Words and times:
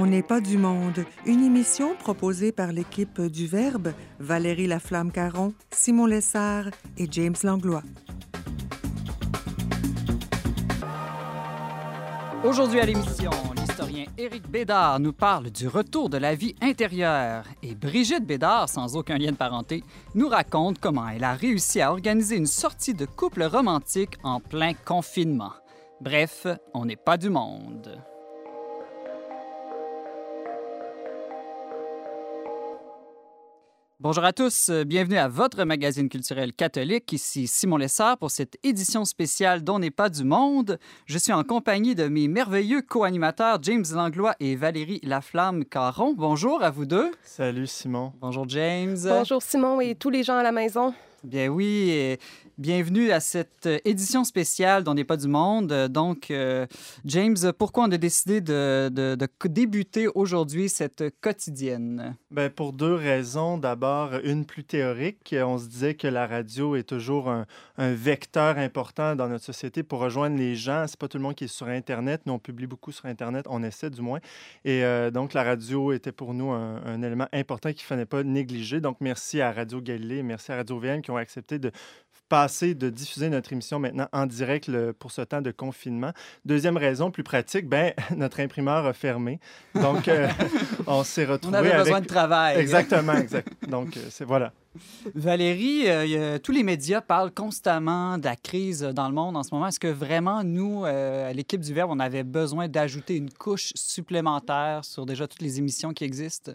On 0.00 0.06
n'est 0.06 0.22
pas 0.22 0.40
du 0.40 0.58
monde, 0.58 1.04
une 1.26 1.42
émission 1.42 1.96
proposée 1.96 2.52
par 2.52 2.70
l'équipe 2.70 3.20
du 3.20 3.48
Verbe, 3.48 3.92
Valérie 4.20 4.68
Laflamme-Caron, 4.68 5.54
Simon 5.72 6.06
Lessard 6.06 6.66
et 6.98 7.08
James 7.10 7.34
Langlois. 7.42 7.82
Aujourd'hui 12.44 12.78
à 12.78 12.86
l'émission, 12.86 13.32
l'historien 13.56 14.04
Éric 14.16 14.48
Bédard 14.48 15.00
nous 15.00 15.12
parle 15.12 15.50
du 15.50 15.66
retour 15.66 16.08
de 16.08 16.18
la 16.18 16.36
vie 16.36 16.54
intérieure 16.62 17.42
et 17.64 17.74
Brigitte 17.74 18.24
Bédard, 18.24 18.68
sans 18.68 18.94
aucun 18.94 19.18
lien 19.18 19.32
de 19.32 19.36
parenté, 19.36 19.82
nous 20.14 20.28
raconte 20.28 20.78
comment 20.78 21.08
elle 21.08 21.24
a 21.24 21.34
réussi 21.34 21.80
à 21.80 21.90
organiser 21.90 22.36
une 22.36 22.46
sortie 22.46 22.94
de 22.94 23.04
couple 23.04 23.42
romantique 23.42 24.14
en 24.22 24.38
plein 24.38 24.74
confinement. 24.74 25.54
Bref, 26.00 26.46
on 26.72 26.84
n'est 26.84 26.94
pas 26.94 27.16
du 27.16 27.30
monde. 27.30 28.00
Bonjour 34.00 34.22
à 34.24 34.32
tous, 34.32 34.68
euh, 34.68 34.84
bienvenue 34.84 35.16
à 35.16 35.26
votre 35.26 35.64
magazine 35.64 36.08
culturel 36.08 36.52
catholique. 36.52 37.12
Ici 37.12 37.48
Simon 37.48 37.78
Lessard 37.78 38.16
pour 38.16 38.30
cette 38.30 38.56
édition 38.62 39.04
spéciale 39.04 39.64
dont 39.64 39.80
n'est 39.80 39.90
pas 39.90 40.08
du 40.08 40.22
monde. 40.22 40.78
Je 41.06 41.18
suis 41.18 41.32
en 41.32 41.42
compagnie 41.42 41.96
de 41.96 42.06
mes 42.06 42.28
merveilleux 42.28 42.80
co-animateurs 42.80 43.58
James 43.60 43.84
Langlois 43.92 44.36
et 44.38 44.54
Valérie 44.54 45.00
Laflamme-Caron. 45.02 46.14
Bonjour 46.16 46.62
à 46.62 46.70
vous 46.70 46.86
deux. 46.86 47.10
Salut 47.24 47.66
Simon. 47.66 48.12
Bonjour 48.20 48.48
James. 48.48 48.98
Bonjour 49.02 49.42
Simon 49.42 49.80
et 49.80 49.96
tous 49.96 50.10
les 50.10 50.22
gens 50.22 50.36
à 50.36 50.44
la 50.44 50.52
maison. 50.52 50.94
Bien 51.24 51.48
oui, 51.48 51.90
et 51.90 52.20
bienvenue 52.58 53.10
à 53.10 53.18
cette 53.18 53.66
euh, 53.66 53.78
édition 53.84 54.22
spéciale 54.22 54.84
dont 54.84 54.94
n'est 54.94 55.02
pas 55.02 55.16
du 55.16 55.26
monde. 55.26 55.72
Donc, 55.88 56.30
euh, 56.30 56.64
James, 57.04 57.36
pourquoi 57.58 57.84
on 57.84 57.90
a 57.90 57.96
décidé 57.96 58.40
de, 58.40 59.16
débuter 59.44 60.06
aujourd'hui 60.14 60.68
cette 60.68 61.04
quotidienne? 61.20 62.16
Bien, 62.30 62.50
pour 62.50 62.72
deux 62.72 62.94
raisons. 62.94 63.58
D'abord, 63.58 64.12
une 64.22 64.44
plus 64.44 64.62
théorique. 64.62 65.34
On 65.36 65.58
se 65.58 65.66
disait 65.66 65.94
que 65.94 66.06
la 66.06 66.28
radio 66.28 66.76
est 66.76 66.84
toujours 66.84 67.28
un, 67.28 67.46
vecteur 67.78 68.58
important 68.58 69.16
dans 69.16 69.28
notre 69.28 69.44
société 69.44 69.82
pour 69.82 69.98
rejoindre 69.98 70.36
les 70.36 70.54
gens. 70.54 70.84
C'est 70.86 70.98
pas 70.98 71.08
tout 71.08 71.18
le 71.18 71.22
monde 71.24 71.34
qui 71.34 71.44
est 71.44 71.48
sur 71.48 71.66
Internet. 71.66 72.22
Nous, 72.26 72.32
on 72.32 72.38
publie 72.38 72.66
beaucoup 72.66 72.92
sur 72.92 73.06
Internet. 73.06 73.46
On 73.48 73.62
essaie 73.64 73.90
du 73.90 74.02
moins. 74.02 74.20
Et 74.64 74.84
euh, 74.84 75.10
donc, 75.10 75.32
la 75.32 75.42
radio 75.42 75.92
était 75.92 76.12
pour 76.12 76.32
nous 76.32 76.50
un, 76.50 76.80
un 76.84 77.02
élément 77.02 77.28
important 77.32 77.70
qu'il 77.70 77.82
ne 77.82 77.88
fallait 77.88 78.06
pas 78.06 78.22
négliger. 78.22 78.80
Donc, 78.80 78.98
merci 79.00 79.40
à 79.40 79.50
Radio 79.50 79.80
Galilée, 79.80 80.22
merci 80.22 80.52
à 80.52 80.56
Radio 80.56 80.78
VM 80.78 81.02
qui 81.08 81.10
ont 81.10 81.17
accepté 81.18 81.58
de 81.58 81.70
passer, 82.28 82.74
de 82.74 82.90
diffuser 82.90 83.30
notre 83.30 83.52
émission 83.52 83.78
maintenant 83.78 84.08
en 84.12 84.26
direct 84.26 84.68
le, 84.68 84.92
pour 84.92 85.12
ce 85.12 85.22
temps 85.22 85.40
de 85.40 85.50
confinement. 85.50 86.12
Deuxième 86.44 86.76
raison, 86.76 87.10
plus 87.10 87.22
pratique, 87.22 87.66
ben 87.66 87.92
notre 88.16 88.40
imprimeur 88.40 88.86
a 88.86 88.92
fermé. 88.92 89.40
Donc, 89.74 90.08
euh, 90.08 90.28
on 90.86 91.04
s'est 91.04 91.24
retrouvé 91.24 91.56
On 91.56 91.58
avait 91.58 91.72
avec... 91.72 91.84
besoin 91.84 92.00
de 92.00 92.06
travail. 92.06 92.58
Exactement, 92.58 93.14
exact. 93.16 93.48
Donc, 93.68 93.96
euh, 93.96 94.00
c'est 94.10 94.24
voilà. 94.24 94.52
Valérie, 95.14 95.84
euh, 95.86 96.38
tous 96.38 96.52
les 96.52 96.62
médias 96.62 97.00
parlent 97.00 97.32
constamment 97.32 98.18
de 98.18 98.24
la 98.24 98.36
crise 98.36 98.82
dans 98.82 99.08
le 99.08 99.14
monde 99.14 99.36
en 99.36 99.42
ce 99.42 99.54
moment. 99.54 99.66
Est-ce 99.66 99.80
que 99.80 99.88
vraiment, 99.88 100.44
nous, 100.44 100.84
euh, 100.84 101.30
à 101.30 101.32
l'équipe 101.32 101.60
du 101.60 101.72
Verbe, 101.72 101.90
on 101.90 101.98
avait 101.98 102.22
besoin 102.22 102.68
d'ajouter 102.68 103.16
une 103.16 103.30
couche 103.30 103.72
supplémentaire 103.74 104.84
sur 104.84 105.06
déjà 105.06 105.26
toutes 105.26 105.42
les 105.42 105.58
émissions 105.58 105.92
qui 105.92 106.04
existent? 106.04 106.52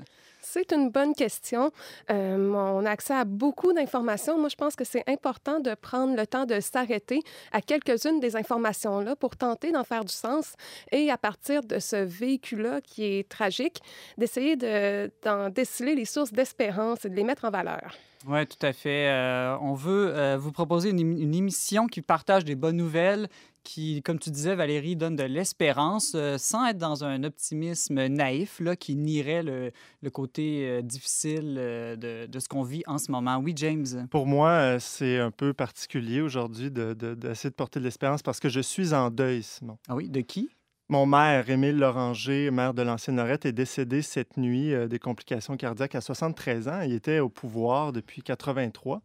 C'est 0.53 0.71
une 0.71 0.91
bonne 0.91 1.15
question. 1.15 1.71
Euh, 2.11 2.53
on 2.53 2.85
a 2.85 2.91
accès 2.91 3.15
à 3.15 3.25
beaucoup 3.25 3.73
d'informations. 3.73 4.37
Moi, 4.37 4.49
je 4.49 4.55
pense 4.55 4.75
que 4.75 4.83
c'est 4.83 5.03
important 5.09 5.59
de 5.59 5.73
prendre 5.73 6.15
le 6.15 6.27
temps 6.27 6.45
de 6.45 6.59
s'arrêter 6.59 7.21
à 7.51 7.59
quelques-unes 7.59 8.19
des 8.19 8.35
informations-là 8.35 9.15
pour 9.15 9.35
tenter 9.35 9.71
d'en 9.71 9.83
faire 9.83 10.05
du 10.05 10.13
sens 10.13 10.53
et 10.91 11.09
à 11.09 11.17
partir 11.17 11.63
de 11.63 11.79
ce 11.79 11.95
véhicule-là 11.95 12.81
qui 12.81 13.03
est 13.03 13.27
tragique, 13.27 13.81
d'essayer 14.19 14.55
de- 14.55 15.09
d'en 15.23 15.49
déceler 15.49 15.95
les 15.95 16.05
sources 16.05 16.31
d'espérance 16.31 17.03
et 17.03 17.09
de 17.09 17.15
les 17.15 17.23
mettre 17.23 17.45
en 17.45 17.49
valeur. 17.49 17.95
Oui, 18.27 18.45
tout 18.45 18.63
à 18.65 18.73
fait. 18.73 19.09
Euh, 19.09 19.57
on 19.59 19.73
veut 19.73 20.13
euh, 20.15 20.37
vous 20.39 20.51
proposer 20.51 20.91
une, 20.91 20.99
une 20.99 21.33
émission 21.35 21.87
qui 21.87 22.01
partage 22.01 22.45
des 22.45 22.55
bonnes 22.55 22.77
nouvelles, 22.77 23.27
qui, 23.63 24.01
comme 24.03 24.19
tu 24.19 24.29
disais, 24.29 24.55
Valérie, 24.55 24.95
donne 24.95 25.15
de 25.15 25.23
l'espérance, 25.23 26.13
euh, 26.15 26.37
sans 26.37 26.65
être 26.67 26.77
dans 26.77 27.03
un 27.03 27.23
optimisme 27.23 28.07
naïf, 28.07 28.59
là, 28.59 28.75
qui 28.75 28.95
nierait 28.95 29.43
le, 29.43 29.71
le 30.01 30.09
côté 30.09 30.67
euh, 30.67 30.81
difficile 30.81 31.55
euh, 31.57 31.95
de, 31.95 32.25
de 32.31 32.39
ce 32.39 32.47
qu'on 32.47 32.63
vit 32.63 32.83
en 32.87 32.97
ce 32.97 33.11
moment. 33.11 33.37
Oui, 33.37 33.53
James? 33.55 33.85
Pour 34.11 34.25
moi, 34.27 34.77
c'est 34.79 35.17
un 35.19 35.31
peu 35.31 35.53
particulier 35.53 36.21
aujourd'hui 36.21 36.71
de- 36.71 36.93
de- 36.93 37.13
d'essayer 37.15 37.49
de, 37.49 37.55
porter 37.55 37.79
de 37.79 37.85
l'espérance 37.85 38.21
parce 38.21 38.39
que 38.39 38.49
je 38.49 38.59
suis 38.59 38.93
en 38.93 39.09
deuil, 39.09 39.43
Simon. 39.43 39.77
Ah 39.87 39.95
oui, 39.95 40.09
de 40.09 40.21
qui? 40.21 40.49
Mon 40.89 41.05
maire, 41.05 41.49
Émile 41.49 41.77
Loranger, 41.79 42.51
maire 42.51 42.73
de 42.73 42.81
l'ancienne 42.81 43.15
Lorette, 43.15 43.45
est 43.45 43.53
décédé 43.53 44.01
cette 44.01 44.35
nuit 44.37 44.73
des 44.89 44.99
complications 44.99 45.55
cardiaques 45.55 45.95
à 45.95 46.01
73 46.01 46.67
ans. 46.67 46.81
Il 46.81 46.93
était 46.93 47.19
au 47.19 47.29
pouvoir 47.29 47.93
depuis 47.93 48.21
83. 48.21 49.01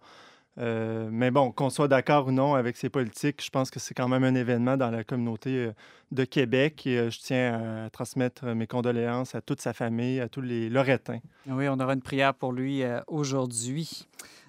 Euh, 0.59 1.09
mais 1.13 1.31
bon, 1.31 1.53
qu'on 1.53 1.71
soit 1.71 1.89
d'accord 1.89 2.27
ou 2.27 2.33
non 2.33 2.55
avec 2.55 2.77
ses 2.77 2.89
politiques, 2.89 3.45
je 3.45 3.51
pense 3.51 3.71
que 3.71 3.79
c'est 3.79 3.95
quand 3.95 4.09
même 4.09 4.25
un 4.25 4.35
événement 4.35 4.77
dans 4.77 4.91
la 4.91 5.05
communauté 5.05 5.51
euh, 5.51 5.73
de 6.11 6.25
Québec 6.25 6.87
et 6.87 6.99
euh, 6.99 7.11
je 7.11 7.21
tiens 7.21 7.85
à 7.87 7.91
transmettre 7.91 8.45
mes 8.47 8.67
condoléances 8.67 9.35
à 9.35 9.41
toute 9.41 9.61
sa 9.61 9.73
famille, 9.73 10.21
à 10.21 10.29
tous 10.29 10.41
les 10.41 10.69
Lorettains. 10.69 11.21
Oui, 11.47 11.69
on 11.69 11.79
aura 11.79 11.93
une 11.93 12.03
prière 12.03 12.35
pour 12.35 12.53
lui 12.53 12.83
aujourd'hui. 13.07 14.09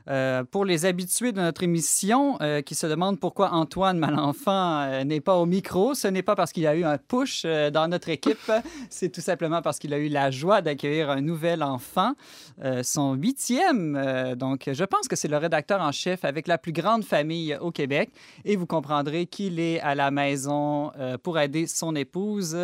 Euh, 0.10 0.44
pour 0.44 0.66
les 0.66 0.86
habitués 0.86 1.32
de 1.32 1.40
notre 1.40 1.62
émission 1.62 2.38
euh, 2.42 2.62
qui 2.62 2.74
se 2.74 2.88
demandent 2.88 3.20
pourquoi 3.20 3.52
Antoine 3.54 4.00
Malenfant 4.00 4.82
euh, 4.82 5.04
n'est 5.04 5.22
pas 5.22 5.36
au 5.36 5.46
micro, 5.46 5.94
ce 5.94 6.08
n'est 6.08 6.24
pas 6.24 6.36
parce 6.36 6.52
qu'il 6.52 6.66
a 6.66 6.76
eu 6.76 6.84
un 6.84 6.98
push 6.98 7.46
dans 7.46 7.88
notre 7.88 8.10
équipe, 8.10 8.52
c'est 8.90 9.10
tout 9.10 9.22
simplement 9.22 9.62
parce 9.62 9.78
qu'il 9.78 9.94
a 9.94 10.00
eu 10.00 10.08
la 10.08 10.32
joie 10.32 10.62
d'accueillir 10.62 11.10
un 11.10 11.22
nouvel 11.22 11.64
enfant, 11.64 12.14
son 12.84 13.14
huitième. 13.14 14.36
Donc, 14.36 14.70
je 14.72 14.84
pense 14.84 15.08
que 15.08 15.16
c'est 15.16 15.28
le 15.28 15.38
rédacteur 15.38 15.82
en 15.82 15.92
chef 15.92 16.26
avec 16.26 16.48
la 16.48 16.58
plus 16.58 16.72
grande 16.72 17.04
famille 17.04 17.58
au 17.60 17.72
Québec 17.72 18.10
et 18.46 18.56
vous 18.56 18.66
comprendrez 18.66 19.26
qu'il 19.26 19.60
est 19.60 19.80
à 19.82 19.96
la 19.96 20.12
maison 20.12 20.92
pour 21.24 21.40
aider 21.40 21.68
son 21.68 21.96
épouse 21.96 22.58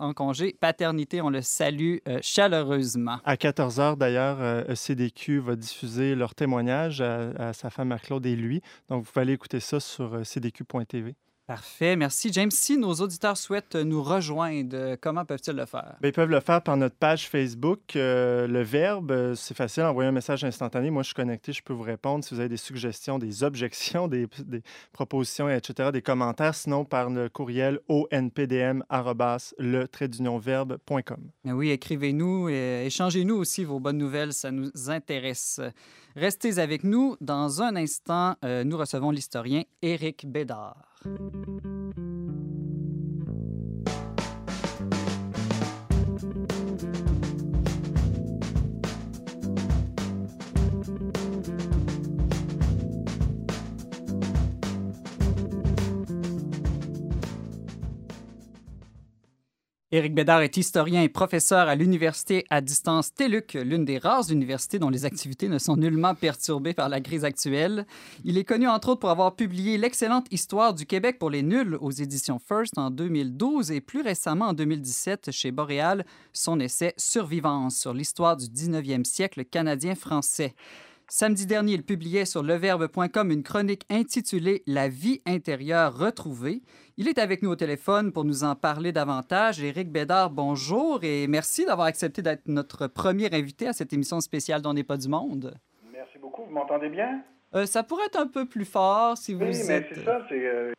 en 0.00 0.12
congé 0.12 0.56
paternité. 0.58 1.20
On 1.20 1.30
le 1.30 1.42
salue 1.42 1.96
chaleureusement. 2.20 3.18
À 3.24 3.36
14 3.36 3.78
h 3.78 3.98
d'ailleurs, 3.98 4.64
CDQ 4.76 5.40
va 5.40 5.56
diffuser 5.56 6.14
leur 6.14 6.34
témoignage 6.34 6.89
à, 7.00 7.30
à 7.38 7.52
sa 7.52 7.70
femme 7.70 7.88
Marc-Claude 7.88 8.26
et 8.26 8.36
lui. 8.36 8.62
Donc, 8.88 9.04
vous 9.04 9.10
pouvez 9.12 9.22
aller 9.22 9.32
écouter 9.34 9.60
ça 9.60 9.80
sur 9.80 10.14
euh, 10.14 10.24
cdq.tv. 10.24 11.14
Parfait, 11.50 11.96
merci 11.96 12.32
James. 12.32 12.52
Si 12.52 12.78
nos 12.78 12.94
auditeurs 12.94 13.36
souhaitent 13.36 13.74
nous 13.74 14.04
rejoindre, 14.04 14.76
euh, 14.76 14.96
comment 15.00 15.24
peuvent-ils 15.24 15.56
le 15.56 15.66
faire? 15.66 15.96
Ben, 16.00 16.10
ils 16.10 16.12
peuvent 16.12 16.30
le 16.30 16.38
faire 16.38 16.62
par 16.62 16.76
notre 16.76 16.94
page 16.94 17.28
Facebook. 17.28 17.96
euh, 17.96 18.46
le 18.46 18.62
Verbe, 18.62 19.10
euh, 19.10 19.34
c'est 19.34 19.56
facile, 19.56 19.82
envoyer 19.82 20.08
un 20.08 20.12
message 20.12 20.44
instantané. 20.44 20.90
Moi, 20.90 21.02
je 21.02 21.08
suis 21.08 21.16
connecté, 21.16 21.52
je 21.52 21.60
peux 21.60 21.72
vous 21.72 21.82
répondre 21.82 22.22
si 22.22 22.34
vous 22.34 22.38
avez 22.38 22.48
des 22.48 22.56
suggestions, 22.56 23.18
des 23.18 23.42
objections, 23.42 24.06
des, 24.06 24.28
des 24.46 24.62
propositions, 24.92 25.50
etc., 25.50 25.90
des 25.92 26.02
commentaires. 26.02 26.54
Sinon, 26.54 26.84
par 26.84 27.10
le 27.10 27.28
courriel 27.28 27.80
onpdm 27.88 28.84
le 29.58 29.88
verbe.com. 30.38 31.30
Mais 31.42 31.50
oui, 31.50 31.70
écrivez-nous 31.70 32.48
et 32.48 32.84
échangez-nous 32.86 33.34
aussi 33.34 33.64
vos 33.64 33.80
bonnes 33.80 33.98
nouvelles, 33.98 34.34
ça 34.34 34.52
nous 34.52 34.70
intéresse. 34.86 35.60
Restez 36.14 36.60
avec 36.60 36.84
nous. 36.84 37.16
Dans 37.20 37.60
un 37.60 37.74
instant, 37.74 38.36
euh, 38.44 38.62
nous 38.62 38.78
recevons 38.78 39.10
l'historien 39.10 39.64
Éric 39.82 40.30
Bédard. 40.30 40.89
Thank 41.02 41.64
you. 41.64 41.79
Éric 59.92 60.14
Bédard 60.14 60.42
est 60.42 60.56
historien 60.56 61.02
et 61.02 61.08
professeur 61.08 61.66
à 61.66 61.74
l'université 61.74 62.46
à 62.48 62.60
distance 62.60 63.12
TELUC, 63.12 63.54
l'une 63.54 63.84
des 63.84 63.98
rares 63.98 64.30
universités 64.30 64.78
dont 64.78 64.88
les 64.88 65.04
activités 65.04 65.48
ne 65.48 65.58
sont 65.58 65.76
nullement 65.76 66.14
perturbées 66.14 66.74
par 66.74 66.88
la 66.88 67.00
crise 67.00 67.24
actuelle. 67.24 67.86
Il 68.24 68.38
est 68.38 68.44
connu 68.44 68.68
entre 68.68 68.90
autres 68.90 69.00
pour 69.00 69.10
avoir 69.10 69.34
publié 69.34 69.78
l'excellente 69.78 70.28
Histoire 70.30 70.74
du 70.74 70.86
Québec 70.86 71.18
pour 71.18 71.28
les 71.28 71.42
nuls 71.42 71.76
aux 71.80 71.90
éditions 71.90 72.38
First 72.38 72.78
en 72.78 72.92
2012 72.92 73.72
et 73.72 73.80
plus 73.80 74.02
récemment 74.02 74.50
en 74.50 74.52
2017 74.52 75.32
chez 75.32 75.50
Boréal, 75.50 76.06
son 76.32 76.60
essai 76.60 76.94
Survivance 76.96 77.76
sur 77.76 77.92
l'histoire 77.92 78.36
du 78.36 78.46
19e 78.46 79.02
siècle 79.02 79.44
canadien-français. 79.44 80.54
Samedi 81.12 81.44
dernier, 81.44 81.72
il 81.72 81.82
publiait 81.82 82.24
sur 82.24 82.44
leverbe.com 82.44 83.32
une 83.32 83.42
chronique 83.42 83.84
intitulée 83.90 84.62
La 84.68 84.88
vie 84.88 85.20
intérieure 85.26 85.98
retrouvée. 85.98 86.62
Il 86.98 87.08
est 87.08 87.18
avec 87.18 87.42
nous 87.42 87.50
au 87.50 87.56
téléphone 87.56 88.12
pour 88.12 88.24
nous 88.24 88.44
en 88.44 88.54
parler 88.54 88.92
davantage. 88.92 89.60
Éric 89.60 89.90
Bédard, 89.90 90.30
bonjour 90.30 91.02
et 91.02 91.26
merci 91.26 91.66
d'avoir 91.66 91.88
accepté 91.88 92.22
d'être 92.22 92.46
notre 92.46 92.86
premier 92.86 93.28
invité 93.34 93.66
à 93.66 93.72
cette 93.72 93.92
émission 93.92 94.20
spéciale 94.20 94.62
dont 94.62 94.72
n'est 94.72 94.84
pas 94.84 94.98
du 94.98 95.08
monde. 95.08 95.52
Merci 95.92 96.16
beaucoup. 96.20 96.44
Vous 96.44 96.52
m'entendez 96.52 96.88
bien? 96.88 97.24
Euh, 97.56 97.66
ça 97.66 97.82
pourrait 97.82 98.06
être 98.06 98.20
un 98.20 98.28
peu 98.28 98.46
plus 98.46 98.64
fort 98.64 99.18
si 99.18 99.34
vous 99.34 99.40
Oui, 99.40 99.46
mais 99.48 99.52
c'est 99.92 100.04
ça. 100.04 100.24
C'est, 100.28 100.46
euh, 100.46 100.72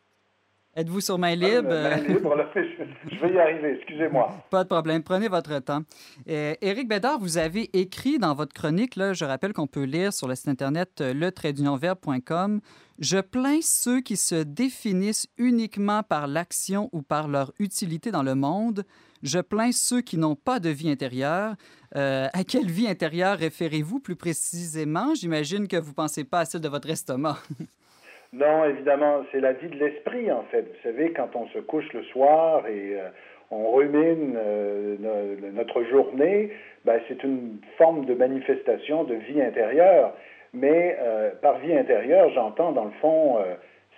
Êtes-vous 0.73 1.01
sur 1.01 1.17
main 1.17 1.35
libre? 1.35 1.69
main 1.69 1.97
libre, 1.97 2.33
je, 2.55 3.19
vais 3.19 3.33
y 3.33 3.39
arriver, 3.39 3.75
excusez-moi. 3.77 4.29
Pas 4.49 4.63
de 4.63 4.69
problème, 4.69 5.03
prenez 5.03 5.27
votre 5.27 5.59
temps. 5.59 5.81
Euh, 6.29 6.53
Éric 6.61 6.87
Bédard, 6.87 7.19
vous 7.19 7.37
avez 7.37 7.69
écrit 7.77 8.19
dans 8.19 8.33
votre 8.33 8.53
chronique, 8.53 8.95
là, 8.95 9.11
je 9.11 9.25
rappelle 9.25 9.51
qu'on 9.51 9.67
peut 9.67 9.83
lire 9.83 10.13
sur 10.13 10.29
le 10.29 10.35
site 10.35 10.47
internet 10.47 11.01
euh, 11.01 11.13
le 11.13 11.29
Je 12.99 13.17
plains 13.19 13.59
ceux 13.61 13.99
qui 13.99 14.15
se 14.15 14.35
définissent 14.35 15.27
uniquement 15.37 16.03
par 16.03 16.27
l'action 16.27 16.89
ou 16.93 17.01
par 17.01 17.27
leur 17.27 17.51
utilité 17.59 18.11
dans 18.11 18.23
le 18.23 18.35
monde. 18.35 18.85
Je 19.23 19.39
plains 19.39 19.73
ceux 19.73 19.99
qui 19.99 20.17
n'ont 20.17 20.35
pas 20.35 20.61
de 20.61 20.69
vie 20.69 20.89
intérieure. 20.89 21.55
Euh, 21.97 22.27
à 22.31 22.45
quelle 22.45 22.71
vie 22.71 22.87
intérieure 22.87 23.37
référez-vous 23.37 23.99
plus 23.99 24.15
précisément? 24.15 25.13
J'imagine 25.15 25.67
que 25.67 25.75
vous 25.75 25.89
ne 25.89 25.95
pensez 25.95 26.23
pas 26.23 26.39
à 26.39 26.45
celle 26.45 26.61
de 26.61 26.69
votre 26.69 26.89
estomac. 26.89 27.37
Non, 28.33 28.63
évidemment, 28.63 29.23
c'est 29.31 29.41
la 29.41 29.51
vie 29.51 29.67
de 29.67 29.77
l'esprit, 29.77 30.31
en 30.31 30.43
fait. 30.43 30.61
Vous 30.61 30.81
savez, 30.83 31.11
quand 31.11 31.35
on 31.35 31.47
se 31.47 31.59
couche 31.59 31.91
le 31.91 32.01
soir 32.03 32.65
et 32.65 32.95
euh, 32.97 33.09
on 33.51 33.73
rumine 33.73 34.37
euh, 34.37 34.95
notre 35.51 35.83
journée, 35.83 36.49
ben, 36.85 37.01
c'est 37.09 37.21
une 37.25 37.57
forme 37.77 38.05
de 38.05 38.13
manifestation 38.13 39.03
de 39.03 39.15
vie 39.15 39.41
intérieure. 39.41 40.13
Mais 40.53 40.97
euh, 41.01 41.31
par 41.41 41.57
vie 41.57 41.75
intérieure, 41.75 42.29
j'entends, 42.33 42.71
dans 42.71 42.85
le 42.85 42.97
fond, 43.01 43.37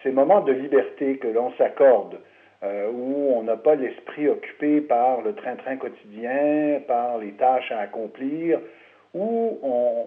ces 0.01 0.11
moments 0.11 0.41
de 0.41 0.51
liberté 0.51 1.17
que 1.17 1.27
l'on 1.27 1.51
s'accorde, 1.53 2.17
où 2.63 3.33
on 3.35 3.43
n'a 3.43 3.57
pas 3.57 3.75
l'esprit 3.75 4.29
occupé 4.29 4.81
par 4.81 5.21
le 5.21 5.35
train-train 5.35 5.77
quotidien, 5.77 6.81
par 6.87 7.17
les 7.17 7.31
tâches 7.33 7.71
à 7.71 7.79
accomplir, 7.79 8.59
où 9.13 9.59
on, 9.61 10.05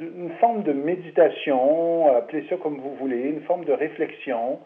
une 0.00 0.30
forme 0.40 0.62
de 0.62 0.72
méditation, 0.72 2.14
appelez 2.16 2.44
ça 2.48 2.56
comme 2.56 2.78
vous 2.78 2.94
voulez, 2.96 3.22
une 3.22 3.42
forme 3.42 3.64
de 3.64 3.72
réflexion 3.72 4.58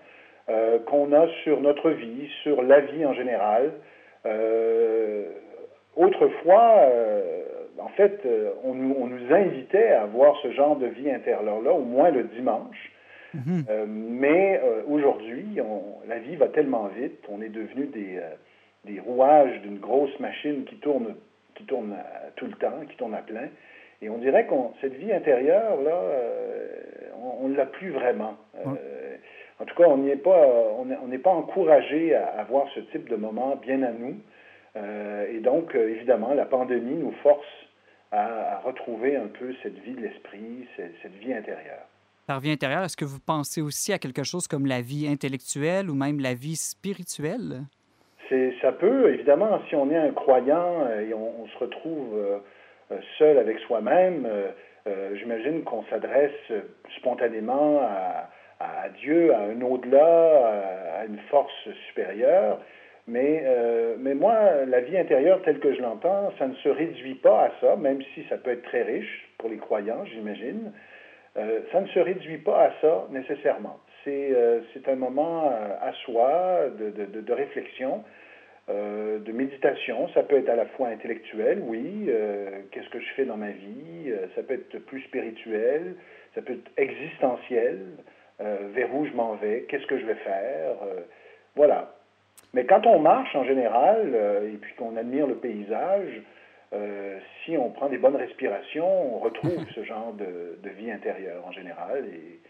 euh, 0.49 0.79
qu'on 0.87 1.13
a 1.13 1.27
sur 1.43 1.61
notre 1.61 1.91
vie, 1.91 2.29
sur 2.43 2.63
la 2.63 2.81
vie 2.81 3.05
en 3.05 3.13
général. 3.15 3.73
Euh, 4.25 5.25
autrefois, 5.95 6.79
euh, 6.83 7.45
en 7.79 7.89
fait, 7.89 8.27
on, 8.65 8.71
on, 8.71 9.07
nous 9.07 9.35
invitait 9.35 9.89
à 9.89 10.03
avoir 10.03 10.37
ce 10.43 10.53
genre 10.53 10.77
de 10.77 10.87
vie 10.87 11.11
intérieure-là, 11.11 11.73
au 11.73 11.85
moins 11.85 12.11
le 12.11 12.25
dimanche. 12.25 12.93
Mm-hmm. 13.37 13.87
mais 13.87 14.63
aujourd'hui, 14.89 15.59
la 16.09 16.19
vie 16.21 16.37
va 16.37 16.49
tellement 16.49 16.89
vite, 16.97 17.19
on 17.29 17.43
est 17.43 17.51
devenu 17.51 17.85
des, 17.87 18.19
des 18.87 18.99
rouages 18.99 19.61
d'une 19.61 19.79
grosse 19.79 20.19
machine 20.21 20.65
qui 20.65 20.77
tourne 20.77 21.17
qui 21.57 21.65
tourne 21.65 21.97
tout 22.37 22.47
le 22.47 22.53
temps, 22.53 22.81
qui 22.89 22.97
tourne 22.97 23.15
à 23.15 23.23
plein. 23.23 23.49
Et 24.03 24.11
on 24.11 24.19
dirait 24.19 24.47
que 24.47 24.55
cette 24.81 24.95
vie 24.95 25.13
intérieure, 25.13 25.81
là, 25.83 25.95
euh, 25.95 26.67
on 27.41 27.49
ne 27.49 27.57
l'a 27.57 27.67
plus 27.67 27.91
vraiment. 27.91 28.37
Euh, 28.55 29.17
en 29.59 29.65
tout 29.65 29.75
cas, 29.75 29.89
on 29.89 29.97
n'est 29.97 30.17
pas, 30.17 30.47
on 30.77 31.09
n'est 31.09 31.19
pas 31.19 31.31
encouragé 31.31 32.15
à 32.15 32.27
avoir 32.41 32.67
ce 32.75 32.81
type 32.81 33.09
de 33.09 33.17
moment 33.17 33.57
bien 33.57 33.83
à 33.83 33.91
nous. 33.91 34.17
Euh, 34.77 35.33
et 35.33 35.41
donc, 35.41 35.75
évidemment, 35.75 36.35
la 36.35 36.45
pandémie 36.45 36.97
nous 36.97 37.15
force 37.23 37.47
à, 38.13 38.61
retrouver 38.65 39.17
un 39.17 39.29
peu 39.29 39.55
cette 39.63 39.79
vie 39.79 39.95
de 39.95 40.03
l'esprit, 40.03 40.69
cette, 40.77 40.95
cette 41.03 41.15
vie 41.15 41.33
intérieure. 41.33 41.87
Par 42.27 42.41
vie 42.41 42.51
intérieure, 42.51 42.85
est-ce 42.85 42.97
que 42.97 43.05
vous 43.05 43.21
pensez 43.21 43.63
aussi 43.63 43.93
à 43.93 43.99
quelque 43.99 44.25
chose 44.25 44.47
comme 44.47 44.67
la 44.67 44.83
vie 44.83 45.09
intellectuelle 45.09 45.89
ou 45.89 45.95
même 45.95 46.21
la 46.21 46.35
vie 46.35 46.57
spirituelle? 46.57 47.63
Ça 48.61 48.73
peut, 48.73 49.13
évidemment, 49.13 49.61
si 49.69 49.75
on 49.75 49.91
est 49.91 49.97
un 49.97 50.11
croyant 50.11 50.87
euh, 50.89 51.09
et 51.09 51.15
on, 51.15 51.47
se 51.47 51.59
retrouve 51.59 52.17
euh, 52.17 52.39
euh, 52.93 52.99
seul 53.19 53.39
avec 53.39 53.59
soi-même, 53.61 54.29
j'imagine 55.15 55.65
qu'on 55.65 55.83
s'adresse 55.91 56.53
spontanément 56.99 57.81
à, 58.61 58.89
Dieu, 59.01 59.35
à 59.35 59.41
un 59.41 59.61
au-delà, 59.61 61.01
à, 61.01 61.07
une 61.07 61.19
force 61.29 61.69
supérieure. 61.89 62.61
Mais, 63.09 63.43
moi, 64.15 64.65
la 64.65 64.81
vie 64.81 64.97
intérieure 64.97 65.43
telle 65.43 65.59
que 65.59 65.75
je 65.75 65.83
l'entends, 65.83 66.33
ça 66.39 66.47
ne 66.47 66.55
se 66.55 66.69
réduit 66.69 67.17
pas 67.17 67.47
à 67.47 67.51
ça, 67.61 67.75
même 67.75 68.01
si 68.15 68.25
ça 68.29 68.37
peut 68.37 68.51
être 68.51 68.63
très 68.63 68.83
riche 68.83 69.29
pour 69.39 69.51
les 69.51 69.57
croyants, 69.57 70.05
j'imagine. 70.05 70.71
ça 71.35 71.81
ne 71.81 71.89
se 71.89 71.99
réduit 71.99 72.39
pas 72.39 72.67
à 72.67 72.71
ça 72.81 73.09
nécessairement. 73.11 73.81
C'est 74.05 74.89
un 74.89 74.95
moment 74.95 75.51
à 75.83 75.93
soi 76.05 76.61
de 76.79 77.33
réflexion 77.33 78.05
euh, 78.69 79.19
de 79.19 79.33
méditation. 79.33 80.09
Ça 80.15 80.23
peut 80.23 80.37
être 80.37 80.49
à 80.49 80.57
la 80.57 80.67
fois 80.67 80.89
intellectuel, 80.89 81.61
oui, 81.63 82.07
euh, 82.09 82.61
qu'est-ce 82.71 82.89
que 82.91 83.01
je 83.01 83.09
fais 83.15 83.25
dans 83.25 83.37
ma 83.37 83.51
vie, 83.51 84.09
euh, 84.09 84.27
ça 84.35 84.43
peut 84.43 84.55
être 84.55 84.79
plus 84.87 85.03
spirituel, 85.03 85.95
ça 86.35 86.43
peut 86.43 86.55
être 86.55 86.71
existentiel, 86.77 87.79
vers 88.39 88.95
où 88.95 89.07
je 89.07 89.13
m'en 89.13 89.35
vais, 89.37 89.65
qu'est-ce 89.67 89.87
que 89.87 89.99
je 89.99 90.05
vais 90.05 90.17
faire, 90.17 90.75
voilà. 91.55 91.95
Mais 92.53 92.67
quand 92.67 92.85
on 92.87 92.99
marche 92.99 93.35
en 93.35 93.45
général, 93.45 94.15
et 94.45 94.59
puis 94.59 94.75
qu'on 94.75 94.95
admire 94.99 95.27
le 95.27 95.37
paysage, 95.37 96.21
si 97.43 97.57
on 97.57 97.71
prend 97.71 97.89
des 97.89 97.97
bonnes 97.97 98.17
respirations, 98.17 99.17
on 99.17 99.21
retrouve 99.21 99.65
ce 99.75 99.85
genre 99.85 100.13
de, 100.13 100.59
de 100.63 100.69
vie 100.69 100.91
intérieure 100.91 101.47
en 101.47 101.53
général. 101.53 102.05
Et, 102.05 102.41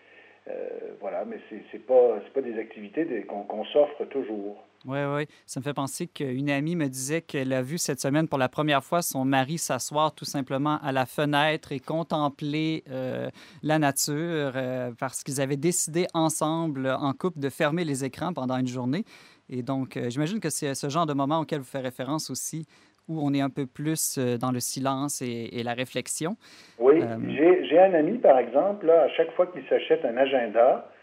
euh, 0.49 0.69
voilà, 1.01 1.25
mais 1.25 1.39
ce 1.51 1.55
n'est 1.55 1.83
pas, 1.83 2.21
pas 2.35 2.41
des 2.41 2.59
activités 2.59 3.05
qu'on 3.27 3.65
s'offre 3.67 4.05
toujours. 4.07 4.63
Oui, 4.87 4.99
oui. 5.15 5.27
Ça 5.47 5.61
me 5.61 5.65
fait 5.65 5.75
penser 5.75 6.07
qu'une 6.07 6.51
amie 6.51 6.77
me 6.77 6.87
disait 6.89 7.21
qu'elle 7.21 7.53
a 7.53 7.63
vu 7.63 7.79
cette 7.79 8.01
semaine 8.01 8.29
pour 8.29 8.39
la 8.39 8.49
première 8.49 8.85
fois 8.85 9.03
son 9.03 9.25
mari 9.25 9.59
s'asseoir 9.59 10.15
tout 10.15 10.25
simplement 10.25 10.79
à 10.83 10.93
la 10.93 11.07
fenêtre 11.07 11.73
et 11.73 11.81
contempler 11.81 12.85
euh, 12.91 13.29
la 13.63 13.79
nature 13.79 14.53
euh, 14.55 14.93
parce 14.99 15.23
qu'ils 15.25 15.41
avaient 15.41 15.57
décidé 15.57 16.07
ensemble, 16.15 16.89
en 16.89 17.13
couple, 17.13 17.41
de 17.41 17.49
fermer 17.49 17.85
les 17.85 18.05
écrans 18.05 18.33
pendant 18.33 18.57
une 18.57 18.69
journée. 18.69 19.05
Et 19.49 19.63
donc, 19.63 19.99
j'imagine 20.09 20.41
que 20.41 20.51
c'est 20.51 20.75
ce 20.75 20.89
genre 20.89 21.07
de 21.07 21.13
moment 21.13 21.41
auquel 21.41 21.61
vous 21.61 21.67
faites 21.67 21.83
référence 21.83 22.31
aussi 22.31 22.67
où 23.09 23.21
on 23.21 23.33
est 23.35 23.41
un 23.41 23.51
peu 23.51 23.67
plus 23.67 24.19
euh, 24.19 24.37
dans 24.37 24.51
le 24.51 24.61
silence 24.61 25.23
et, 25.23 25.63
la 25.63 25.75
réflexion. 25.75 26.37
Oui, 26.79 27.01
euh, 27.03 27.65
j'ai 27.69 27.79
un 27.79 27.95
ami, 27.95 28.19
par 28.19 28.39
exemple, 28.39 28.87
là, 28.87 29.03
à 29.03 29.09
chaque 29.11 29.33
fois 29.33 29.47
qu'il 29.47 29.63
s'achète 29.69 30.05
un 30.05 30.17
agenda 30.17 30.61
euh, 30.71 30.96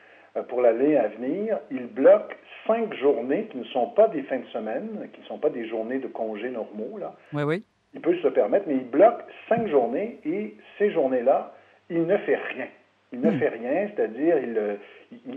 pour 0.50 0.62
l'année 0.62 0.97
à 0.97 1.07
venir, 1.09 1.59
il 1.69 1.88
bloque 1.88 2.35
cinq 2.65 2.94
journées 2.95 3.45
qui 3.51 3.57
ne 3.57 3.63
sont 3.65 3.88
pas 3.88 4.07
des 4.07 4.24
fins 4.24 4.39
de 4.39 4.45
semaine, 4.45 5.09
qui 5.13 5.21
ne 5.21 5.25
sont 5.25 5.38
pas 5.38 5.50
des 5.50 5.68
journées 5.68 6.00
de 6.00 6.07
congés 6.07 6.50
normaux. 6.50 6.97
Là. 6.97 7.13
Oui, 7.33 7.44
oui. 7.44 7.63
Il 7.94 8.01
peut 8.01 8.15
se 8.15 8.24
le 8.24 8.33
permettre, 8.33 8.65
mais 8.68 8.75
il 8.75 8.89
bloque 8.89 9.21
cinq 9.47 9.68
journées 9.68 10.18
et 10.25 10.56
ces 10.77 10.91
journées-là, 10.91 11.53
il 11.89 12.06
ne 12.07 12.18
fait 12.18 12.39
rien. 12.56 12.68
Il 13.12 13.21
ne 13.21 13.30
hmm. 13.30 13.39
fait 13.39 13.50
rien, 13.50 13.89
c'est-à-dire 13.95 14.38
il, 14.39 14.77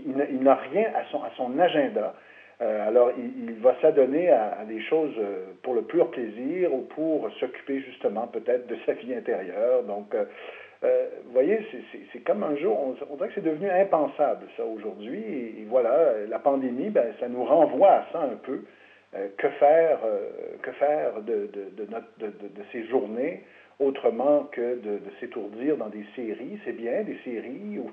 il, 0.07 0.39
n'a 0.41 0.55
rien 0.55 0.87
à 0.95 1.05
son, 1.11 1.21
à 1.21 1.29
son 1.37 1.57
agenda. 1.59 2.15
Euh, 2.59 2.87
alors, 2.87 3.11
il, 3.15 3.53
va 3.61 3.75
s'adonner 3.81 4.31
à, 4.31 4.65
des 4.67 4.81
choses 4.81 5.13
euh, 5.19 5.45
pour 5.61 5.75
le 5.75 5.83
pur 5.83 6.09
plaisir 6.09 6.73
ou 6.73 6.81
pour 6.95 7.29
s'occuper 7.39 7.81
justement 7.81 8.25
peut-être 8.25 8.65
de 8.65 8.75
sa 8.85 8.93
vie 8.93 9.13
intérieure. 9.13 9.83
Donc, 9.83 10.15
euh, 10.15 10.25
vous 10.81 11.31
voyez, 11.33 11.59
c'est 12.13 12.19
comme 12.19 12.43
un 12.43 12.55
jour, 12.55 12.95
on, 13.09 13.15
dirait 13.15 13.29
que 13.29 13.35
c'est 13.35 13.43
devenu 13.43 13.69
impensable 13.69 14.45
ça 14.55 14.63
aujourd'hui. 14.63 15.23
Et, 15.59 15.65
voilà, 15.67 16.25
la 16.29 16.39
pandémie, 16.39 16.89
ben, 16.89 17.13
ça 17.19 17.27
nous 17.27 17.43
renvoie 17.43 17.91
à 17.91 18.05
ça 18.11 18.21
un 18.21 18.37
peu. 18.37 18.61
que 19.37 19.49
faire, 19.59 19.99
que 20.61 20.71
faire 20.73 21.21
de, 21.21 21.47
de, 21.47 21.85
de, 21.85 21.85
de, 22.19 22.27
de 22.27 22.63
ces 22.71 22.85
journées 22.87 23.43
autrement 23.79 24.43
que 24.51 24.79
de, 24.79 24.99
s'étourdir 25.19 25.77
dans 25.77 25.89
des 25.89 26.05
séries? 26.15 26.59
C'est 26.65 26.73
bien, 26.73 27.03
des 27.03 27.17
séries. 27.23 27.79
Ou, 27.79 27.91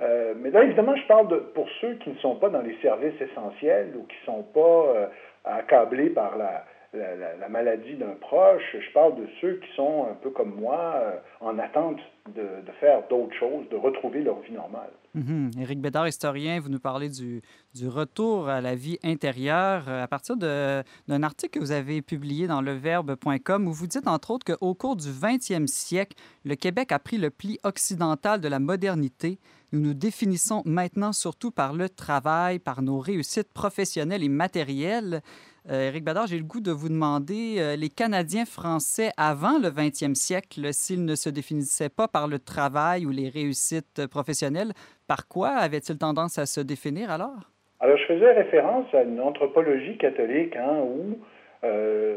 euh, 0.00 0.34
mais 0.36 0.50
là, 0.50 0.64
évidemment, 0.64 0.96
je 0.96 1.06
parle 1.06 1.28
de, 1.28 1.36
pour 1.36 1.68
ceux 1.80 1.94
qui 1.94 2.10
ne 2.10 2.16
sont 2.16 2.36
pas 2.36 2.48
dans 2.48 2.62
les 2.62 2.76
services 2.80 3.20
essentiels 3.20 3.92
ou 3.96 4.04
qui 4.04 4.16
ne 4.20 4.32
sont 4.32 4.42
pas 4.42 4.60
euh, 4.60 5.06
accablés 5.44 6.10
par 6.10 6.36
la, 6.36 6.64
la, 6.92 7.48
maladie 7.48 7.94
d'un 7.94 8.14
proche. 8.20 8.62
Je 8.72 8.92
parle 8.92 9.16
de 9.16 9.26
ceux 9.40 9.54
qui 9.54 9.74
sont 9.74 10.06
un 10.10 10.14
peu 10.14 10.30
comme 10.30 10.54
moi, 10.54 10.94
euh, 10.96 11.16
en 11.40 11.58
attente 11.58 11.98
de, 12.34 12.42
de 12.42 12.72
faire 12.80 13.02
d'autres 13.08 13.34
choses, 13.38 13.68
de 13.70 13.76
retrouver 13.76 14.22
leur 14.22 14.40
vie 14.40 14.52
normale. 14.52 14.90
Mhm. 15.14 15.50
Éric 15.58 15.80
Bédard, 15.80 16.06
historien, 16.06 16.60
vous 16.60 16.68
nous 16.68 16.78
parlez 16.78 17.08
du, 17.08 17.42
du, 17.74 17.88
retour 17.88 18.48
à 18.48 18.60
la 18.60 18.74
vie 18.74 18.98
intérieure 19.02 19.88
euh, 19.88 20.02
à 20.02 20.06
partir 20.06 20.36
d'un 20.36 21.22
article 21.22 21.58
que 21.58 21.64
vous 21.64 21.72
avez 21.72 22.02
publié 22.02 22.46
dans 22.46 22.60
leverbe.com 22.60 23.66
où 23.66 23.72
vous 23.72 23.86
dites 23.86 24.06
entre 24.06 24.30
autres 24.30 24.54
qu'au 24.54 24.74
cours 24.74 24.96
du 24.96 25.08
20e 25.08 25.66
siècle, 25.66 26.16
le 26.44 26.54
Québec 26.54 26.92
a 26.92 26.98
pris 26.98 27.16
le 27.16 27.30
pli 27.30 27.58
occidental 27.64 28.40
de 28.40 28.48
la 28.48 28.58
modernité. 28.58 29.38
Nous 29.72 29.80
nous 29.80 29.94
définissons 29.94 30.62
maintenant 30.64 31.12
surtout 31.12 31.50
par 31.50 31.72
le 31.72 31.88
travail, 31.88 32.58
par 32.58 32.82
nos 32.82 32.98
réussites 32.98 33.52
professionnelles 33.52 34.22
et 34.22 34.28
matérielles. 34.28 35.22
Euh, 35.70 35.88
Éric 35.88 36.02
Badard, 36.02 36.26
j'ai 36.28 36.38
le 36.38 36.44
goût 36.44 36.62
de 36.62 36.70
vous 36.70 36.88
demander, 36.88 37.56
euh, 37.58 37.76
les 37.76 37.90
Canadiens 37.90 38.46
français 38.46 39.10
avant 39.18 39.58
le 39.58 39.68
20e 39.68 40.14
siècle, 40.14 40.72
s'ils 40.72 41.04
ne 41.04 41.14
se 41.14 41.28
définissaient 41.28 41.90
pas 41.90 42.08
par 42.08 42.26
le 42.26 42.38
travail 42.38 43.04
ou 43.04 43.10
les 43.10 43.28
réussites 43.28 44.06
professionnelles, 44.06 44.72
par 45.06 45.28
quoi 45.28 45.50
avaient-ils 45.50 45.98
tendance 45.98 46.38
à 46.38 46.46
se 46.46 46.62
définir 46.62 47.10
alors? 47.10 47.50
Alors, 47.80 47.98
je 47.98 48.04
faisais 48.04 48.32
référence 48.32 48.86
à 48.94 49.02
une 49.02 49.20
anthropologie 49.20 49.98
catholique 49.98 50.56
hein, 50.56 50.78
où, 50.80 51.18
euh, 51.64 52.16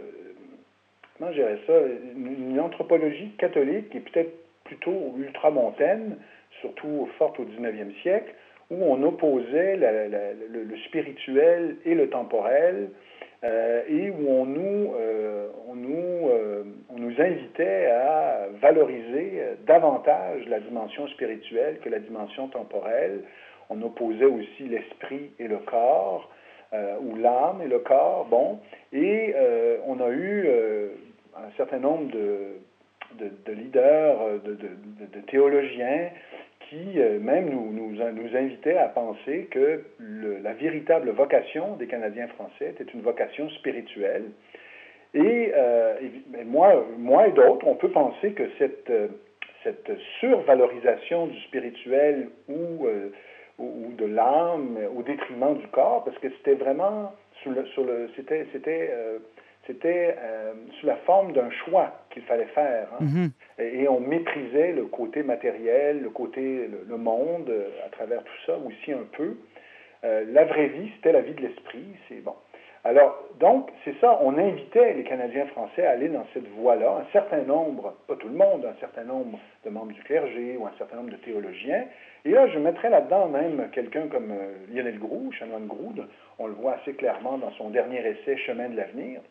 comment 1.17 1.33
je 1.33 1.41
ça, 1.67 1.73
une, 2.15 2.57
anthropologie 2.57 3.31
catholique 3.37 3.89
qui 3.89 3.97
est 3.97 4.11
peut-être 4.11 4.33
plutôt 4.63 5.13
ultramontaine, 5.17 6.15
surtout 6.61 7.09
forte 7.17 7.37
au 7.37 7.43
19e 7.43 8.01
siècle, 8.01 8.33
où 8.69 8.81
on 8.81 9.03
opposait 9.03 9.75
le, 9.75 10.77
spirituel 10.87 11.75
et 11.83 11.95
le 11.95 12.09
temporel, 12.09 12.89
euh, 13.43 13.81
et 13.89 14.11
où 14.11 14.29
on 14.29 14.45
nous, 14.45 14.93
euh, 14.95 15.47
on, 15.67 15.75
nous, 15.75 16.29
euh, 16.29 16.63
on 16.89 16.99
nous 16.99 17.19
invitait 17.19 17.87
à 17.87 18.47
valoriser 18.61 19.41
davantage 19.65 20.47
la 20.47 20.59
dimension 20.59 21.07
spirituelle 21.07 21.79
que 21.79 21.89
la 21.89 21.99
dimension 21.99 22.49
temporelle. 22.49 23.21
On 23.71 23.81
opposait 23.81 24.25
aussi 24.25 24.63
l'esprit 24.63 25.31
et 25.39 25.47
le 25.47 25.57
corps, 25.57 26.29
ou 27.01 27.15
l'âme 27.15 27.61
et 27.63 27.67
le 27.67 27.79
corps, 27.79 28.25
bon, 28.29 28.59
et 28.93 29.33
on 29.85 29.99
a 30.01 30.09
eu 30.09 30.47
un 31.37 31.51
certain 31.57 31.79
nombre 31.79 32.11
de, 32.11 33.29
de, 33.45 33.51
leaders, 33.53 34.41
de, 34.43 34.55
de 34.55 35.21
théologiens 35.27 36.09
qui 36.71 36.99
euh, 36.99 37.19
même 37.19 37.49
nous, 37.49 37.71
nous, 37.73 38.35
invitait 38.35 38.77
à 38.77 38.87
penser 38.87 39.49
que 39.51 39.83
la 39.99 40.53
véritable 40.53 41.09
vocation 41.09 41.75
des 41.75 41.85
Canadiens 41.85 42.27
français 42.29 42.69
était 42.69 42.89
une 42.93 43.01
vocation 43.01 43.49
spirituelle. 43.49 44.23
Et, 45.13 45.51
euh, 45.53 45.95
moi, 46.45 46.85
moi 46.97 47.27
et 47.27 47.31
d'autres, 47.33 47.67
on 47.67 47.75
peut 47.75 47.89
penser 47.89 48.31
que 48.31 48.43
cette, 48.57 48.89
euh, 48.89 49.09
cette 49.63 49.91
survalorisation 50.21 51.27
du 51.27 51.37
spirituel 51.41 52.29
ou, 52.47 52.87
ou 53.59 53.91
de 53.97 54.05
l'âme 54.05 54.77
au 54.95 55.03
détriment 55.03 55.57
du 55.57 55.67
corps, 55.67 56.05
parce 56.05 56.17
que 56.19 56.29
c'était 56.37 56.55
vraiment 56.55 57.11
sur 57.41 57.51
le, 57.51 57.65
sur 57.67 57.83
le 57.83 58.09
c'était, 58.15 58.47
c'était 58.53 58.89
c'était 59.71 60.15
euh, 60.19 60.53
sous 60.79 60.85
la 60.85 60.97
forme 60.97 61.31
d'un 61.33 61.49
choix 61.65 61.91
qu'il 62.09 62.23
fallait 62.23 62.45
faire. 62.47 62.87
Hein. 62.93 63.05
Mm-hmm. 63.05 63.63
et, 63.63 63.87
on 63.87 63.99
méprisait 63.99 64.73
le 64.73 64.85
côté 64.85 65.23
matériel, 65.23 66.01
le 66.01 66.09
côté, 66.09 66.69
le, 66.87 66.97
monde, 66.97 67.49
euh, 67.49 67.69
à 67.85 67.89
travers 67.89 68.23
tout 68.23 68.45
ça 68.45 68.57
aussi 68.57 68.91
un 68.91 69.05
peu. 69.15 69.37
Euh, 70.03 70.25
la 70.31 70.45
vraie 70.45 70.67
vie, 70.67 70.91
c'était 70.95 71.11
la 71.11 71.21
vie 71.21 71.33
de 71.33 71.41
l'esprit, 71.41 71.85
c'est 72.09 72.23
bon. 72.23 72.35
Alors, 72.83 73.23
donc, 73.39 73.69
c'est 73.85 73.93
ça, 74.01 74.19
on 74.23 74.35
invitait 74.39 74.93
les 74.95 75.03
Canadiens 75.03 75.45
français 75.47 75.85
à 75.85 75.91
aller 75.91 76.09
dans 76.09 76.25
cette 76.33 76.47
voie-là. 76.47 77.03
Un 77.07 77.11
certain 77.11 77.43
nombre, 77.43 77.93
pas 78.07 78.15
tout 78.15 78.27
le 78.27 78.33
monde, 78.33 78.65
un 78.65 78.79
certain 78.79 79.03
nombre 79.03 79.37
de 79.63 79.69
membres 79.69 79.93
du 79.93 80.01
clergé 80.01 80.57
ou 80.57 80.65
un 80.65 80.71
certain 80.79 80.95
nombre 80.97 81.11
de 81.11 81.17
théologiens. 81.17 81.85
Et 82.25 82.31
là, 82.31 82.47
je 82.47 82.57
mettrais 82.57 82.89
là-dedans 82.89 83.27
même 83.27 83.69
quelqu'un 83.71 84.07
comme 84.07 84.33
Lionel 84.73 84.97
Groux, 84.97 85.31
chanoine 85.31 85.67
Groux, 85.67 85.93
on 86.39 86.47
le 86.47 86.53
voit 86.53 86.73
assez 86.81 86.93
clairement 86.93 87.37
dans 87.37 87.51
son 87.51 87.69
dernier 87.69 87.99
essai 87.99 88.35
Chemin 88.37 88.69
de 88.69 88.77
l'avenir. 88.77 89.21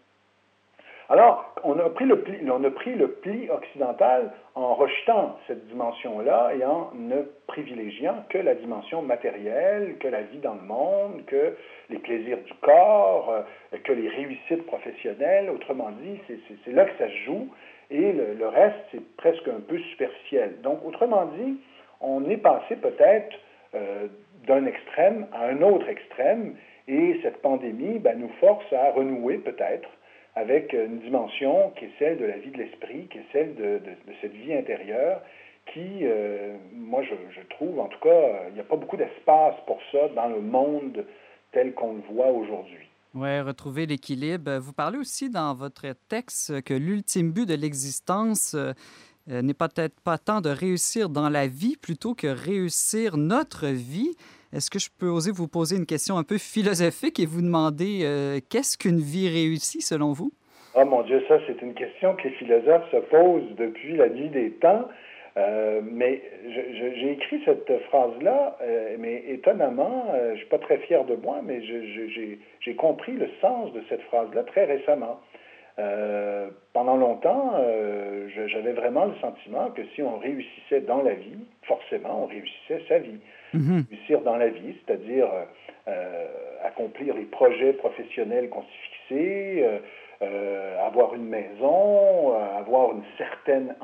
Alors, 1.10 1.52
on 1.64 1.76
a 1.76 1.90
pris 1.90 2.04
le 2.04 3.08
pli, 3.08 3.50
occidental 3.50 4.30
en 4.54 4.74
rejetant 4.74 5.40
cette 5.48 5.66
dimension-là 5.66 6.52
et 6.54 6.64
en 6.64 6.92
ne 6.94 7.22
privilégiant 7.48 8.24
que 8.28 8.38
la 8.38 8.54
dimension 8.54 9.02
matérielle, 9.02 9.96
que 9.98 10.06
la 10.06 10.22
vie 10.22 10.38
dans 10.38 10.54
le 10.54 10.60
monde, 10.60 11.24
que 11.26 11.56
les 11.88 11.98
plaisirs 11.98 12.38
du 12.46 12.54
corps, 12.60 13.28
euh, 13.28 13.76
que 13.82 13.92
les 13.92 14.08
réussites 14.08 14.64
professionnelles. 14.66 15.50
Autrement 15.50 15.90
dit, 16.00 16.20
c'est 16.64 16.72
là 16.72 16.84
que 16.84 16.96
ça 16.96 17.08
se 17.08 17.16
joue 17.24 17.48
et 17.90 18.12
le, 18.12 18.46
reste, 18.46 18.78
c'est 18.92 19.16
presque 19.16 19.48
un 19.48 19.60
peu 19.66 19.78
superficiel. 19.78 20.60
Donc, 20.62 20.78
autrement 20.86 21.26
dit, 21.36 21.56
on 22.00 22.24
est 22.30 22.36
passé 22.36 22.76
peut-être 22.76 23.36
euh, 23.74 24.06
d'un 24.46 24.64
extrême 24.64 25.26
à 25.32 25.46
un 25.46 25.60
autre 25.62 25.88
extrême 25.88 26.54
et 26.86 27.18
cette 27.24 27.42
pandémie 27.42 27.98
ben, 27.98 28.16
nous 28.16 28.30
force 28.38 28.72
à 28.72 28.92
renouer 28.92 29.38
peut-être 29.38 29.88
avec 30.40 30.72
une 30.72 31.00
dimension 31.00 31.70
qui 31.76 31.84
est 31.84 31.92
celle 31.98 32.18
de 32.18 32.24
la 32.24 32.38
vie 32.38 32.50
de 32.50 32.58
l'esprit, 32.58 33.06
qui 33.08 33.18
est 33.18 33.26
celle 33.32 33.54
de, 33.54 33.80
cette 34.20 34.32
vie 34.32 34.54
intérieure, 34.54 35.20
qui, 35.72 36.00
euh, 36.02 36.56
moi, 36.74 37.02
je, 37.02 37.40
trouve, 37.54 37.78
en 37.78 37.86
tout 37.86 38.00
cas, 38.00 38.48
il 38.48 38.54
n'y 38.54 38.60
a 38.60 38.64
pas 38.64 38.76
beaucoup 38.76 38.96
d'espace 38.96 39.54
pour 39.66 39.78
ça 39.92 40.08
dans 40.16 40.28
le 40.28 40.40
monde 40.40 41.04
tel 41.52 41.74
qu'on 41.74 41.94
le 41.94 42.02
voit 42.12 42.28
aujourd'hui. 42.28 42.88
Oui, 43.14 43.40
retrouver 43.40 43.86
l'équilibre. 43.86 44.58
Vous 44.58 44.72
parlez 44.72 44.98
aussi 44.98 45.30
dans 45.30 45.54
votre 45.54 45.86
texte 46.08 46.62
que 46.62 46.74
l'ultime 46.74 47.32
but 47.32 47.46
de 47.46 47.54
l'existence 47.54 48.54
euh, 48.54 48.72
euh, 49.28 49.42
n'est 49.42 49.54
peut-être 49.54 50.00
pas 50.00 50.16
tant 50.16 50.40
de 50.40 50.48
réussir 50.48 51.08
dans 51.10 51.28
la 51.28 51.46
vie 51.46 51.76
plutôt 51.76 52.14
que 52.14 52.28
réussir 52.28 53.16
notre 53.16 53.66
vie. 53.66 54.16
Est-ce 54.52 54.68
que 54.68 54.80
je 54.80 54.88
peux 54.90 55.06
oser 55.06 55.30
vous 55.30 55.46
poser 55.46 55.76
une 55.76 55.86
question 55.86 56.18
un 56.18 56.24
peu 56.24 56.36
philosophique 56.36 57.20
et 57.20 57.26
vous 57.26 57.40
demander 57.40 58.00
euh, 58.02 58.40
qu'est-ce 58.50 58.76
qu'une 58.76 58.98
vie 58.98 59.28
réussie 59.28 59.80
selon 59.80 60.12
vous? 60.12 60.32
Oh 60.74 60.84
mon 60.84 61.02
Dieu, 61.02 61.22
ça 61.28 61.38
c'est 61.46 61.62
une 61.62 61.74
question 61.74 62.16
que 62.16 62.24
les 62.24 62.34
philosophes 62.34 62.90
se 62.90 62.96
posent 62.96 63.54
depuis 63.56 63.96
la 63.96 64.08
nuit 64.08 64.28
des 64.28 64.50
temps. 64.54 64.88
Euh, 65.36 65.80
mais 65.84 66.20
j'ai 66.42 67.12
écrit 67.12 67.40
cette 67.44 67.70
phrase-là, 67.90 68.56
euh, 68.62 68.96
mais 68.98 69.22
étonnamment, 69.28 70.06
je 70.12 70.32
ne 70.32 70.36
suis 70.38 70.46
pas 70.46 70.58
très 70.58 70.78
fier 70.78 71.04
de 71.04 71.14
moi, 71.14 71.40
mais 71.44 71.62
j'ai 71.62 72.74
compris 72.74 73.12
le 73.12 73.28
sens 73.40 73.72
de 73.72 73.82
cette 73.88 74.02
phrase-là 74.02 74.42
très 74.42 74.64
récemment. 74.64 75.20
pendant 76.72 76.96
longtemps, 76.96 77.54
j'avais 78.48 78.72
vraiment 78.72 79.04
le 79.04 79.14
sentiment 79.20 79.70
que 79.70 79.82
si 79.94 80.02
on 80.02 80.18
réussissait 80.18 80.80
dans 80.80 81.02
la 81.02 81.14
vie, 81.14 81.38
forcément, 81.62 82.24
on 82.24 82.26
réussissait 82.26 82.82
sa 82.88 82.98
vie. 82.98 83.20
Mhm. 83.54 83.84
réussir 83.90 84.20
dans 84.22 84.36
la 84.36 84.48
vie, 84.48 84.74
c'est-à-dire 84.84 85.26
euh, 85.26 85.44
euh, 85.88 86.26
accomplir 86.64 87.14
les 87.14 87.24
projets 87.24 87.72
professionnels 87.72 88.48
qu'on 88.48 88.62
s'est 88.62 89.08
fixés, 89.08 89.80
euh, 90.22 90.86
avoir 90.86 91.14
une 91.14 91.24
maison, 91.24 92.34
avoir 92.58 92.92
une 92.92 93.02
certaine, 93.16 93.74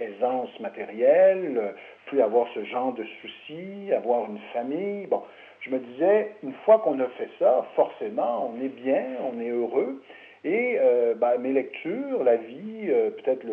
aisance 0.00 0.48
matérielle, 0.60 1.74
plus 2.06 2.20
avoir 2.22 2.46
ce 2.54 2.64
genre 2.64 2.92
de 2.94 3.04
soucis, 3.20 3.92
avoir 3.92 4.30
une 4.30 4.38
famille. 4.52 5.06
Bon, 5.06 5.22
je 5.60 5.70
me 5.70 5.78
disais, 5.78 6.32
une 6.42 6.52
fois 6.64 6.78
qu'on 6.80 6.98
a 7.00 7.08
fait 7.18 7.28
ça, 7.38 7.66
forcément, 7.74 8.50
on 8.52 8.64
est 8.64 8.68
bien, 8.68 9.04
on 9.32 9.40
est 9.40 9.48
heureux. 9.50 10.02
Et 10.44 10.76
euh, 10.80 11.14
ben, 11.14 11.38
mes 11.38 11.52
lectures, 11.52 12.24
la 12.24 12.36
vie, 12.36 12.88
euh, 12.88 13.10
peut-être 13.10 13.44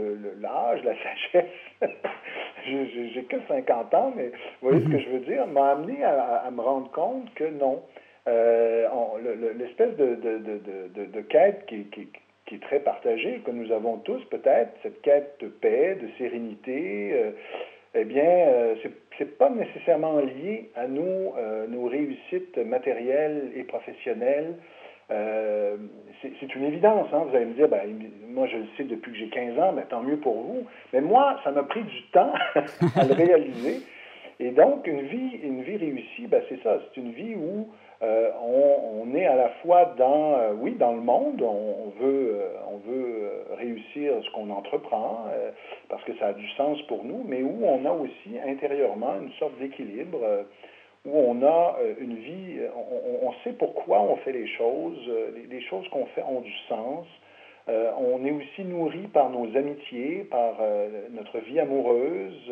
l'âge, 0.41 0.83
la 0.83 0.93
sagesse, 1.31 1.51
j'ai 2.65 3.23
que 3.25 3.37
50 3.47 3.93
ans, 3.93 4.13
mais 4.15 4.31
vous 4.61 4.69
voyez 4.69 4.83
ce 4.83 4.89
que 4.89 4.95
mhm. 4.95 4.99
je 4.99 5.09
veux 5.09 5.19
dire, 5.19 5.47
m'a 5.47 5.71
amené 5.71 6.03
à, 6.03 6.49
me 6.51 6.61
rendre 6.61 6.89
compte 6.91 7.31
que 7.35 7.43
non. 7.43 7.83
Euh, 8.27 8.87
l'espèce 9.57 9.95
de, 9.97 10.15
de, 10.15 11.05
de, 11.05 11.21
quête 11.21 11.65
qui, 11.67 11.85
qui, 11.85 12.07
qui, 12.45 12.55
est 12.55 12.61
très 12.61 12.79
partagée, 12.79 13.41
que 13.45 13.51
nous 13.51 13.71
avons 13.71 13.97
tous 13.97 14.23
peut-être, 14.25 14.71
cette 14.81 15.01
quête 15.01 15.35
de 15.41 15.47
paix, 15.47 15.95
de 16.01 16.07
sérénité, 16.17 17.15
eh 17.95 18.03
bien, 18.03 18.75
c'est 19.17 19.37
pas 19.37 19.49
nécessairement 19.49 20.19
lié 20.19 20.69
à 20.75 20.87
nous, 20.87 21.33
nos 21.69 21.87
réussites 21.87 22.57
matérielles 22.57 23.51
et 23.55 23.63
professionnelles. 23.63 24.55
Euh, 25.11 25.77
c'est 26.21 26.55
une 26.55 26.65
évidence. 26.65 27.07
Hein. 27.13 27.25
Vous 27.29 27.35
allez 27.35 27.45
me 27.45 27.53
dire, 27.53 27.69
ben, 27.69 27.79
moi 28.27 28.47
je 28.47 28.57
le 28.57 28.65
sais 28.77 28.83
depuis 28.83 29.11
que 29.11 29.17
j'ai 29.17 29.29
15 29.29 29.59
ans, 29.59 29.71
mais 29.73 29.83
tant 29.83 30.01
mieux 30.01 30.17
pour 30.17 30.35
vous. 30.35 30.65
Mais 30.93 31.01
moi, 31.01 31.39
ça 31.43 31.51
m'a 31.51 31.63
pris 31.63 31.83
du 31.83 32.03
temps 32.11 32.33
à 32.95 33.05
le 33.05 33.13
réaliser. 33.13 33.81
Et 34.41 34.51
donc, 34.51 34.87
une 34.87 35.01
vie, 35.01 35.39
une 35.43 35.63
vie 35.63 35.77
réussie, 35.77 36.27
ben, 36.27 36.41
c'est 36.49 36.61
ça. 36.61 36.79
C'est 36.79 37.01
une 37.01 37.11
vie 37.11 37.35
où 37.35 37.69
euh, 38.01 38.31
on, 38.41 39.13
est 39.15 39.25
à 39.25 39.35
la 39.35 39.49
fois 39.61 39.93
dans, 39.97 40.35
euh, 40.35 40.53
oui, 40.57 40.73
dans 40.73 40.93
le 40.93 41.01
monde, 41.01 41.41
on, 41.41 41.89
veut, 42.01 42.41
on 42.71 42.77
veut 42.89 43.45
réussir 43.57 44.13
ce 44.23 44.29
qu'on 44.31 44.49
entreprend 44.49 45.25
parce 45.89 46.03
que 46.03 46.15
ça 46.17 46.27
a 46.27 46.33
du 46.33 46.47
sens 46.51 46.81
pour 46.83 47.03
nous, 47.03 47.23
mais 47.27 47.41
où 47.41 47.59
on 47.63 47.83
a 47.85 47.91
aussi 47.91 48.37
intérieurement 48.45 49.15
une 49.21 49.31
sorte 49.33 49.57
d'équilibre 49.59 50.19
où 51.05 51.17
on 51.17 51.41
a 51.43 51.77
euh, 51.81 51.93
une 51.99 52.15
vie, 52.15 52.59
euh, 52.59 52.69
on, 53.21 53.31
sait 53.43 53.53
pourquoi 53.53 54.01
on 54.01 54.17
fait 54.17 54.33
les 54.33 54.47
choses, 54.47 55.05
euh, 55.07 55.31
les, 55.49 55.61
choses 55.61 55.87
qu'on 55.89 56.05
fait 56.07 56.23
ont 56.23 56.41
du 56.41 56.53
sens. 56.67 57.05
on 57.67 58.25
est 58.25 58.31
aussi 58.31 58.63
nourri 58.63 59.07
par 59.13 59.29
nos 59.29 59.55
amitiés, 59.55 60.25
par 60.31 60.55
notre 61.11 61.37
vie 61.39 61.59
amoureuse, 61.59 62.51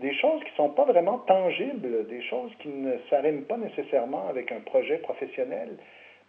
des 0.00 0.14
choses 0.14 0.42
qui 0.44 0.50
ne 0.52 0.56
sont 0.56 0.70
pas 0.70 0.86
vraiment 0.86 1.18
tangibles, 1.18 2.06
des 2.06 2.22
choses 2.22 2.50
qui 2.60 2.68
ne 2.68 2.96
s'arriment 3.10 3.44
pas 3.44 3.58
nécessairement 3.58 4.28
avec 4.28 4.50
un 4.50 4.60
projet 4.60 4.96
professionnel, 4.98 5.76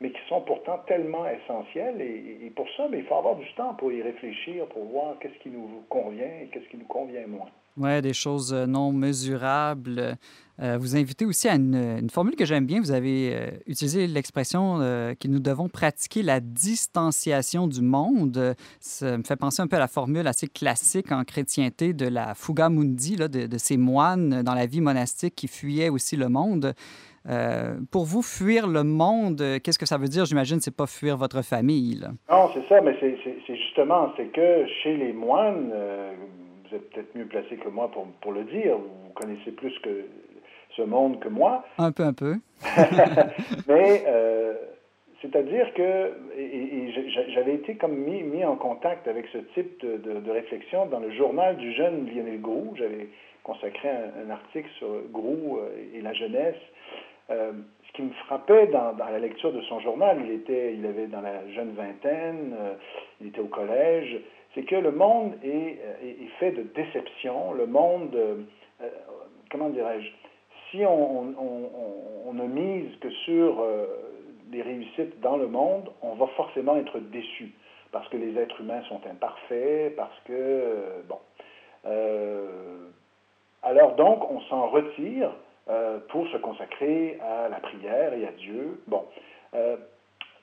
mais 0.02 0.10
qui 0.12 0.20
sont 0.28 0.42
pourtant 0.42 0.80
tellement 0.88 1.25
essentielles. 1.30 2.02
Et, 2.02 2.52
pour 2.54 2.68
ça, 2.75 2.88
mais 2.90 2.98
il 2.98 3.06
faut 3.06 3.16
avoir 3.16 3.38
du 3.38 3.48
temps 3.54 3.75
pour 3.75 3.94
y 3.94 4.02
réfléchir, 4.02 4.66
pour 4.68 4.84
voir 4.84 5.16
qu'est-ce 5.22 5.40
qui 5.40 5.50
nous 5.50 5.86
convient 5.88 6.42
et 6.42 6.48
qu'est-ce 6.52 6.68
qui 6.68 6.78
nous 6.78 6.88
convient 6.88 7.28
moins. 7.28 7.52
Oui, 7.77 8.01
des 8.01 8.13
choses 8.13 8.53
euh, 8.53 8.65
non 8.65 8.94
mesurables. 8.94 10.17
Euh, 10.62 10.77
vous 10.79 10.96
invitez 10.96 11.25
aussi 11.25 11.50
à 11.50 11.55
une, 11.55 12.10
formule 12.10 12.38
que 12.38 12.46
j'aime 12.46 12.65
bien. 12.65 12.79
Vous 12.79 12.94
avez 12.94 13.36
euh, 13.36 13.51
utilisé 13.67 14.08
l'expression 14.08 14.77
que 15.20 15.27
nous 15.27 15.39
devons 15.39 15.67
pratiquer 15.67 16.24
la 16.24 16.39
distanciation 16.39 17.67
du 17.67 17.82
monde. 17.82 18.55
Ça 18.79 19.17
me 19.17 19.24
fait 19.24 19.36
penser 19.36 19.62
un 19.62 19.67
peu 19.67 19.75
à 19.75 19.79
la 19.79 19.89
formule 19.89 20.25
assez 20.27 20.48
classique 20.48 21.12
en 21.12 21.25
chrétienté 21.25 21.91
de 21.91 22.08
la 22.08 22.34
fuga 22.34 22.70
mundi, 22.70 23.17
là, 23.17 23.27
de, 23.27 23.58
ces 23.58 23.75
moines 23.75 24.44
dans 24.44 24.53
la 24.53 24.65
vie 24.65 24.79
monastique 24.79 25.36
qui 25.36 25.50
fuyaient 25.50 25.89
aussi 25.89 26.15
le 26.15 26.29
monde. 26.29 26.74
pour 27.91 28.05
vous, 28.05 28.22
fuir 28.22 28.67
le 28.67 28.84
monde, 28.86 29.44
qu'est-ce 29.62 29.79
que 29.79 29.86
ça 29.86 29.98
veut 29.98 30.08
dire? 30.08 30.24
J'imagine 30.24 30.62
c'est 30.62 30.75
pas 30.75 30.88
fuir 30.88 31.17
votre 31.17 31.41
famille. 31.41 32.08
Non, 32.32 32.50
c'est 32.53 32.65
ça, 32.70 32.79
mais 32.79 32.96
c'est 33.01 33.55
justement, 33.58 34.13
c'est 34.15 34.32
que 34.32 34.65
chez 34.82 34.96
les 34.96 35.12
moines, 35.12 35.74
vous 36.75 36.82
êtes 36.82 36.89
peut-être 36.91 37.15
mieux 37.15 37.25
placé 37.25 37.55
que 37.58 37.70
moi 37.70 37.89
pour, 37.91 38.05
pour, 38.22 38.32
le 38.32 38.44
dire, 38.44 38.77
vous 38.77 39.13
connaissez 39.13 39.51
plus 39.51 39.77
que 39.79 40.05
ce 40.75 40.82
monde 40.82 41.20
que 41.20 41.29
moi. 41.29 41.65
Un 41.77 41.91
peu, 41.91 42.03
un 42.03 42.13
peu. 42.13 42.36
Mais 43.67 44.03
c'est-à-dire 45.22 45.74
que 45.74 46.13
et, 46.38 46.94
j'avais 47.34 47.55
été 47.55 47.75
comme 47.75 47.96
mis, 47.96 48.22
mis, 48.24 48.46
en 48.46 48.55
contact 48.55 49.08
avec 49.08 49.25
ce 49.32 49.39
type 49.53 49.82
de, 49.82 50.20
de, 50.20 50.32
réflexion 50.32 50.86
dans 50.88 51.00
le 51.00 51.12
journal 51.12 51.58
du 51.58 51.74
jeune 51.74 52.08
Lionel 52.08 52.41
Grou. 52.41 52.74
J'avais 52.77 53.08
consacré 53.44 53.89
un, 53.89 54.29
article 54.29 54.70
sur 54.77 54.88
Grou 55.12 55.60
et 55.94 56.01
la 56.01 56.13
jeunesse. 56.13 56.55
ce 57.29 57.94
qui 57.94 58.01
me 58.03 58.12
frappait 58.25 58.67
dans, 58.67 58.94
dans, 58.94 59.05
la 59.05 59.20
lecture 59.20 59.53
de 59.53 59.62
son 59.62 59.79
journal, 59.79 60.22
il 60.25 60.32
était, 60.32 60.75
il 60.75 60.86
avait 60.86 61.08
dans 61.08 61.22
la 61.22 61.48
jeune 61.53 61.74
vingtaine, 61.74 62.53
il 63.22 63.27
était 63.27 63.41
au 63.41 63.48
collège, 63.48 64.17
c'est 64.56 64.64
que 64.64 64.76
le 64.76 64.92
monde 64.92 65.34
est, 65.44 65.80
est, 66.02 66.28
fait 66.40 66.52
de 66.52 66.64
déception. 66.64 67.54
Le 67.54 67.68
monde, 67.68 68.18
comment 69.52 69.70
dirais-je, 69.70 70.10
si 70.72 70.84
on, 70.86 71.36
on, 71.38 71.70
on, 72.26 72.34
ne 72.34 72.46
mise 72.48 72.98
que 73.00 73.10
sur 73.10 73.64
des 74.48 74.62
réussites 74.62 75.20
dans 75.20 75.38
le 75.38 75.48
monde, 75.48 75.92
on 76.02 76.16
va 76.16 76.28
forcément 76.28 76.78
être 76.78 77.00
déçu 77.00 77.52
parce 77.96 78.10
que 78.10 78.18
les 78.18 78.38
êtres 78.38 78.60
humains 78.60 78.84
sont 78.90 79.00
imparfaits, 79.10 79.96
parce 79.96 80.20
que, 80.26 80.34
euh, 80.34 81.02
bon. 81.08 81.18
Euh, 81.86 82.90
alors 83.64 83.96
donc, 83.96 84.30
on 84.30 84.42
s'en 84.42 84.68
retire 84.68 85.32
euh, 85.70 86.00
pour 86.10 86.28
se 86.28 86.36
consacrer 86.36 87.18
à 87.22 87.48
la 87.48 87.56
prière 87.62 88.14
et 88.14 88.28
à 88.28 88.32
Dieu. 88.34 88.82
Bon, 88.88 89.06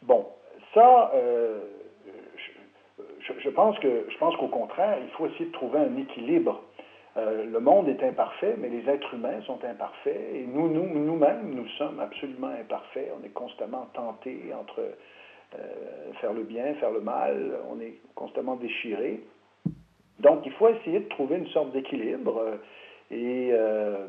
bon 0.00 0.26
ça, 0.72 1.12
je, 3.38 3.48
pense 3.50 3.78
que, 3.78 4.06
je 4.08 4.18
pense 4.18 4.36
qu'au 4.36 4.48
contraire, 4.48 4.98
il 5.02 5.10
faut 5.10 5.26
essayer 5.26 5.46
de 5.46 5.52
trouver 5.52 5.78
un 5.78 5.96
équilibre 5.96 6.62
euh, 7.18 7.44
le 7.44 7.60
monde 7.60 7.88
est 7.88 8.02
imparfait, 8.02 8.56
mais 8.58 8.68
les 8.68 8.88
êtres 8.88 9.12
humains 9.12 9.42
sont 9.42 9.62
imparfaits 9.64 10.34
et 10.34 10.46
nous, 10.46 10.68
nous, 10.68 10.86
nous-mêmes, 10.86 11.50
nous 11.54 11.68
sommes 11.76 12.00
absolument 12.00 12.48
imparfaits. 12.48 13.12
On 13.20 13.24
est 13.24 13.32
constamment 13.34 13.86
tentés 13.92 14.44
entre 14.58 14.80
euh, 14.80 16.12
faire 16.20 16.32
le 16.32 16.42
bien, 16.44 16.72
faire 16.74 16.90
le 16.90 17.00
mal. 17.00 17.58
On 17.70 17.80
est 17.80 17.96
constamment 18.14 18.56
déchirés. 18.56 19.20
Donc, 20.20 20.46
il 20.46 20.52
faut 20.52 20.68
essayer 20.68 21.00
de 21.00 21.08
trouver 21.08 21.36
une 21.36 21.48
sorte 21.48 21.72
d'équilibre. 21.72 22.58
Euh, 23.12 24.06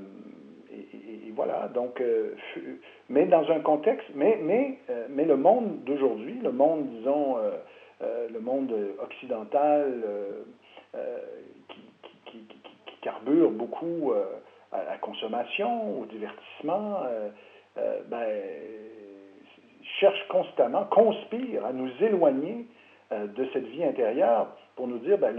et, 0.72 1.32
voilà. 1.36 1.68
Donc, 1.74 2.02
mais 3.10 3.26
dans 3.26 3.50
un 3.52 3.60
contexte, 3.60 4.08
mais, 4.14 4.40
mais, 4.44 4.78
mais 5.10 5.26
le 5.26 5.36
monde 5.36 5.84
d'aujourd'hui, 5.84 6.40
le 6.44 6.52
monde, 6.52 6.88
disons, 6.90 7.38
monde 8.44 8.74
occidental, 9.02 10.04
carbure 13.04 13.52
beaucoup 13.52 14.14
euh, 14.14 14.24
à 14.72 14.84
la 14.84 14.98
consommation, 14.98 16.02
au 16.02 16.06
divertissement, 16.06 17.04
euh, 17.06 17.30
euh, 17.78 18.00
ben, 18.08 18.28
cherche 20.00 20.28
constamment, 20.30 20.86
conspire 20.86 21.66
à 21.66 21.74
nous 21.74 21.92
éloigner 22.02 22.66
de 23.12 23.48
cette 23.54 23.66
vie 23.68 23.84
intérieure 23.84 24.48
pour 24.76 24.88
nous 24.88 24.98
dire 25.00 25.20
ben, 25.20 25.36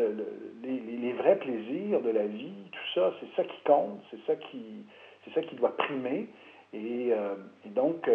les, 0.63 1.13
vrais 1.15 1.37
plaisirs 1.37 2.01
de 2.03 2.11
la 2.11 2.25
vie, 2.25 2.71
tout 2.71 3.01
ça, 3.01 3.13
c'est 3.19 3.35
ça 3.35 3.49
qui 3.49 3.61
compte, 3.65 4.01
c'est 4.11 4.25
ça 4.27 4.37
qui, 4.37 4.87
c'est 5.25 5.35
ça 5.35 5.43
qui 5.43 5.57
doit 5.57 5.77
primer. 5.77 6.29
Et, 6.73 7.13
donc, 7.67 8.09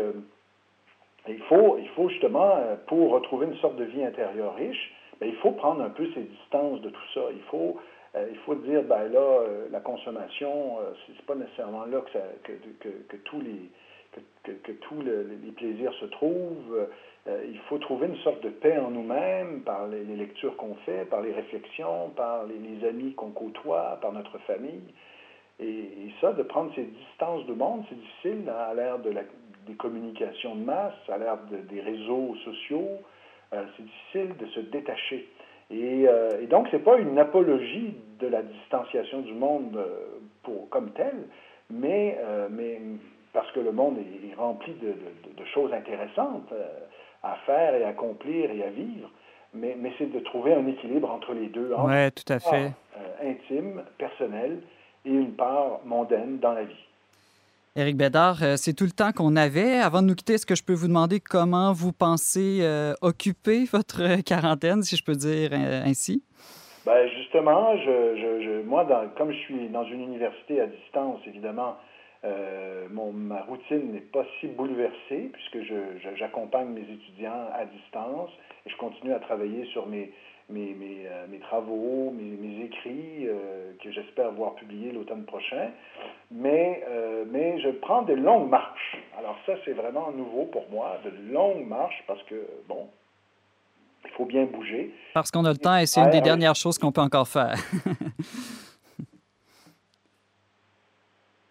il, 1.27 1.41
faut, 1.43 1.77
il 1.79 1.89
faut 1.89 2.09
justement, 2.09 2.57
pour 2.88 3.11
retrouver 3.11 3.47
une 3.47 3.57
sorte 3.57 3.75
de 3.75 3.85
vie 3.85 4.03
intérieure 4.03 4.55
riche, 4.55 4.93
ben, 5.19 5.27
il 5.27 5.35
faut 5.38 5.51
prendre 5.51 5.81
un 5.81 5.89
peu 5.89 6.07
ses 6.13 6.21
distances 6.21 6.81
de 6.81 6.89
tout 6.89 7.07
ça. 7.13 7.21
Il 7.31 7.41
faut 7.51 7.77
euh, 8.15 8.27
il 8.31 8.38
faut 8.39 8.55
dire, 8.55 8.83
ben 8.83 9.07
là, 9.11 9.19
euh, 9.19 9.67
la 9.71 9.79
consommation, 9.79 10.79
euh, 10.79 10.93
c'est 11.05 11.25
pas 11.25 11.35
nécessairement 11.35 11.85
là 11.85 12.01
que, 12.43 13.17
tous 13.25 13.41
les 13.41 13.69
que, 14.43 14.71
tous 14.71 15.01
les 15.01 15.51
plaisirs 15.51 15.93
se 15.99 16.05
trouvent. 16.05 16.88
il 17.27 17.59
faut 17.69 17.77
trouver 17.77 18.07
une 18.07 18.17
sorte 18.17 18.41
de 18.41 18.49
paix 18.49 18.77
en 18.79 18.89
nous-mêmes 18.89 19.61
par 19.61 19.88
les, 19.88 20.03
lectures 20.03 20.57
qu'on 20.57 20.73
fait, 20.85 21.05
par 21.05 21.21
les 21.21 21.31
réflexions, 21.31 22.09
par 22.15 22.45
les, 22.45 22.87
amis 22.87 23.13
qu'on 23.13 23.29
côtoie, 23.29 24.00
par 24.01 24.11
notre 24.11 24.39
famille. 24.39 24.94
Et, 25.59 26.09
ça, 26.22 26.33
de 26.33 26.41
prendre 26.41 26.74
ces 26.74 26.85
distances 26.85 27.46
de 27.46 27.53
monde, 27.53 27.83
c'est 27.89 28.00
difficile 28.00 28.50
à 28.50 28.74
l'ère 28.74 28.98
de 28.98 29.11
la, 29.11 29.22
des 29.67 29.75
communications 29.75 30.55
de 30.55 30.63
masse, 30.63 30.93
à 31.09 31.17
l'ère 31.17 31.37
des 31.69 31.81
réseaux 31.81 32.35
sociaux. 32.43 32.89
c'est 33.51 33.83
difficile 33.83 34.37
de 34.37 34.45
se 34.48 34.59
détacher. 34.59 35.27
Et, 35.72 36.07
euh, 36.07 36.41
et 36.41 36.48
donc, 36.48 36.67
ce 36.69 36.77
n'est 36.77 36.81
pas 36.81 36.98
une 36.98 37.17
apologie 37.19 37.95
de 38.19 38.27
la 38.27 38.41
distanciation 38.41 39.22
du 39.22 39.33
monde 39.33 39.75
euh, 39.77 40.19
pour, 40.43 40.67
comme 40.69 40.91
tel, 40.91 41.13
mais, 41.69 42.17
euh, 42.19 42.48
mais 42.50 42.81
parce 43.33 43.51
que 43.51 43.59
le 43.59 43.72
monde 43.72 43.98
est, 44.00 44.35
rempli 44.35 44.74
de, 44.74 44.95
de, 45.37 45.45
choses 45.53 45.72
intéressantes 45.74 46.51
à 47.24 47.35
faire 47.45 47.75
et 47.75 47.83
à 47.83 47.89
accomplir 47.89 48.50
et 48.50 48.63
à 48.63 48.69
vivre. 48.69 49.09
Mais, 49.53 49.75
mais 49.79 49.91
c'est 49.98 50.11
de 50.11 50.19
trouver 50.19 50.53
un 50.53 50.65
équilibre 50.65 51.11
entre 51.11 51.33
les 51.33 51.48
deux, 51.48 51.74
entre 51.74 52.09
tout 52.15 52.33
à 52.33 52.39
fait. 52.39 52.72
intime, 53.24 53.83
personnel 53.98 54.61
et 55.05 55.09
une 55.09 55.33
part 55.33 55.81
mondaine 55.85 56.39
dans 56.39 56.53
la 56.53 56.63
vie. 56.63 56.88
Éric 57.75 57.98
Bédard, 57.98 58.42
euh, 58.42 58.55
c'est 58.58 58.74
tout 58.74 58.86
le 58.86 58.92
temps 58.92 59.12
qu'on 59.12 59.36
avait. 59.36 59.77
Avant 59.77 60.01
de 60.01 60.08
nous 60.08 60.16
quitter, 60.16 60.34
est-ce 60.34 60.46
que 60.46 60.55
je 60.55 60.64
peux 60.64 60.74
vous 60.74 60.88
demander 60.88 61.20
comment 61.20 61.72
vous 61.72 61.94
pensez 61.94 62.60
euh, 62.62 62.94
occuper 63.01 63.66
votre 63.72 64.22
quarantaine, 64.24 64.82
si 64.82 64.96
je 64.96 65.03
peux 65.03 65.14
dire 65.14 65.51
euh, 65.53 65.84
ainsi? 65.86 66.24
Bien, 66.86 67.08
justement, 67.16 67.77
je, 67.77 68.64
moi, 68.64 68.88
comme 69.18 69.32
je 69.32 69.38
suis 69.38 69.70
dans 69.70 69.84
une 69.86 70.01
université 70.01 70.62
à 70.62 70.66
distance, 70.66 71.20
évidemment, 71.27 71.77
mon, 72.92 73.14
ma 73.14 73.44
routine 73.44 73.94
n'est 73.94 74.00
pas 74.00 74.25
si 74.40 74.48
bouleversée 74.48 75.32
puisque 75.32 75.60
j'accompagne 76.18 76.70
mes 76.70 76.82
étudiants 76.82 77.48
à 77.53 77.66
distance 77.66 78.29
et 78.66 78.70
je 78.70 78.77
continue 78.77 79.14
à 79.14 79.20
travailler 79.20 79.66
sur 79.72 79.88
mes, 79.88 80.12
mes, 80.50 80.74
mes, 80.74 81.07
euh, 81.07 81.27
mes 81.29 81.40
travaux, 81.40 82.12
mes, 82.12 82.35
mes 82.38 82.66
écrits 82.66 83.27
euh, 83.27 83.74
que 83.83 83.92
j'espère 83.92 84.31
voir 84.31 84.55
publiés 84.55 84.92
l'automne 84.92 85.25
prochain. 85.25 85.70
Mais, 86.31 86.83
euh, 86.90 87.25
mais 87.29 87.59
je 87.62 87.70
prends 87.70 88.01
des 88.01 88.16
longues 88.16 88.50
marches. 88.50 88.98
Alors 89.18 89.38
ça, 89.46 89.53
c'est 89.66 89.74
vraiment 89.74 90.12
nouveau 90.12 90.46
pour 90.46 90.70
moi, 90.70 91.00
de 91.05 91.12
longues 91.31 91.68
marches 91.68 92.03
parce 92.07 92.22
que, 92.24 92.48
bon, 92.68 92.90
il 94.05 94.12
faut 94.12 94.25
bien 94.25 94.46
bouger. 94.46 94.94
Parce 95.14 95.31
qu'on 95.31 95.46
a 95.46 95.51
le 95.51 95.57
temps 95.57 95.77
et 95.77 95.85
c'est 95.85 96.01
une 96.01 96.09
des 96.09 96.22
dernières 96.22 96.55
choses 96.55 96.77
qu'on 96.77 96.92
peut 96.92 97.01
encore 97.01 97.27
faire. 97.27 97.55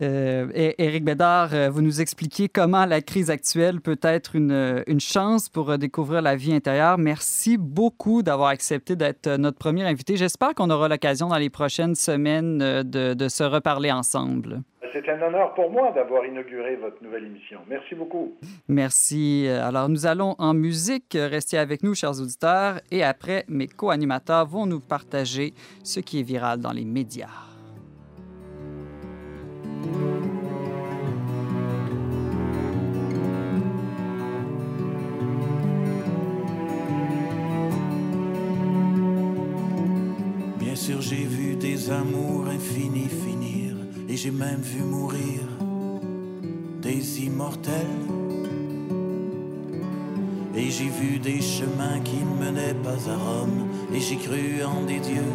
Euh, 0.01 0.47
Éric 0.55 1.05
Bédard, 1.05 1.53
euh, 1.53 1.71
vous 1.71 1.83
nous 1.83 2.01
expliquez 2.01 2.49
comment 2.49 2.87
la 2.87 3.01
crise 3.01 3.31
actuelle 3.31 3.81
peut 3.81 3.99
être 4.03 4.37
une, 4.37 4.53
euh, 4.53 4.83
une 4.87 5.01
chance 5.01 5.49
pour 5.49 5.77
découvrir 5.77 6.23
la 6.23 6.37
vie 6.37 6.55
intérieure. 6.55 6.99
Merci 6.99 7.59
beaucoup 7.59 8.23
d'avoir 8.23 8.51
accepté 8.51 8.95
d'être 8.95 9.29
notre 9.37 9.59
premier 9.59 9.83
invité. 9.83 10.17
J'espère 10.17 10.55
qu'on 10.55 10.71
aura 10.71 10.89
l'occasion 10.89 11.29
dans 11.29 11.39
les 11.39 11.51
prochaines 11.51 11.97
semaines 11.97 12.59
de, 12.59 13.15
de 13.15 13.29
se 13.29 13.43
reparler 13.43 13.91
ensemble. 13.91 14.63
C'est 14.93 15.07
un 15.09 15.21
honneur 15.21 15.53
pour 15.55 15.71
moi 15.71 15.91
d'avoir 15.93 16.25
inauguré 16.25 16.77
votre 16.77 17.03
nouvelle 17.03 17.25
émission. 17.25 17.59
Merci 17.69 17.95
beaucoup. 17.95 18.37
Merci. 18.69 19.47
Alors, 19.49 19.89
nous 19.89 20.07
allons 20.07 20.35
en 20.39 20.55
musique. 20.55 21.15
Restez 21.15 21.59
avec 21.59 21.83
nous, 21.83 21.95
chers 21.95 22.21
auditeurs. 22.21 22.81
Et 22.91 23.03
après, 23.03 23.45
mes 23.49 23.67
co-animateurs 23.67 24.47
vont 24.47 24.65
nous 24.65 24.81
partager 24.81 25.53
ce 25.83 26.01
qui 26.01 26.21
est 26.21 26.23
viral 26.23 26.61
dans 26.61 26.73
les 26.73 26.87
médias. 26.87 27.58
Bien 40.59 40.75
sûr, 40.75 41.01
j'ai 41.01 41.25
vu 41.25 41.57
des 41.57 41.91
amours 41.91 42.47
infinis 42.49 43.09
finir, 43.09 43.75
et 44.09 44.17
j'ai 44.17 44.31
même 44.31 44.61
vu 44.61 44.83
mourir 44.83 45.41
des 46.83 47.25
immortels. 47.25 47.73
Et 50.55 50.71
j'ai 50.71 50.89
vu 50.89 51.19
des 51.19 51.41
chemins 51.41 52.01
qui 52.05 52.17
ne 52.17 52.45
menaient 52.45 52.75
pas 52.83 53.11
à 53.11 53.17
Rome, 53.17 53.69
et 53.95 54.01
j'ai 54.01 54.17
cru 54.17 54.63
en 54.65 54.85
des 54.85 54.99
dieux 54.99 55.35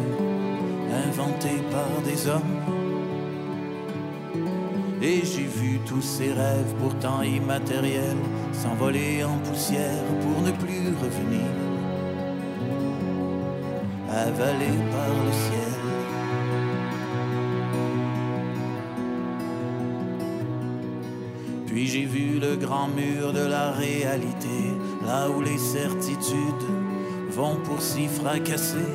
inventés 1.08 1.62
par 1.70 2.02
des 2.04 2.26
hommes. 2.28 2.73
Et 5.06 5.22
j'ai 5.22 5.44
vu 5.44 5.80
tous 5.84 6.00
ces 6.00 6.32
rêves 6.32 6.74
pourtant 6.80 7.20
immatériels 7.20 8.24
s'envoler 8.54 9.22
en 9.22 9.36
poussière 9.46 10.02
pour 10.22 10.40
ne 10.40 10.50
plus 10.50 10.94
revenir, 11.02 11.50
avalés 14.08 14.80
par 14.90 15.10
le 15.26 15.32
ciel. 15.44 15.74
Puis 21.66 21.86
j'ai 21.86 22.06
vu 22.06 22.38
le 22.40 22.56
grand 22.56 22.88
mur 22.88 23.34
de 23.34 23.46
la 23.46 23.72
réalité, 23.72 24.72
là 25.04 25.28
où 25.28 25.42
les 25.42 25.58
certitudes 25.58 26.66
vont 27.28 27.56
pour 27.56 27.82
s'y 27.82 28.06
fracasser. 28.06 28.88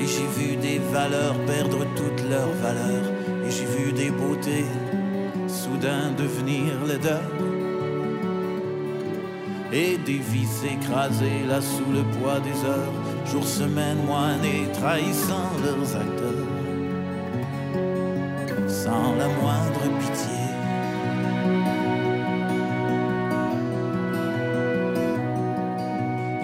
Et 0.00 0.06
j'ai 0.06 0.28
vu 0.38 0.56
des 0.56 0.78
valeurs 0.78 1.36
perdre 1.44 1.84
toutes 1.96 2.30
leurs 2.30 2.54
valeurs 2.62 3.15
Et 3.46 3.50
j'ai 3.50 3.64
vu 3.64 3.92
des 3.92 4.10
beautés 4.10 4.66
soudain 5.46 6.10
devenir 6.18 6.84
laideur. 6.84 7.22
Et 9.72 9.98
des 9.98 10.18
vies 10.18 10.46
s'écraser 10.46 11.44
là 11.48 11.60
sous 11.60 11.92
le 11.92 12.02
poids 12.18 12.40
des 12.40 12.58
heures, 12.64 12.92
jour, 13.30 13.44
semaine, 13.44 13.98
mois, 14.04 14.26
années, 14.34 14.66
trahissant 14.72 15.50
leurs 15.62 15.96
acteurs. 15.96 16.46
Sans 18.68 19.14
la 19.14 19.28
moindre 19.28 19.84
pitié. 20.00 20.36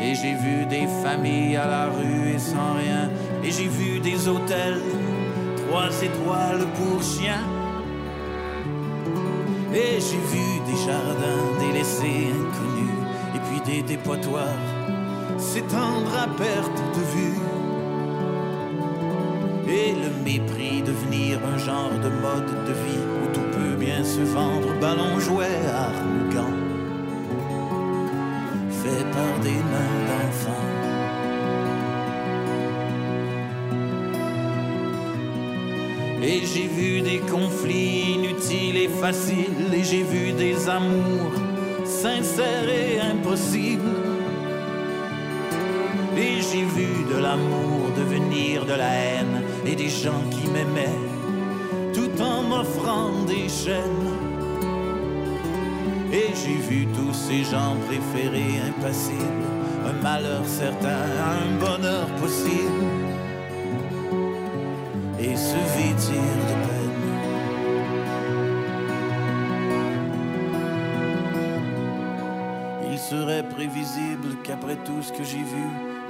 Et 0.00 0.14
j'ai 0.14 0.34
vu 0.34 0.66
des 0.66 0.86
familles 1.02 1.56
à 1.56 1.66
la 1.66 1.86
rue 1.86 2.34
et 2.34 2.38
sans 2.38 2.74
rien. 2.74 3.10
Et 3.42 3.50
j'ai 3.50 3.68
vu 3.68 3.98
des 3.98 4.28
hôtels, 4.28 4.82
trois 5.72 6.02
étoiles 6.02 6.66
pour 6.76 7.02
chiens. 7.02 7.46
Et 9.72 9.98
j'ai 10.06 10.22
vu 10.32 10.46
des 10.68 10.78
jardins 10.86 11.46
délaissés, 11.60 12.28
inconnus, 12.40 13.00
et 13.34 13.40
puis 13.46 13.60
des 13.72 13.82
dépotoirs 13.82 14.60
s'étendre 15.38 16.12
à 16.24 16.26
perte 16.44 16.80
de 16.96 17.02
vue. 17.14 17.38
Et 19.66 19.94
le 19.94 20.10
mépris 20.22 20.82
devenir 20.82 21.38
un 21.54 21.56
genre 21.56 21.96
de 22.04 22.10
mode 22.24 22.52
de 22.68 22.74
vie 22.84 23.04
où 23.22 23.32
tout 23.32 23.48
peut 23.56 23.76
bien 23.76 24.04
se 24.04 24.20
vendre, 24.20 24.78
ballon, 24.78 25.18
jouet, 25.18 25.58
arrogant, 25.74 25.81
Et 36.42 36.46
j'ai 36.46 36.66
vu 36.66 37.00
des 37.02 37.20
conflits 37.20 38.14
inutiles 38.14 38.76
et 38.76 38.88
faciles, 38.88 39.72
et 39.72 39.84
j'ai 39.84 40.02
vu 40.02 40.32
des 40.32 40.68
amours 40.68 41.30
sincères 41.84 42.68
et 42.68 42.98
impossibles. 42.98 43.96
Et 46.16 46.42
j'ai 46.42 46.64
vu 46.64 47.04
de 47.08 47.22
l'amour 47.22 47.92
devenir 47.96 48.64
de 48.64 48.72
la 48.72 48.92
haine, 48.92 49.42
et 49.64 49.76
des 49.76 49.88
gens 49.88 50.24
qui 50.32 50.50
m'aimaient, 50.50 50.98
tout 51.94 52.20
en 52.20 52.42
m'offrant 52.42 53.22
des 53.24 53.48
chaînes. 53.48 54.10
Et 56.12 56.30
j'ai 56.34 56.58
vu 56.68 56.88
tous 56.88 57.14
ces 57.14 57.44
gens 57.44 57.76
préférés 57.86 58.60
impassibles, 58.68 59.46
un 59.86 60.02
malheur 60.02 60.44
certain, 60.44 61.04
un 61.36 61.64
bonheur 61.64 62.06
possible 62.20 63.11
Il 72.90 72.98
serait 72.98 73.46
prévisible 73.46 74.36
qu'après 74.42 74.76
tout 74.76 75.02
ce 75.02 75.12
que 75.12 75.22
j'ai 75.22 75.42
vu, 75.42 75.66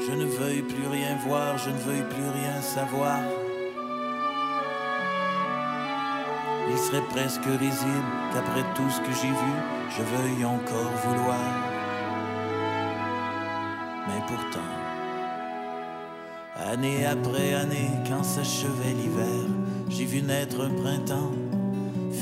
je 0.07 0.13
ne 0.13 0.25
veuille 0.25 0.63
plus 0.63 0.87
rien 0.87 1.17
voir, 1.27 1.59
je 1.59 1.71
ne 1.71 1.79
veuille 1.79 2.09
plus 2.09 2.29
rien 2.29 2.61
savoir. 2.61 3.19
Il 6.71 6.79
serait 6.79 7.09
presque 7.11 7.45
risible 7.45 8.13
qu'après 8.33 8.63
tout 8.77 8.89
ce 8.89 9.01
que 9.01 9.13
j'ai 9.21 9.29
vu, 9.29 9.55
je 9.91 10.03
veuille 10.03 10.45
encore 10.45 10.93
vouloir. 11.05 11.41
Mais 14.07 14.23
pourtant, 14.29 14.83
Année 16.71 17.05
après 17.07 17.55
année, 17.55 17.91
quand 18.07 18.23
s'achevait 18.23 18.95
l'hiver, 18.95 19.49
j'ai 19.95 20.05
vu 20.07 20.23
naître 20.23 20.61
un 20.65 20.71
printemps 20.71 21.33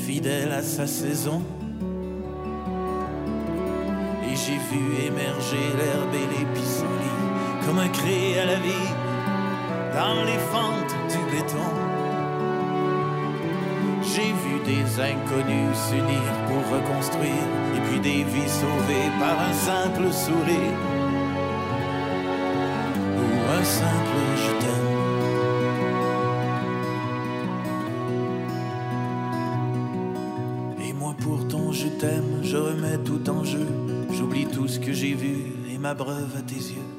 fidèle 0.05 0.51
à 0.51 0.61
sa 0.61 0.87
saison. 0.87 1.41
Et 4.25 4.35
j'ai 4.35 4.59
vu 4.71 5.05
émerger 5.07 5.63
l'herbe 5.77 6.13
et 6.13 6.39
les 6.39 6.45
pissenlits 6.53 7.65
comme 7.65 7.79
un 7.79 7.87
cri 7.89 8.37
à 8.39 8.45
la 8.45 8.55
vie 8.55 8.89
dans 9.93 10.23
les 10.25 10.39
fentes 10.51 10.95
du 11.11 11.35
béton. 11.35 11.69
J'ai 14.03 14.33
vu 14.43 14.59
des 14.65 14.99
inconnus 14.99 15.77
s'unir 15.87 16.23
pour 16.47 16.63
reconstruire 16.75 17.47
et 17.75 17.79
puis 17.87 17.99
des 17.99 18.23
vies 18.23 18.49
sauvées 18.49 19.11
par 19.19 19.39
un 19.39 19.53
simple 19.53 20.11
sourire 20.11 20.77
ou 23.17 23.59
un 23.59 23.63
simple 23.63 24.21
je 24.43 24.70
m'abreuve 35.81 36.37
à 36.37 36.41
tes 36.43 36.55
yeux. 36.55 36.89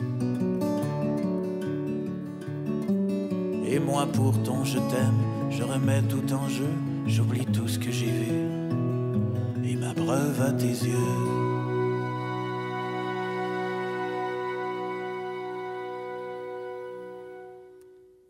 Et 3.64 3.78
moi 3.78 4.06
pour 4.06 4.42
ton 4.42 4.64
je 4.64 4.78
t'aime, 4.78 5.50
je 5.50 5.62
remets 5.62 6.02
tout 6.02 6.32
en 6.32 6.48
jeu, 6.48 6.68
j'oublie 7.06 7.46
tout 7.46 7.68
ce 7.68 7.78
que 7.78 7.92
j'ai 7.92 8.10
vu 8.10 8.32
et 9.64 9.76
m'abreuve 9.76 10.42
à 10.42 10.52
tes 10.52 10.66
yeux. 10.66 11.42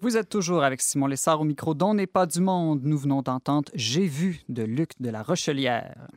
Vous 0.03 0.17
êtes 0.19 0.29
toujours 0.29 0.65
avec 0.65 0.83
Simon 0.83 1.07
Lessard 1.07 1.41
au 1.41 1.45
micro 1.45 1.75
dont 1.75 1.95
n'est 1.95 2.07
pas 2.07 2.27
du 2.27 2.41
monde. 2.41 2.81
Nous 2.83 2.99
venons 2.99 3.23
d'entendre 3.23 3.71
J'ai 3.75 4.07
vu 4.07 4.43
de 4.51 4.65
Luc 4.65 4.91
de 5.01 5.09
la 5.09 5.23
Rochelière. 5.23 6.09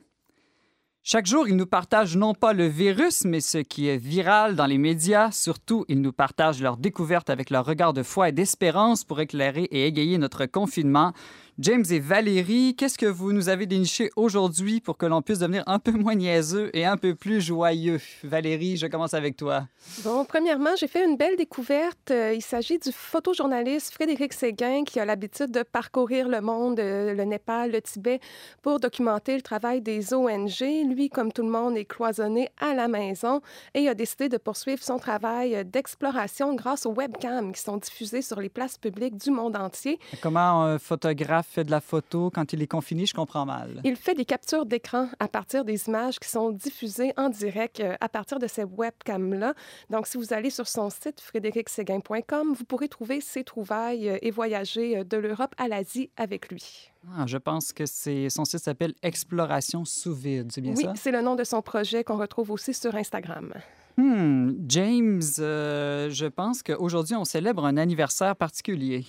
Chaque 1.07 1.27
jour, 1.27 1.47
ils 1.47 1.55
nous 1.55 1.67
partagent 1.67 2.17
non 2.17 2.33
pas 2.33 2.51
le 2.51 2.65
virus, 2.65 3.25
mais 3.25 3.39
ce 3.39 3.59
qui 3.59 3.87
est 3.89 3.97
viral 3.97 4.55
dans 4.55 4.65
les 4.65 4.79
médias. 4.79 5.29
Surtout, 5.29 5.85
ils 5.87 6.01
nous 6.01 6.11
partagent 6.11 6.63
leurs 6.63 6.77
découvertes 6.77 7.29
avec 7.29 7.51
leur 7.51 7.63
regard 7.63 7.93
de 7.93 8.01
foi 8.01 8.29
et 8.29 8.31
d'espérance 8.31 9.03
pour 9.03 9.19
éclairer 9.19 9.65
et 9.65 9.85
égayer 9.85 10.17
notre 10.17 10.47
confinement. 10.47 11.13
James 11.59 11.85
et 11.89 11.99
Valérie, 11.99 12.75
qu'est-ce 12.77 12.97
que 12.97 13.05
vous 13.05 13.31
nous 13.31 13.47
avez 13.47 13.65
déniché 13.65 14.09
aujourd'hui 14.17 14.81
pour 14.81 14.97
que 14.97 15.05
l'on 15.05 15.21
puisse 15.21 15.39
devenir 15.39 15.63
un 15.67 15.79
peu 15.79 15.91
moins 15.91 16.13
niaiseux 16.13 16.69
et 16.73 16.83
un 16.83 16.97
peu 16.97 17.15
plus 17.15 17.39
joyeux? 17.39 18.01
Valérie, 18.25 18.75
je 18.75 18.87
commence 18.87 19.13
avec 19.13 19.37
toi. 19.37 19.65
Bon, 20.03 20.25
premièrement, 20.25 20.71
j'ai 20.77 20.89
fait 20.89 21.05
une 21.05 21.15
belle 21.15 21.37
découverte. 21.37 22.11
Euh, 22.11 22.33
Il 22.35 22.41
s'agit 22.41 22.77
du 22.77 22.91
photojournaliste 22.91 23.93
Frédéric 23.93 24.33
Séguin 24.33 24.83
qui 24.83 24.99
a 24.99 25.05
l'habitude 25.05 25.49
de 25.49 25.63
parcourir 25.63 26.27
le 26.27 26.41
monde, 26.41 26.77
euh, 26.81 27.13
le 27.13 27.23
Népal, 27.23 27.71
le 27.71 27.81
Tibet, 27.81 28.19
pour 28.61 28.81
documenter 28.81 29.37
le 29.37 29.41
travail 29.41 29.79
des 29.79 30.13
ONG. 30.13 30.59
Lui, 30.89 31.07
comme 31.09 31.31
tout 31.31 31.43
le 31.43 31.51
monde, 31.51 31.77
est 31.77 31.85
cloisonné 31.85 32.49
à 32.59 32.73
la 32.73 32.89
maison 32.89 33.39
et 33.73 33.87
a 33.87 33.93
décidé 33.93 34.27
de 34.27 34.35
poursuivre 34.35 34.83
son 34.83 34.99
travail 34.99 35.63
d'exploration 35.63 36.53
grâce 36.53 36.85
aux 36.85 36.93
webcams 36.93 37.53
qui 37.53 37.61
sont 37.61 37.77
diffusées 37.77 38.21
sur 38.21 38.41
les 38.41 38.49
places 38.49 38.77
publiques 38.77 39.15
du 39.15 39.31
monde 39.31 39.55
entier. 39.55 39.99
Comment 40.21 40.63
un 40.63 40.79
photographe 40.79 41.44
fait 41.45 41.63
de 41.63 41.71
la 41.71 41.81
photo 41.81 42.29
quand 42.33 42.53
il 42.53 42.61
est 42.61 42.67
confiné, 42.67 43.05
je 43.05 43.13
comprends 43.13 43.45
mal. 43.45 43.81
Il 43.83 43.95
fait 43.95 44.13
des 44.13 44.25
captures 44.25 44.65
d'écran 44.65 45.07
à 45.19 45.27
partir 45.27 45.63
des 45.63 45.87
images 45.87 46.19
qui 46.19 46.29
sont 46.29 46.51
diffusées 46.51 47.13
en 47.17 47.29
direct 47.29 47.79
euh, 47.79 47.95
à 48.01 48.09
partir 48.09 48.39
de 48.39 48.47
ces 48.47 48.63
webcams-là. 48.63 49.53
Donc, 49.89 50.07
si 50.07 50.17
vous 50.17 50.33
allez 50.33 50.49
sur 50.49 50.67
son 50.67 50.89
site 50.89 51.21
frédéricséguin.com, 51.21 52.53
vous 52.53 52.65
pourrez 52.65 52.87
trouver 52.87 53.21
ses 53.21 53.43
trouvailles 53.43 54.09
euh, 54.09 54.17
et 54.21 54.31
voyager 54.31 54.97
euh, 54.97 55.03
de 55.03 55.17
l'Europe 55.17 55.53
à 55.57 55.67
l'Asie 55.67 56.09
avec 56.17 56.49
lui. 56.49 56.91
Ah, 57.17 57.25
je 57.27 57.37
pense 57.37 57.71
que 57.71 57.85
son 57.85 58.45
site 58.45 58.59
s'appelle 58.59 58.93
Exploration 59.03 59.85
sous 59.85 60.13
vide, 60.13 60.51
c'est 60.51 60.61
bien 60.61 60.73
oui, 60.75 60.83
ça? 60.83 60.93
c'est 60.95 61.11
le 61.11 61.21
nom 61.21 61.35
de 61.35 61.43
son 61.43 61.61
projet 61.61 62.03
qu'on 62.03 62.17
retrouve 62.17 62.51
aussi 62.51 62.73
sur 62.73 62.95
Instagram. 62.95 63.53
Hmm, 63.97 64.51
James, 64.67 65.21
euh, 65.39 66.09
je 66.09 66.25
pense 66.25 66.61
qu'aujourd'hui, 66.63 67.15
on 67.15 67.23
célèbre 67.23 67.65
un 67.65 67.77
anniversaire 67.77 68.35
particulier. 68.35 69.05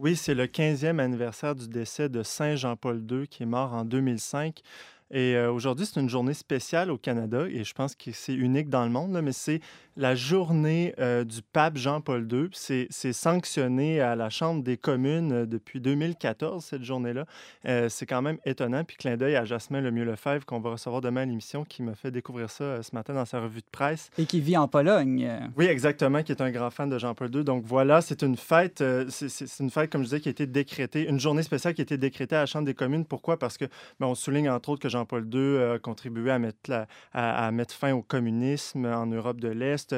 Oui, 0.00 0.14
c'est 0.14 0.34
le 0.34 0.46
15e 0.46 1.00
anniversaire 1.00 1.56
du 1.56 1.66
décès 1.66 2.08
de 2.08 2.22
Saint 2.22 2.54
Jean-Paul 2.54 3.04
II 3.10 3.26
qui 3.26 3.42
est 3.42 3.46
mort 3.46 3.74
en 3.74 3.84
2005. 3.84 4.62
Et 5.10 5.34
euh, 5.36 5.50
aujourd'hui, 5.50 5.86
c'est 5.86 5.98
une 6.00 6.08
journée 6.08 6.34
spéciale 6.34 6.90
au 6.90 6.98
Canada 6.98 7.46
et 7.48 7.64
je 7.64 7.72
pense 7.72 7.94
que 7.94 8.10
c'est 8.12 8.34
unique 8.34 8.68
dans 8.68 8.84
le 8.84 8.90
monde, 8.90 9.12
là, 9.12 9.22
mais 9.22 9.32
c'est 9.32 9.60
la 9.96 10.14
journée 10.14 10.94
euh, 11.00 11.24
du 11.24 11.40
pape 11.42 11.76
Jean-Paul 11.76 12.28
II. 12.30 12.48
C'est 12.52 12.88
sanctionné 13.12 14.00
à 14.00 14.14
la 14.16 14.30
Chambre 14.30 14.62
des 14.62 14.76
communes 14.76 15.32
euh, 15.32 15.46
depuis 15.46 15.80
2014, 15.80 16.64
cette 16.64 16.84
journée-là. 16.84 17.24
Euh, 17.66 17.88
c'est 17.88 18.06
quand 18.06 18.22
même 18.22 18.38
étonnant. 18.44 18.84
Puis 18.84 18.96
clin 18.96 19.16
d'œil 19.16 19.36
à 19.36 19.44
Jasmin 19.44 19.80
Lemieux-Lefebvre 19.80 20.44
qu'on 20.44 20.60
va 20.60 20.70
recevoir 20.72 21.00
demain 21.00 21.22
à 21.22 21.24
l'émission 21.24 21.64
qui 21.64 21.82
m'a 21.82 21.94
fait 21.94 22.10
découvrir 22.10 22.48
ça 22.50 22.82
ce 22.82 22.94
matin 22.94 23.14
dans 23.14 23.24
sa 23.24 23.40
revue 23.40 23.60
de 23.60 23.66
presse. 23.72 24.10
Et 24.18 24.26
qui 24.26 24.40
vit 24.40 24.56
en 24.56 24.68
Pologne. 24.68 25.28
Oui, 25.56 25.66
exactement, 25.66 26.22
qui 26.22 26.32
est 26.32 26.40
un 26.42 26.50
grand 26.50 26.70
fan 26.70 26.88
de 26.88 26.98
Jean-Paul 26.98 27.34
II. 27.34 27.44
Donc 27.44 27.64
voilà, 27.64 28.00
c'est 28.00 28.22
une 28.22 28.36
fête, 28.36 28.82
c'est- 29.08 29.58
une 29.60 29.70
fête, 29.70 29.90
comme 29.90 30.02
je 30.02 30.08
disais, 30.08 30.20
qui 30.20 30.28
a 30.28 30.32
été 30.32 30.46
décrétée, 30.46 31.08
une 31.08 31.18
journée 31.18 31.42
spéciale 31.42 31.74
qui 31.74 31.80
a 31.80 31.84
été 31.84 31.96
décrétée 31.98 32.36
à 32.36 32.40
la 32.40 32.46
Chambre 32.46 32.66
des 32.66 32.74
communes. 32.74 33.04
Pourquoi? 33.04 33.38
Parce 33.38 33.58
que 33.58 33.64
ben, 33.98 34.06
on 34.06 34.14
souligne 34.14 34.48
entre 34.50 34.68
autres 34.68 34.82
que 34.82 34.88
Jean-Paul 34.98 35.28
II 35.32 35.58
a 35.58 35.78
contribué 35.78 36.30
à 36.30 36.38
mettre, 36.38 36.86
à, 37.12 37.50
mettre, 37.52 37.74
fin 37.74 37.92
au 37.92 38.02
communisme 38.02 38.86
en 38.86 39.06
Europe 39.06 39.40
de 39.40 39.48
l'Est, 39.48 39.94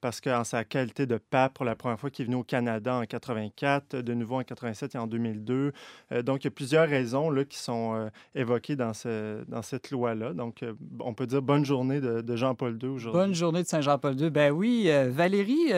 parce 0.00 0.20
qu'en 0.20 0.44
sa 0.44 0.64
qualité 0.64 1.06
de 1.06 1.18
pape, 1.18 1.54
pour 1.54 1.64
la 1.64 1.74
première 1.74 1.98
fois, 1.98 2.10
qui 2.10 2.22
est 2.22 2.24
venu 2.24 2.36
au 2.36 2.44
Canada 2.44 2.94
en 2.94 3.04
84, 3.04 3.96
de 3.96 4.14
nouveau 4.14 4.36
en 4.36 4.44
87 4.44 4.94
et 4.94 4.98
en 4.98 5.06
2002. 5.06 5.72
donc, 6.22 6.44
il 6.44 6.46
y 6.46 6.48
a 6.48 6.50
plusieurs 6.52 6.88
raisons 6.88 7.30
là, 7.30 7.44
qui 7.44 7.58
sont 7.58 8.10
évoquées 8.34 8.76
dans, 8.76 8.94
ce, 8.94 9.42
dans 9.48 9.62
cette 9.62 9.90
loi-là. 9.90 10.32
Donc, 10.32 10.64
on 11.00 11.14
peut 11.14 11.26
dire 11.26 11.42
bonne 11.42 11.64
journée 11.64 12.00
de, 12.00 12.20
de 12.20 12.36
Jean-Paul 12.36 12.78
II 12.80 12.88
aujourd'hui. 12.88 13.20
Bonne 13.20 13.34
journée 13.34 13.62
de 13.62 13.68
Saint-Jean-Paul 13.68 14.20
II. 14.20 14.30
Ben 14.30 14.52
oui, 14.52 14.88
Valérie, 15.08 15.72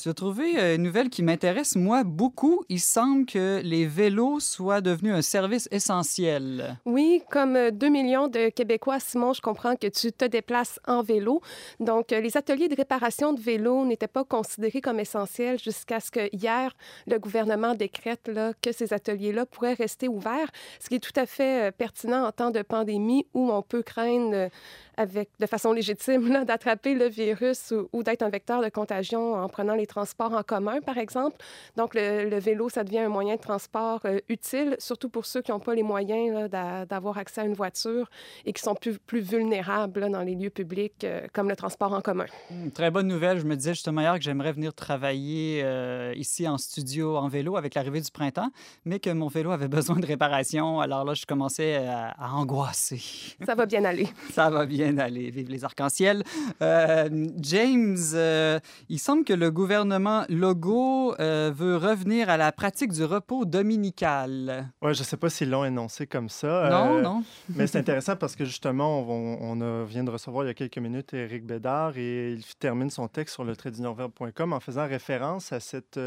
tu 0.00 0.08
as 0.08 0.14
trouvé 0.14 0.74
une 0.74 0.82
nouvelle 0.82 1.10
qui 1.10 1.22
m'intéresse, 1.22 1.76
moi, 1.76 2.04
beaucoup. 2.04 2.64
Il 2.68 2.80
semble 2.80 3.26
que 3.26 3.60
les 3.62 3.86
vélos 3.86 4.40
soient 4.40 4.80
devenus 4.80 5.14
un 5.14 5.22
service 5.22 5.68
essentiel. 5.70 6.78
Oui, 6.84 7.22
comme 7.30 7.63
2 7.70 7.88
millions 7.88 8.28
de 8.28 8.48
Québécois, 8.48 9.00
Simon, 9.00 9.32
je 9.32 9.40
comprends 9.40 9.76
que 9.76 9.86
tu 9.86 10.12
te 10.12 10.24
déplaces 10.24 10.80
en 10.86 11.02
vélo. 11.02 11.40
Donc, 11.80 12.10
les 12.10 12.36
ateliers 12.36 12.68
de 12.68 12.76
réparation 12.76 13.32
de 13.32 13.40
vélos 13.40 13.84
n'étaient 13.84 14.06
pas 14.06 14.24
considérés 14.24 14.80
comme 14.80 15.00
essentiels 15.00 15.58
jusqu'à 15.58 16.00
ce 16.00 16.10
que 16.10 16.28
hier, 16.32 16.74
le 17.06 17.18
gouvernement 17.18 17.74
décrète 17.74 18.28
là, 18.28 18.52
que 18.60 18.72
ces 18.72 18.92
ateliers-là 18.92 19.46
pourraient 19.46 19.74
rester 19.74 20.08
ouverts, 20.08 20.50
ce 20.80 20.88
qui 20.88 20.96
est 20.96 21.00
tout 21.00 21.18
à 21.18 21.26
fait 21.26 21.68
euh, 21.68 21.70
pertinent 21.70 22.26
en 22.26 22.32
temps 22.32 22.50
de 22.50 22.62
pandémie 22.62 23.26
où 23.34 23.50
on 23.50 23.62
peut 23.62 23.82
craindre 23.82 24.48
avec, 24.96 25.30
de 25.40 25.46
façon 25.46 25.72
légitime 25.72 26.44
d'attraper 26.44 26.94
le 26.94 27.06
virus 27.06 27.72
ou, 27.92 28.02
d'être 28.02 28.22
un 28.22 28.28
vecteur 28.28 28.62
de 28.62 28.68
contagion 28.68 29.34
en 29.34 29.48
prenant 29.48 29.74
les 29.74 29.86
transports 29.86 30.32
en 30.32 30.42
commun, 30.42 30.80
par 30.80 30.98
exemple. 30.98 31.36
Donc, 31.76 31.94
le, 31.94 32.38
vélo, 32.38 32.68
ça 32.68 32.84
devient 32.84 33.00
un 33.00 33.08
moyen 33.08 33.36
de 33.36 33.40
transport 33.40 34.00
euh, 34.04 34.18
utile, 34.28 34.76
surtout 34.78 35.08
pour 35.08 35.26
ceux 35.26 35.42
qui 35.42 35.50
n'ont 35.50 35.60
pas 35.60 35.74
les 35.74 35.82
moyens 35.82 36.50
d'avoir 36.50 37.18
accès 37.18 37.42
à 37.42 37.44
une 37.44 37.54
voiture 37.54 38.10
et 38.44 38.52
qui 38.52 38.62
sont 38.62 38.74
plus, 38.74 38.98
plus 38.98 39.20
vulnérables 39.20 40.10
dans 40.10 40.22
les 40.22 40.34
lieux 40.34 40.50
publics, 40.50 41.04
euh, 41.04 41.26
comme 41.32 41.48
le 41.48 41.56
transport 41.56 41.92
en 41.92 42.00
commun. 42.00 42.26
Mmh, 42.50 42.70
très 42.70 42.90
bonne 42.90 43.08
nouvelle. 43.08 43.38
Je 43.38 43.46
me 43.46 43.56
disais 43.56 43.74
justement 43.74 44.00
hier 44.00 44.14
que 44.14 44.22
j'aimerais 44.22 44.52
venir 44.52 44.74
travailler 44.74 45.62
euh, 45.64 46.12
ici 46.16 46.46
en 46.48 46.58
studio 46.58 47.16
en 47.16 47.28
vélo 47.28 47.56
avec 47.56 47.74
l'arrivée 47.74 48.00
du 48.00 48.10
printemps, 48.10 48.50
mais 48.84 48.98
que 48.98 49.10
mon 49.10 49.28
vélo 49.28 49.50
avait 49.50 49.68
besoin 49.74 49.96
de 49.96 50.06
réparation. 50.06 50.80
Alors 50.80 51.04
là, 51.04 51.14
je 51.14 51.24
commençais 51.26 51.76
à, 51.76 52.08
à 52.18 52.32
angoisser. 52.32 53.02
Ça 53.44 53.54
va 53.54 53.66
bien 53.66 53.84
aller. 53.84 54.08
ça 54.32 54.50
va 54.50 54.66
bien 54.66 54.83
aller. 54.98 55.30
Vive 55.30 55.50
les 55.50 55.64
arcs-en-ciel. 55.64 56.22
Euh, 56.62 57.08
James, 57.38 57.96
euh, 58.14 58.58
il 58.88 58.98
semble 58.98 59.24
que 59.24 59.32
le 59.32 59.50
gouvernement 59.50 60.24
Logo 60.28 61.14
euh, 61.18 61.52
veut 61.54 61.76
revenir 61.76 62.28
à 62.30 62.36
la 62.36 62.52
pratique 62.52 62.92
du 62.92 63.04
repos 63.04 63.44
dominical. 63.44 64.70
Oui, 64.82 64.94
je 64.94 65.00
ne 65.00 65.04
sais 65.04 65.16
pas 65.16 65.30
s'ils 65.30 65.50
l'ont 65.50 65.64
énoncé 65.64 66.06
comme 66.06 66.28
ça. 66.28 66.68
Non, 66.70 67.00
non. 67.00 67.24
mais 67.54 67.66
c'est 67.66 67.78
intéressant 67.78 68.16
parce 68.16 68.36
que 68.36 68.44
justement, 68.44 69.00
on, 69.00 69.60
on 69.60 69.84
vient 69.84 70.04
de 70.04 70.10
recevoir 70.10 70.44
il 70.44 70.48
y 70.48 70.50
a 70.50 70.54
quelques 70.54 70.78
minutes 70.78 71.14
Éric 71.14 71.44
Bédard 71.46 71.96
et 71.96 72.32
il 72.32 72.44
termine 72.56 72.90
son 72.90 73.08
texte 73.08 73.34
sur 73.34 73.44
le 73.44 73.56
traitdunordverbe.com 73.56 74.52
en 74.52 74.60
faisant 74.60 74.86
référence 74.86 75.52
à 75.52 75.60
cette, 75.60 75.98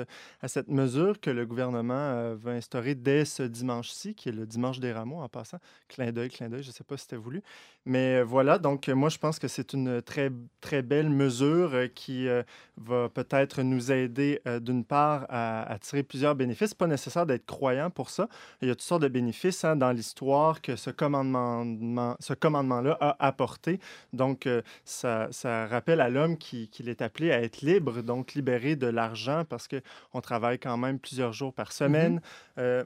à 0.42 0.48
cette 0.48 0.70
mesure 0.70 1.20
que 1.20 1.30
le 1.30 1.46
gouvernement 1.46 2.36
veut 2.36 2.54
instaurer 2.54 2.96
dès 2.96 3.26
ce 3.26 3.44
dimanche-ci, 3.44 4.16
qui 4.16 4.30
est 4.30 4.34
le 4.34 4.46
dimanche 4.46 4.80
des 4.80 4.92
rameaux 4.92 5.22
en 5.22 5.30
passant. 5.30 5.58
Clin 5.88 6.12
d'œil, 6.12 6.30
clin 6.30 6.50
d'œil, 6.50 6.64
je 6.64 6.70
ne 6.70 6.74
sais 6.74 6.84
pas 6.84 6.98
si 6.98 7.04
c'était 7.04 7.16
voulu. 7.16 7.42
Mais 7.86 8.22
voilà, 8.22 8.60
donc 8.60 8.67
moi, 8.90 9.10
je 9.10 9.18
pense 9.18 9.40
que 9.40 9.48
c'est 9.48 9.74
une 9.74 10.02
très, 10.02 10.32
très 10.62 10.82
belle 10.82 11.10
mesure 11.10 11.74
euh, 11.74 11.88
qui 11.88 12.28
euh, 12.28 12.44
va 12.78 13.10
peut-être 13.10 13.62
nous 13.62 13.92
aider, 13.92 14.42
euh, 14.48 14.60
d'une 14.60 14.84
part, 14.84 15.26
à, 15.30 15.78
tirer 15.82 16.04
plusieurs 16.04 16.36
bénéfices. 16.36 16.74
Pas 16.74 16.88
nécessaire 16.88 17.26
d'être 17.26 17.46
croyant 17.46 17.90
pour 17.90 18.10
ça. 18.10 18.28
Il 18.62 18.68
y 18.68 18.72
a 18.72 18.76
toutes 18.76 18.84
sortes 18.84 19.02
de 19.04 19.08
bénéfices 19.08 19.64
hein, 19.64 19.76
dans 19.76 19.92
l'histoire 19.92 20.62
que 20.62 20.76
ce 20.76 20.90
commandement, 20.90 22.16
ce 22.20 22.34
commandement-là 22.34 22.98
a 23.00 23.28
apporté. 23.28 23.80
Donc, 24.14 24.48
ça, 24.84 25.28
ça, 25.32 25.68
rappelle 25.68 26.02
à 26.02 26.10
l'homme 26.10 26.38
qu'il 26.38 26.90
est 26.90 27.02
appelé 27.02 27.32
à 27.32 27.42
être 27.42 27.62
libre, 27.62 28.02
donc 28.02 28.34
libéré 28.34 28.76
de 28.76 28.88
l'argent 28.88 29.44
parce 29.48 29.68
qu'on 29.68 30.22
travaille 30.22 30.60
quand 30.60 30.78
même 30.78 31.00
plusieurs 31.00 31.34
jours 31.34 31.54
par 31.54 31.72
semaine. 31.72 32.22
Mm-hmm. 32.58 32.86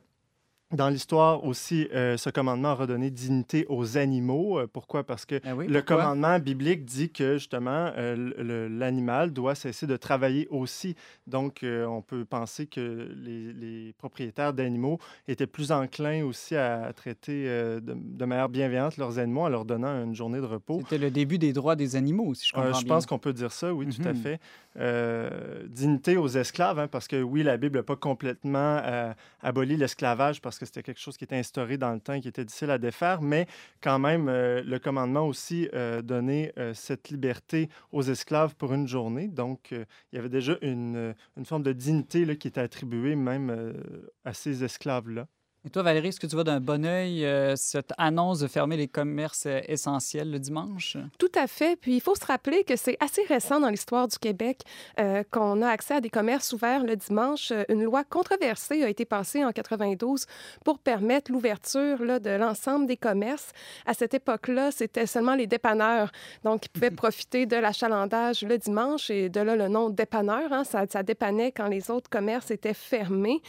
Dans 0.71 0.87
l'histoire 0.87 1.43
aussi, 1.43 1.89
euh, 1.93 2.15
ce 2.15 2.29
commandement 2.29 2.69
a 2.69 2.73
redonné 2.75 3.09
dignité 3.09 3.65
aux 3.67 3.97
animaux. 3.97 4.57
Euh, 4.57 4.67
pourquoi? 4.71 5.03
Parce 5.03 5.25
que 5.25 5.41
ah 5.43 5.53
le 5.53 5.81
commandement 5.81 6.39
biblique 6.39 6.85
dit 6.85 7.09
que 7.11 7.33
justement, 7.33 7.91
euh, 7.97 8.69
l'animal 8.69 9.33
doit 9.33 9.55
cesser 9.55 9.85
de 9.85 9.97
travailler 9.97 10.47
aussi. 10.49 10.95
Donc, 11.27 11.63
on 11.63 12.01
peut 12.01 12.25
penser 12.25 12.67
que 12.67 13.09
les, 13.15 13.93
propriétaires 13.97 14.53
d'animaux 14.53 14.99
étaient 15.27 15.47
plus 15.47 15.71
enclins 15.71 16.23
aussi 16.23 16.55
à 16.55 16.91
traiter 16.95 17.45
de, 17.45 18.25
manière 18.25 18.49
bienveillante 18.49 18.97
leurs 18.97 19.19
animaux 19.19 19.41
en 19.41 19.49
leur 19.49 19.65
donnant 19.65 20.03
une 20.03 20.15
journée 20.15 20.39
de 20.39 20.45
repos. 20.45 20.79
C'était 20.81 20.97
le 20.97 21.11
début 21.11 21.37
des 21.37 21.53
droits 21.53 21.75
des 21.75 21.95
animaux, 21.95 22.33
si 22.33 22.47
je 22.47 22.53
comprends 22.53 22.73
Je 22.73 22.85
pense 22.85 23.05
qu'on 23.05 23.19
peut 23.19 23.33
dire 23.33 23.51
ça, 23.51 23.73
oui, 23.73 23.87
tout 23.87 24.07
à 24.07 24.13
mhm. 24.13 24.15
fait. 24.15 25.67
dignité 25.67 26.17
aux 26.17 26.29
esclaves, 26.29 26.79
hein, 26.79 26.87
parce 26.87 27.07
que 27.07 27.21
oui, 27.21 27.43
la 27.43 27.57
Bible 27.57 27.77
n'a 27.79 27.83
pas 27.83 27.95
complètement 27.95 28.81
aboli 29.41 29.75
l'esclavage 29.77 30.41
parce 30.41 30.57
que 30.57 30.60
que 30.61 30.65
c'était 30.67 30.83
quelque 30.83 30.99
chose 30.99 31.17
qui 31.17 31.23
était 31.23 31.35
instauré 31.35 31.77
dans 31.77 31.91
le 31.93 31.99
temps 31.99 32.19
qui 32.19 32.27
était 32.27 32.45
difficile 32.45 32.69
à 32.69 32.77
défaire, 32.77 33.21
mais 33.21 33.47
quand 33.81 33.99
même, 33.99 34.29
euh, 34.29 34.61
le 34.63 34.79
commandement 34.79 35.27
aussi 35.27 35.67
euh, 35.73 36.01
donnait 36.01 36.53
euh, 36.57 36.73
cette 36.73 37.09
liberté 37.09 37.69
aux 37.91 38.03
esclaves 38.03 38.55
pour 38.55 38.73
une 38.73 38.87
journée. 38.87 39.27
Donc, 39.27 39.71
il 39.71 40.15
y 40.15 40.17
avait 40.17 40.29
déjà 40.29 40.57
une, 40.61 41.15
une 41.35 41.45
forme 41.45 41.63
de 41.63 41.73
dignité 41.73 42.25
là, 42.25 42.35
qui 42.35 42.47
était 42.47 42.61
attribuée 42.61 43.15
même 43.15 43.73
à 44.23 44.33
ces 44.33 44.63
esclaves-là. 44.63 45.27
Et 45.63 45.69
toi, 45.69 45.83
Valérie, 45.83 46.07
est-ce 46.07 46.19
que 46.19 46.25
tu 46.25 46.33
vois 46.33 46.43
d'un 46.43 46.59
bon 46.59 46.83
oeil 46.87 47.23
euh, 47.23 47.55
cette 47.55 47.93
annonce 47.99 48.39
de 48.39 48.47
fermer 48.47 48.77
les 48.77 48.87
commerces 48.87 49.45
euh, 49.45 49.59
essentiels 49.67 50.31
le 50.31 50.39
dimanche? 50.39 50.97
Tout 51.19 51.31
à 51.35 51.45
fait. 51.45 51.75
Puis 51.79 51.93
il 51.93 52.01
faut 52.01 52.15
se 52.15 52.25
rappeler 52.25 52.63
que 52.63 52.75
c'est 52.75 52.97
assez 52.99 53.21
récent 53.25 53.59
dans 53.59 53.69
l'histoire 53.69 54.07
du 54.07 54.17
Québec 54.17 54.63
euh, 54.99 55.23
qu'on 55.29 55.61
a 55.61 55.69
accès 55.69 55.93
à 55.93 56.01
des 56.01 56.09
commerces 56.09 56.51
ouverts 56.51 56.83
le 56.83 56.95
dimanche. 56.95 57.53
Une 57.69 57.83
loi 57.83 58.03
controversée 58.03 58.81
a 58.81 58.89
été 58.89 59.05
passée 59.05 59.45
en 59.45 59.51
92 59.51 60.25
pour 60.65 60.79
permettre 60.79 61.31
l'ouverture 61.31 61.99
de 62.19 62.31
l'ensemble 62.31 62.87
des 62.87 62.97
commerces. 62.97 63.51
À 63.85 63.93
cette 63.93 64.15
époque-là, 64.15 64.71
c'était 64.71 65.05
seulement 65.05 65.35
les 65.35 65.45
dépanneurs, 65.45 66.11
donc 66.43 66.61
qui 66.61 66.69
pouvaient 66.69 66.89
profiter 66.89 67.45
de 67.45 67.55
l'achalandage 67.55 68.41
le 68.41 68.57
dimanche 68.57 69.11
et 69.11 69.29
de 69.29 69.41
là 69.41 69.55
le 69.55 69.67
nom 69.67 69.91
dépanneur. 69.91 70.51
Hein, 70.51 70.63
ça, 70.63 70.87
ça, 70.89 71.03
dépannait 71.03 71.51
quand 71.51 71.67
les 71.67 71.91
autres 71.91 72.09
commerces 72.09 72.49
étaient 72.49 72.73
fermés. 72.73 73.43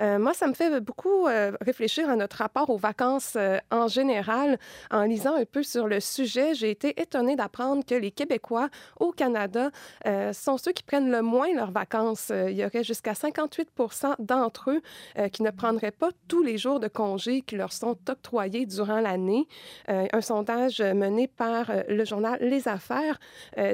moi, 0.00 0.32
ça 0.32 0.46
me 0.46 0.54
fait 0.54 0.80
beaucoup 0.80 1.26
réfléchir 1.60 2.08
à 2.08 2.16
notre 2.16 2.38
rapport 2.38 2.70
aux 2.70 2.76
vacances 2.76 3.34
euh, 3.36 3.58
en 3.70 3.88
général. 3.88 4.58
En 4.90 5.02
lisant 5.02 5.34
un 5.34 5.44
peu 5.44 5.62
sur 5.62 5.86
le 5.86 6.00
sujet, 6.00 6.54
j'ai 6.54 6.70
été 6.70 7.00
étonnée 7.00 7.36
d'apprendre 7.36 7.84
que 7.84 7.94
les 7.94 8.10
Québécois 8.10 8.68
au 8.98 9.12
Canada 9.12 9.70
euh, 10.06 10.32
sont 10.32 10.58
ceux 10.58 10.72
qui 10.72 10.82
prennent 10.82 11.10
le 11.10 11.22
moins 11.22 11.52
leurs 11.54 11.70
vacances. 11.70 12.28
Euh, 12.30 12.50
il 12.50 12.56
y 12.56 12.64
aurait 12.64 12.84
jusqu'à 12.84 13.14
58 13.14 13.68
d'entre 14.18 14.70
eux 14.70 14.82
qui 15.32 15.42
ne 15.42 15.50
prendraient 15.50 15.90
pas 15.90 16.10
tous 16.26 16.42
les 16.42 16.58
jours 16.58 16.80
de 16.80 16.88
congé 16.88 17.42
qui 17.42 17.56
leur 17.56 17.72
sont 17.72 17.96
octroyés 18.08 18.66
durant 18.66 19.00
l'année. 19.00 19.46
un 19.88 20.20
sondage 20.20 20.80
mené 20.80 21.28
par 21.28 21.70
le 21.88 22.04
journal 22.04 22.38
Les 22.40 22.68
Affaires 22.68 23.18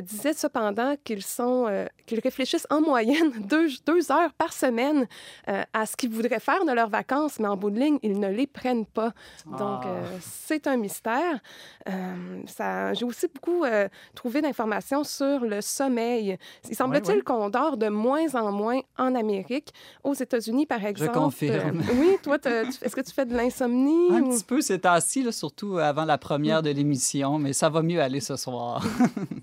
disait 0.03 0.33
cependant 0.33 0.95
qu'ils 1.05 1.23
sont 1.23 1.87
qu'ils 2.07 2.21
réfléchissent 2.21 2.67
en 2.71 2.81
moyenne 2.81 3.31
deux, 3.49 3.69
deux 3.87 4.13
heures 4.13 4.33
par 4.35 4.53
semaine 4.53 5.07
à 5.47 5.87
ce 5.87 5.97
qu'ils 5.97 6.11
voudraient 6.11 6.41
faire 6.41 6.65
de 6.65 6.73
leurs 6.73 6.91
vacances, 6.91 7.39
mais 7.39 7.49
en 7.49 7.57
bout 7.57 7.71
ligne, 7.75 7.99
ils 8.03 8.19
ne 8.19 8.29
les 8.29 8.47
prennent 8.47 8.87
pas. 8.87 9.13
Donc, 9.47 9.83
ah. 9.85 9.87
euh, 9.87 10.19
c'est 10.21 10.67
un 10.67 10.77
mystère. 10.77 11.41
Euh, 11.89 12.93
J'ai 12.95 13.05
aussi 13.05 13.27
beaucoup 13.33 13.65
euh, 13.65 13.89
trouvé 14.15 14.41
d'informations 14.43 15.05
sur 15.05 15.41
le 15.41 15.61
sommeil. 15.61 16.39
Il 16.69 16.77
semble-t-il 16.77 17.23
qu'on 17.23 17.51
dort 17.51 17.77
de 17.77 17.89
moins 17.89 18.35
en 18.35 18.53
moins 18.53 18.81
en 18.99 19.15
Amérique. 19.15 19.73
Aux 20.03 20.15
États-Unis, 20.15 20.67
par 20.67 20.85
exemple. 20.85 21.13
Je 21.13 21.19
confirme. 21.19 21.83
oui, 21.99 22.17
toi, 22.23 22.39
est-ce 22.45 22.95
que 22.95 23.01
tu 23.01 23.13
fais 23.13 23.27
de 23.27 23.35
l'insomnie? 23.35 24.11
Un 24.13 24.23
petit 24.25 24.45
peu 24.45 24.61
c'est 24.61 24.85
assis, 24.87 25.31
surtout 25.33 25.79
avant 25.79 26.05
la 26.05 26.19
première 26.19 26.63
de 26.63 26.71
l'émission, 26.71 27.39
mais 27.39 27.53
ça 27.53 27.69
va 27.69 27.83
mieux 27.83 28.01
aller 28.01 28.21
ce 28.21 28.37
soir. 28.37 28.85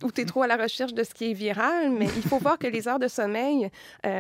ou 0.04 0.12
tu 0.12 0.22
es 0.22 0.26
trop 0.26 0.44
à 0.44 0.48
la 0.48 0.58
recherche 0.58 0.94
de 0.94 1.04
ce 1.04 1.14
qui 1.14 1.32
est 1.32 1.34
viral, 1.34 1.92
mais 1.92 2.06
il 2.16 2.24
faut 2.24 2.38
voir 2.38 2.58
que 2.58 2.68
les 2.68 2.88
heures 2.88 3.00
de 3.00 3.08
sommeil 3.08 3.70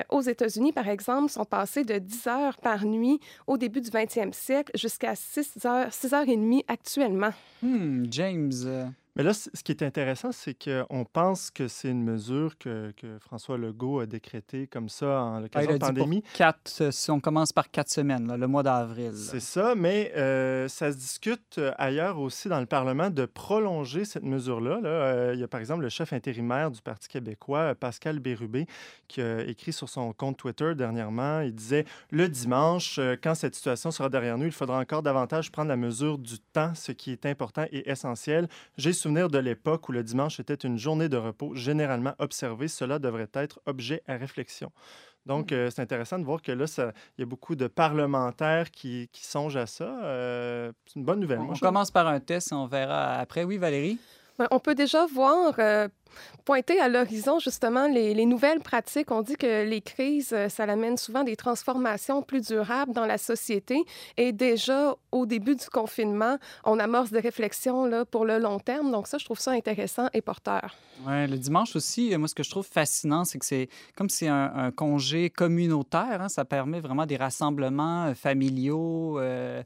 aux 0.09 0.21
États-Unis, 0.21 0.71
par 0.71 0.87
exemple, 0.87 1.31
sont 1.31 1.45
passées 1.45 1.83
de 1.83 1.97
10 1.97 2.27
heures 2.27 2.57
par 2.57 2.85
nuit 2.85 3.19
au 3.47 3.57
début 3.57 3.81
du 3.81 3.89
20 3.89 4.00
siècle 4.33 4.71
jusqu'à 4.75 5.15
6 5.15 5.65
heures, 5.65 5.93
6 5.93 6.13
heures 6.13 6.29
et 6.29 6.35
demie 6.35 6.63
actuellement. 6.67 7.31
Hmm, 7.61 8.05
James. 8.09 8.93
Euh, 9.11 9.17
Mais 9.17 9.23
là, 9.23 9.33
ce 9.33 9.49
qui 9.63 9.71
est 9.71 9.83
intéressant, 9.83 10.31
c'est 10.31 10.53
qu'on 10.53 11.05
pense 11.05 11.51
que 11.51 11.67
c'est 11.67 11.89
une 11.89 12.03
mesure 12.03 12.57
que, 12.57 12.93
que, 12.95 13.19
François 13.19 13.57
Legault 13.57 13.99
a 13.99 14.05
décrétée 14.05 14.67
comme 14.67 14.89
ça 14.89 15.21
en 15.21 15.39
l'occasion 15.39 15.69
de 15.69 15.79
la 15.79 15.79
pandémie. 15.79 16.23
Quatre, 16.33 16.89
on 17.09 17.19
commence 17.19 17.51
par 17.51 17.69
quatre 17.69 17.89
semaines, 17.89 18.33
le 18.33 18.47
mois 18.47 18.63
d'avril. 18.63 19.11
C'est 19.15 19.39
ça, 19.39 19.75
mais 19.75 20.11
euh, 20.15 20.67
ça 20.67 20.91
se 20.91 20.97
discute 20.97 21.57
euh, 21.57 21.71
ailleurs 21.77 22.19
aussi 22.19 22.47
dans 22.47 22.59
le 22.59 22.65
Parlement 22.65 23.09
de 23.09 23.25
prolonger 23.25 24.05
cette 24.05 24.23
mesure-là. 24.23 24.79
Là. 24.81 24.89
Euh, 24.89 25.31
il 25.33 25.39
y 25.39 25.43
a 25.43 25.47
par 25.47 25.59
exemple 25.59 25.81
le 25.81 25.89
chef 25.89 26.13
intérimaire 26.13 26.71
du 26.71 26.81
Parti 26.81 27.07
québécois, 27.07 27.75
Pascal 27.75 28.19
Bérubé, 28.19 28.65
qui 29.07 29.21
a 29.21 29.41
écrit 29.41 29.73
sur 29.73 29.89
son 29.89 30.13
compte 30.13 30.37
Twitter 30.37 30.73
dernièrement, 30.75 31.41
il 31.41 31.53
disait, 31.53 31.85
le 32.11 32.29
dimanche, 32.29 32.99
quand 33.21 33.35
cette 33.35 33.55
situation 33.55 33.91
sera 33.91 34.09
derrière 34.09 34.37
nous, 34.37 34.45
il 34.45 34.51
faudra 34.51 34.79
encore 34.79 35.03
davantage 35.03 35.51
prendre 35.51 35.69
la 35.69 35.77
mesure 35.77 36.17
du 36.17 36.39
temps, 36.39 36.73
ce 36.75 36.91
qui 36.91 37.11
est 37.11 37.25
important 37.25 37.65
et 37.71 37.89
essentiel. 37.89 38.47
J'ai 38.77 38.93
souvenir 39.01 39.29
de 39.29 39.39
l'époque 39.39 39.89
où 39.89 39.91
le 39.91 40.03
dimanche 40.03 40.39
était 40.39 40.53
une 40.53 40.77
journée 40.77 41.09
de 41.09 41.17
repos 41.17 41.55
généralement 41.55 42.13
observée. 42.19 42.67
Cela 42.67 42.99
devrait 42.99 43.29
être 43.33 43.59
objet 43.65 44.03
à 44.07 44.15
réflexion. 44.15 44.71
Donc, 45.25 45.51
mm. 45.51 45.55
euh, 45.55 45.69
c'est 45.69 45.81
intéressant 45.81 46.19
de 46.19 46.23
voir 46.23 46.41
que 46.41 46.51
là, 46.51 46.65
il 47.17 47.21
y 47.21 47.23
a 47.23 47.25
beaucoup 47.25 47.55
de 47.55 47.67
parlementaires 47.67 48.71
qui, 48.71 49.09
songent 49.13 49.57
à 49.57 49.65
ça. 49.65 50.03
Euh, 50.03 50.71
c'est 50.85 50.99
une 50.99 51.05
bonne 51.05 51.19
nouvelle. 51.19 51.39
On, 51.39 51.53
commence 51.53 51.91
par 51.91 52.07
un 52.07 52.19
test 52.19 52.51
et 52.51 52.55
on 52.55 52.67
verra 52.67 53.15
après. 53.15 53.43
Oui, 53.43 53.57
Valérie? 53.57 53.99
On 54.49 54.59
peut 54.59 54.75
déjà 54.75 55.05
voir 55.05 55.53
euh, 55.59 55.87
pointer 56.45 56.79
à 56.79 56.89
l'horizon 56.89 57.39
justement 57.39 57.87
les, 57.87 58.25
nouvelles 58.25 58.59
pratiques. 58.59 59.11
On 59.11 59.21
dit 59.21 59.35
que 59.35 59.63
les 59.63 59.81
crises, 59.81 60.33
euh, 60.33 60.49
ça 60.49 60.63
amène 60.63 60.97
souvent 60.97 61.23
des 61.23 61.35
transformations 61.35 62.21
plus 62.21 62.41
durables 62.47 62.93
dans 62.93 63.05
la 63.05 63.17
société. 63.17 63.83
Et 64.17 64.31
déjà, 64.31 64.95
au 65.11 65.25
début 65.25 65.55
du 65.55 65.65
confinement, 65.67 66.37
on 66.65 66.79
amorce 66.79 67.11
des 67.11 67.19
réflexions 67.19 67.85
là, 67.85 68.05
pour 68.05 68.25
le 68.25 68.39
long 68.39 68.59
terme. 68.59 68.91
Donc 68.91 69.07
ça, 69.07 69.17
je 69.17 69.25
trouve 69.25 69.39
ça 69.39 69.51
intéressant 69.51 70.07
et 70.13 70.21
porteur. 70.21 70.75
Oui, 71.05 71.27
le 71.27 71.37
dimanche 71.37 71.75
aussi, 71.75 72.15
moi, 72.17 72.27
ce 72.27 72.35
que 72.35 72.43
je 72.43 72.49
trouve 72.49 72.67
fascinant, 72.67 73.25
c'est 73.25 73.39
que 73.39 73.45
c'est 73.45 73.69
comme 73.95 74.09
c'est 74.09 74.27
un, 74.27 74.71
congé 74.71 75.29
communautaire. 75.29 76.21
Hein. 76.21 76.29
ça 76.29 76.45
permet 76.45 76.79
vraiment 76.79 77.05
des 77.05 77.17
rassemblements 77.17 78.05
euh, 78.05 78.13
familiaux. 78.13 79.19
Euh, 79.19 79.63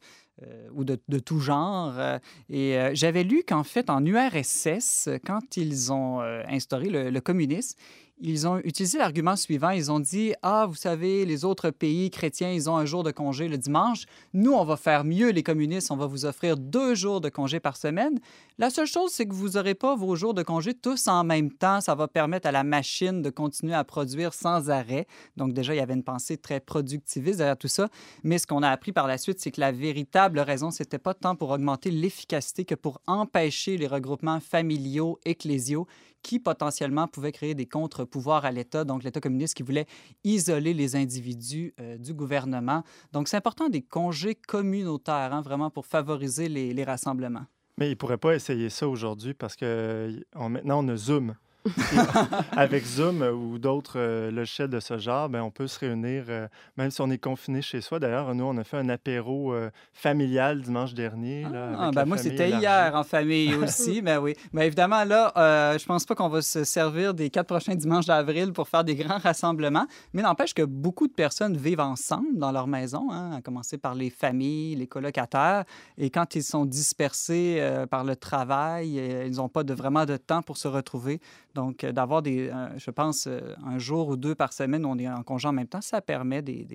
ou 0.73 0.83
de, 0.83 1.19
tout 1.19 1.39
genre. 1.39 1.93
Euh, 1.97 2.19
et 2.49 2.77
euh, 2.77 2.91
j'avais 2.93 3.23
lu 3.23 3.43
qu'en 3.47 3.63
fait, 3.63 3.89
en 3.89 4.05
URSS, 4.05 5.09
quand 5.25 5.57
ils 5.57 5.91
ont 5.91 6.19
instauré 6.47 6.89
le 6.89 7.19
communisme, 7.21 7.77
ils 8.21 8.47
ont 8.47 8.59
utilisé 8.59 8.97
l'argument 8.97 9.35
suivant. 9.35 9.71
Ils 9.71 9.91
ont 9.91 9.99
dit 9.99 10.33
Ah, 10.41 10.65
vous 10.67 10.75
savez, 10.75 11.25
les 11.25 11.43
autres 11.43 11.69
pays 11.69 12.09
chrétiens, 12.09 12.51
ils 12.51 12.69
ont 12.69 12.77
un 12.77 12.85
jour 12.85 13.03
de 13.03 13.11
congé 13.11 13.49
le 13.49 13.57
dimanche. 13.57 14.05
Nous, 14.33 14.53
on 14.53 14.63
va 14.63 14.77
faire 14.77 15.03
mieux, 15.03 15.31
les 15.31 15.43
communistes. 15.43 15.91
On 15.91 15.97
va 15.97 16.05
vous 16.05 16.25
offrir 16.25 16.55
deux 16.55 16.95
jours 16.95 17.19
de 17.19 17.27
congé 17.29 17.59
par 17.59 17.75
semaine. 17.75 18.19
La 18.57 18.69
seule 18.69 18.87
chose, 18.87 19.11
c'est 19.11 19.25
que 19.25 19.33
vous 19.33 19.49
n'aurez 19.49 19.75
pas 19.75 19.95
vos 19.95 20.15
jours 20.15 20.33
de 20.33 20.43
congé 20.43 20.73
tous 20.73 21.07
en 21.07 21.25
même 21.25 21.51
temps. 21.51 21.81
Ça 21.81 21.93
va 21.93 22.07
permettre 22.07 22.47
à 22.47 22.53
la 22.53 22.63
machine 22.63 23.21
de 23.21 23.29
continuer 23.29 23.73
à 23.73 23.83
produire 23.83 24.33
sans 24.33 24.69
arrêt. 24.69 25.07
Donc, 25.35 25.53
déjà, 25.53 25.73
il 25.73 25.77
y 25.77 25.81
avait 25.81 25.93
une 25.93 26.03
pensée 26.03 26.37
très 26.37 26.61
productiviste 26.61 27.39
derrière 27.39 27.57
tout 27.57 27.67
ça. 27.67 27.89
Mais 28.23 28.37
ce 28.37 28.47
qu'on 28.47 28.63
a 28.63 28.69
appris 28.69 28.93
par 28.93 29.07
la 29.07 29.17
suite, 29.17 29.41
c'est 29.41 29.51
que 29.51 29.59
la 29.59 29.73
véritable 29.73 30.39
raison, 30.39 30.71
c'était 30.71 30.99
pas 30.99 31.13
tant 31.13 31.35
pour 31.35 31.49
augmenter 31.49 31.91
l'efficacité 31.91 32.63
que 32.63 32.75
pour 32.75 33.01
empêcher 33.07 33.75
les 33.75 33.87
regroupements 33.87 34.39
familiaux, 34.39 35.19
ecclésiaux 35.25 35.85
qui 36.25 36.39
potentiellement 36.39 37.07
pouvait 37.07 37.31
créer 37.31 37.53
des 37.53 37.67
contre-pouvoirs 37.67 38.45
à 38.45 38.51
l'État, 38.51 38.83
donc 38.83 39.03
l'État 39.03 39.21
communiste 39.21 39.53
qui 39.53 39.61
voulait 39.61 39.85
isoler 40.23 40.73
les 40.73 40.95
individus 40.95 41.71
euh, 41.79 41.99
du 41.99 42.15
gouvernement. 42.15 42.83
Donc 43.13 43.27
c'est 43.27 43.37
important 43.37 43.69
des 43.69 43.83
congés 43.83 44.33
communautaires, 44.33 45.31
hein, 45.33 45.41
vraiment 45.41 45.69
pour 45.69 45.85
favoriser 45.85 46.49
les, 46.49 46.83
rassemblements. 46.83 47.45
Mais 47.77 47.85
il 47.85 47.91
ne 47.91 47.95
pourrait 47.95 48.17
pas 48.17 48.33
essayer 48.33 48.71
ça 48.71 48.87
aujourd'hui 48.87 49.35
parce 49.35 49.55
que 49.55 50.19
maintenant 50.35 50.83
on 50.83 50.87
a 50.87 50.95
Zoom. 50.95 51.35
avec 52.51 52.85
Zoom 52.85 53.21
ou 53.21 53.57
d'autres 53.57 53.97
euh, 53.97 54.31
logiciels 54.31 54.69
de 54.69 54.79
ce 54.79 54.97
genre, 54.97 55.29
ben, 55.29 55.41
on 55.41 55.51
peut 55.51 55.67
se 55.67 55.79
réunir, 55.79 56.25
euh, 56.29 56.47
même 56.77 56.91
si 56.91 57.01
on 57.01 57.09
est 57.09 57.17
confiné 57.17 57.61
chez 57.61 57.81
soi. 57.81 57.99
D'ailleurs, 57.99 58.33
nous, 58.35 58.43
on 58.43 58.57
a 58.57 58.63
fait 58.63 58.77
un 58.77 58.89
apéro 58.89 59.53
euh, 59.53 59.69
familial 59.93 60.61
dimanche 60.61 60.93
dernier. 60.93 61.43
Là, 61.43 61.71
ah, 61.77 61.91
ben 61.91 62.05
moi, 62.05 62.17
c'était 62.17 62.49
hier 62.49 62.91
en 62.93 63.03
famille 63.03 63.55
aussi, 63.55 64.01
mais 64.01 64.17
oui. 64.25 64.35
Mais 64.53 64.67
évidemment, 64.67 65.03
là, 65.03 65.31
je 65.77 65.85
pense 65.85 66.05
pas 66.05 66.15
qu'on 66.15 66.29
va 66.29 66.41
se 66.41 66.63
servir 66.63 67.13
des 67.13 67.29
quatre 67.29 67.47
prochains 67.47 67.75
dimanches 67.75 68.05
d'avril 68.05 68.53
pour 68.53 68.67
faire 68.67 68.83
des 68.83 68.95
grands 68.95 69.17
rassemblements, 69.17 69.87
mais 70.13 70.21
n'empêche 70.21 70.53
que 70.53 70.63
beaucoup 70.63 71.07
de 71.07 71.13
personnes 71.13 71.57
vivent 71.57 71.79
ensemble 71.79 72.37
dans 72.37 72.51
leur 72.51 72.67
maison, 72.67 73.11
hein, 73.11 73.31
à 73.37 73.41
commencer 73.41 73.77
par 73.77 73.95
les 73.95 74.09
familles, 74.09 74.75
les 74.75 74.87
colocataires, 74.87 75.63
et 75.97 76.09
quand 76.09 76.35
ils 76.35 76.43
sont 76.43 76.65
dispersés 76.65 77.61
par 77.89 78.03
le 78.03 78.15
travail, 78.15 78.95
ils 79.25 79.35
n'ont 79.35 79.49
pas 79.49 79.63
de, 79.63 79.73
vraiment 79.73 80.05
de 80.05 80.17
temps 80.17 80.41
pour 80.41 80.57
se 80.57 80.67
retrouver. 80.67 81.19
Donc, 81.55 81.85
euh, 81.85 81.91
d'avoir 81.93 82.21
des, 82.21 82.51
je 82.75 82.91
pense, 82.91 83.27
euh, 83.27 83.55
un 83.65 83.79
jour 83.79 84.09
ou 84.09 84.17
deux 84.17 84.35
par 84.35 84.53
semaine 84.53 84.85
où 84.85 84.89
on 84.89 84.97
est 84.99 85.09
en 85.09 85.23
congé 85.23 85.47
en 85.47 85.53
même 85.53 85.67
temps, 85.67 85.81
ça 85.81 86.01
permet 86.01 86.41
des, 86.41 86.65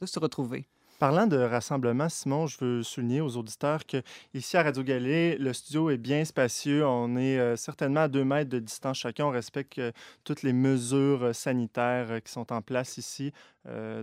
de 0.00 0.06
se 0.06 0.18
retrouver. 0.20 0.68
Parlant 0.98 1.26
de 1.26 1.38
rassemblement, 1.38 2.10
Simon, 2.10 2.46
je 2.46 2.58
veux 2.60 2.82
souligner 2.82 3.22
aux 3.22 3.38
auditeurs 3.38 3.86
que 3.86 4.02
ici 4.34 4.58
à 4.58 4.64
Radio 4.64 4.82
Galilée, 4.82 5.38
le 5.38 5.54
studio 5.54 5.88
est 5.88 5.96
bien 5.96 6.26
spacieux. 6.26 6.86
On 6.86 7.16
est 7.16 7.38
euh, 7.38 7.56
certainement 7.56 8.00
à 8.00 8.08
deux 8.08 8.22
mètres 8.22 8.50
de 8.50 8.58
distance 8.58 8.98
chacun. 8.98 9.24
On 9.24 9.30
respecte 9.30 9.80
toutes 10.24 10.42
les 10.42 10.52
mesures 10.52 11.34
sanitaires 11.34 12.22
qui 12.22 12.30
sont 12.30 12.52
en 12.52 12.60
place 12.60 12.98
ici. 12.98 13.32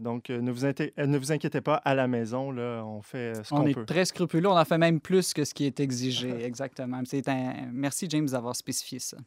donc, 0.01 0.29
ne 0.29 0.51
vous, 0.51 0.65
ne 0.65 1.17
vous 1.19 1.31
inquiétez 1.31 1.61
pas 1.61 1.75
à 1.75 1.93
la 1.93 2.07
maison. 2.07 2.49
Là, 2.49 2.83
on 2.83 3.03
fait 3.03 3.43
ce 3.43 3.49
qu'on 3.51 3.57
peut. 3.57 3.73
On 3.77 3.81
est 3.83 3.85
très 3.85 4.05
scrupuleux. 4.05 4.49
On 4.49 4.57
en 4.57 4.65
fait 4.65 4.79
même 4.79 4.99
plus 4.99 5.35
que 5.35 5.45
ce 5.45 5.53
qui 5.53 5.65
est 5.65 5.79
exigé. 5.79 6.29
Exactement. 6.43 6.97
Un... 6.97 7.69
Merci, 7.71 8.07
James, 8.09 8.27
d'avoir 8.27 8.55
spécifié 8.55 8.97
ça. 8.97 9.17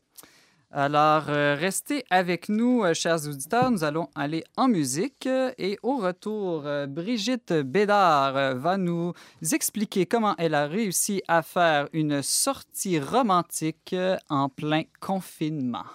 Alors, 0.73 1.25
euh, 1.29 1.57
restez 1.59 2.05
avec 2.11 2.49
nous, 2.49 2.85
euh, 2.85 2.95
chers 2.95 3.27
auditeurs. 3.27 3.73
Nous 3.73 3.83
allons 3.83 4.09
aller 4.15 4.45
en 4.57 4.69
musique 4.69 5.27
et 5.27 5.77
au 5.83 5.97
retour, 5.97 6.63
euh, 6.65 6.87
Brigitte 6.87 7.53
Bédard 7.53 8.55
va 8.57 8.77
nous 8.77 9.13
expliquer 9.53 10.07
comment 10.07 10.37
elle 10.39 10.55
a 10.55 10.69
réussi 10.69 11.23
à 11.27 11.43
faire 11.43 11.89
une 11.93 12.23
sortie 12.23 13.01
romantique 13.01 13.97
en 14.29 14.49
plein 14.49 14.85
confinement. 15.01 15.87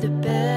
Pas 0.00 0.08
de 0.08 0.49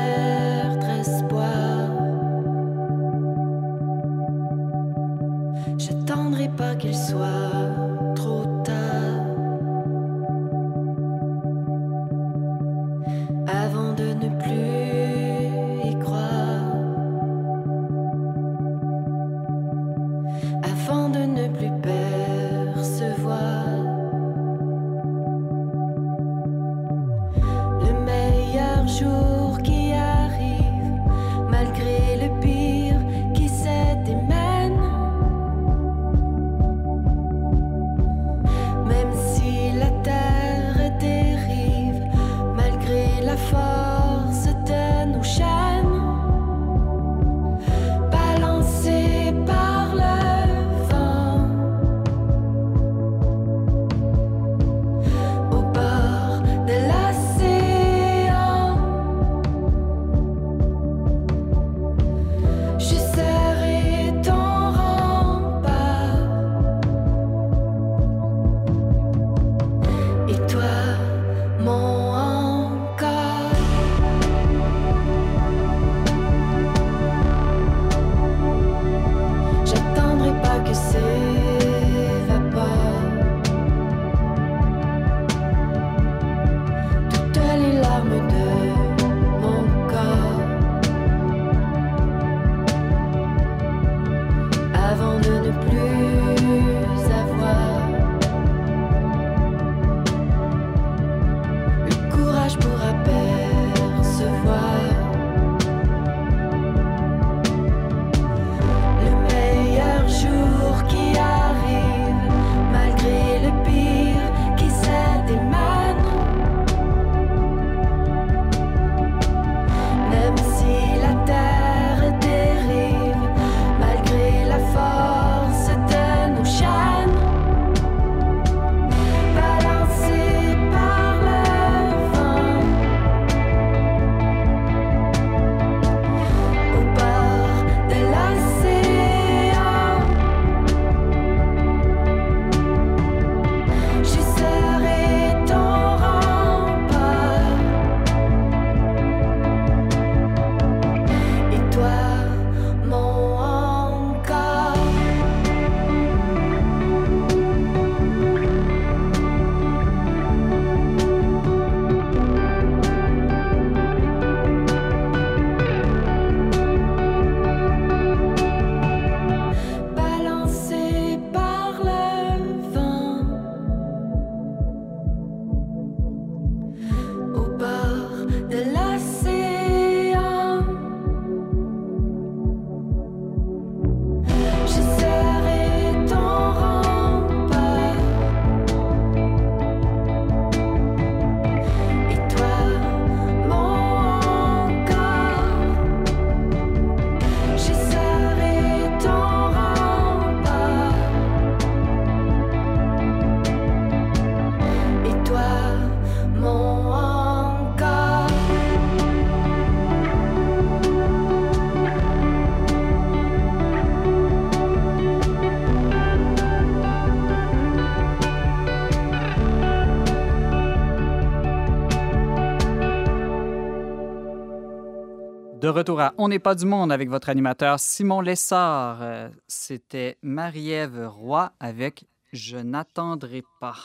retour 225.74 226.00
à 226.00 226.13
On 226.17 226.30
n'est 226.30 226.40
pas 226.40 226.56
du 226.56 226.65
monde 226.65 226.92
avec 226.92 227.10
votre 227.10 227.30
animateur 227.30 227.80
Simon 227.80 228.21
Lessard. 228.21 229.00
Euh, 229.02 229.30
C'était 229.48 230.17
Marie-Ève 230.21 231.08
Roy 231.08 231.52
avec 231.60 232.06
Je 232.32 232.58
n'attendrai 232.58 233.44
pas. 233.60 233.76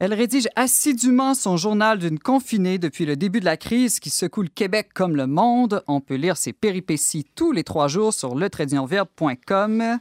Elle 0.00 0.12
rédige 0.12 0.48
assidûment 0.56 1.34
son 1.34 1.56
journal 1.56 1.98
d'une 1.98 2.18
confinée 2.18 2.78
depuis 2.78 3.06
le 3.06 3.16
début 3.16 3.40
de 3.40 3.44
la 3.44 3.56
crise 3.56 4.00
qui 4.00 4.10
secoue 4.10 4.42
le 4.42 4.48
Québec 4.48 4.90
comme 4.92 5.16
le 5.16 5.26
monde. 5.26 5.82
On 5.86 6.00
peut 6.00 6.16
lire 6.16 6.36
ses 6.36 6.52
péripéties 6.52 7.24
tous 7.34 7.52
les 7.52 7.64
trois 7.64 7.88
jours 7.88 8.12
sur 8.12 8.34
letradionverbe.com 8.34 9.98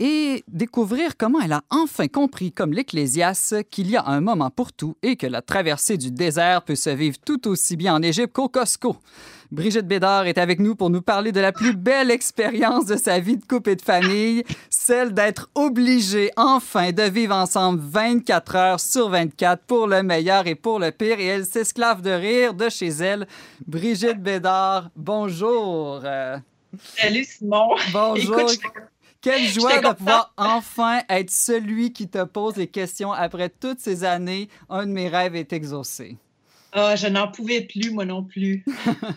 et 0.00 0.44
découvrir 0.48 1.16
comment 1.16 1.40
elle 1.40 1.52
a 1.52 1.62
enfin 1.70 2.08
compris, 2.08 2.52
comme 2.52 2.72
l'Ecclésiaste, 2.72 3.68
qu'il 3.70 3.90
y 3.90 3.96
a 3.96 4.04
un 4.06 4.20
moment 4.20 4.50
pour 4.50 4.72
tout 4.72 4.96
et 5.02 5.16
que 5.16 5.26
la 5.26 5.42
traversée 5.42 5.96
du 5.96 6.10
désert 6.10 6.62
peut 6.62 6.74
se 6.74 6.90
vivre 6.90 7.16
tout 7.24 7.48
aussi 7.48 7.76
bien 7.76 7.94
en 7.94 8.02
Égypte 8.02 8.32
qu'au 8.32 8.48
Costco. 8.48 8.96
Brigitte 9.52 9.86
Bédard 9.86 10.26
est 10.26 10.38
avec 10.38 10.58
nous 10.58 10.74
pour 10.74 10.90
nous 10.90 11.02
parler 11.02 11.30
de 11.30 11.40
la 11.40 11.52
plus 11.52 11.76
belle 11.76 12.10
expérience 12.10 12.86
de 12.86 12.96
sa 12.96 13.20
vie 13.20 13.36
de 13.36 13.44
couple 13.44 13.70
et 13.70 13.76
de 13.76 13.82
famille, 13.82 14.42
celle 14.68 15.14
d'être 15.14 15.48
obligée 15.54 16.30
enfin 16.36 16.90
de 16.90 17.02
vivre 17.04 17.36
ensemble 17.36 17.80
24 17.80 18.56
heures 18.56 18.80
sur 18.80 19.10
24 19.10 19.62
pour 19.64 19.86
le 19.86 20.02
meilleur 20.02 20.48
et 20.48 20.56
pour 20.56 20.80
le 20.80 20.90
pire. 20.90 21.20
Et 21.20 21.26
elle 21.26 21.46
s'esclave 21.46 22.02
de 22.02 22.10
rire 22.10 22.54
de 22.54 22.68
chez 22.68 22.88
elle. 22.88 23.28
Brigitte 23.66 24.20
Bédard, 24.20 24.90
bonjour. 24.96 26.02
Salut 26.96 27.24
Simon. 27.24 27.76
bonjour. 27.92 28.40
Écoute, 28.40 28.60
Quelle 29.24 29.46
joie 29.46 29.80
de 29.80 29.94
pouvoir 29.94 30.34
enfin 30.36 31.00
être 31.08 31.30
celui 31.30 31.94
qui 31.94 32.08
te 32.08 32.22
pose 32.24 32.54
des 32.54 32.66
questions 32.66 33.10
après 33.10 33.48
toutes 33.48 33.80
ces 33.80 34.04
années. 34.04 34.50
Un 34.68 34.84
de 34.84 34.92
mes 34.92 35.08
rêves 35.08 35.34
est 35.34 35.54
exaucé. 35.54 36.18
Ah, 36.72 36.94
je 36.94 37.06
n'en 37.06 37.28
pouvais 37.28 37.62
plus, 37.62 37.90
moi 37.90 38.04
non 38.04 38.22
plus. 38.22 38.66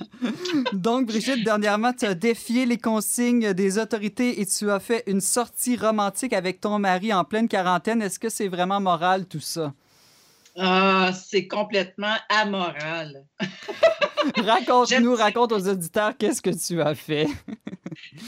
Donc, 0.71 1.07
Brigitte, 1.07 1.43
dernièrement, 1.43 1.91
tu 1.91 2.05
as 2.05 2.13
défié 2.13 2.65
les 2.65 2.77
consignes 2.77 3.51
des 3.51 3.79
autorités 3.79 4.39
et 4.39 4.45
tu 4.45 4.71
as 4.71 4.79
fait 4.79 5.03
une 5.07 5.19
sortie 5.19 5.75
romantique 5.75 6.31
avec 6.31 6.61
ton 6.61 6.79
mari 6.79 7.11
en 7.11 7.25
pleine 7.25 7.49
quarantaine. 7.49 8.01
Est-ce 8.01 8.17
que 8.17 8.29
c'est 8.29 8.47
vraiment 8.47 8.79
moral 8.79 9.25
tout 9.25 9.41
ça? 9.41 9.73
Ah, 10.57 11.11
c'est 11.13 11.47
complètement 11.47 12.15
amoral. 12.29 13.25
Raconte-nous, 14.35 15.15
raconte 15.15 15.51
aux 15.51 15.67
auditeurs 15.67 16.17
qu'est-ce 16.17 16.41
que 16.41 16.49
tu 16.49 16.81
as 16.81 16.95
fait. 16.95 17.27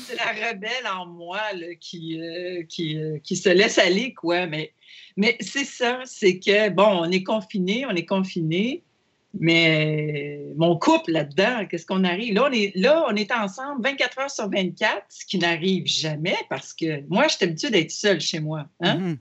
C'est 0.05 0.15
la 0.15 0.49
rebelle 0.49 0.87
en 0.95 1.07
moi 1.07 1.41
là, 1.53 1.75
qui, 1.79 2.21
euh, 2.21 2.63
qui, 2.69 2.97
euh, 2.97 3.17
qui 3.23 3.35
se 3.35 3.49
laisse 3.49 3.77
aller, 3.79 4.13
quoi. 4.13 4.45
Mais, 4.45 4.73
mais 5.17 5.37
c'est 5.39 5.65
ça, 5.65 6.01
c'est 6.05 6.39
que, 6.39 6.69
bon, 6.69 7.01
on 7.01 7.11
est 7.11 7.23
confiné, 7.23 7.85
on 7.87 7.95
est 7.95 8.05
confiné, 8.05 8.83
mais 9.33 10.39
mon 10.55 10.77
couple 10.77 11.11
là-dedans, 11.11 11.65
qu'est-ce 11.69 11.85
qu'on 11.85 12.03
arrive? 12.03 12.33
Là 12.33 12.47
on, 12.49 12.51
est, 12.51 12.75
là, 12.75 13.05
on 13.09 13.15
est 13.15 13.31
ensemble 13.31 13.83
24 13.83 14.19
heures 14.19 14.31
sur 14.31 14.49
24, 14.49 15.03
ce 15.09 15.25
qui 15.25 15.37
n'arrive 15.37 15.85
jamais 15.85 16.37
parce 16.49 16.73
que 16.73 17.01
moi, 17.09 17.27
je 17.27 17.35
suis 17.35 17.45
habituée 17.45 17.69
d'être 17.69 17.91
seule 17.91 18.21
chez 18.21 18.39
moi. 18.39 18.65
Hein? 18.81 18.97
Mhm. 18.97 19.17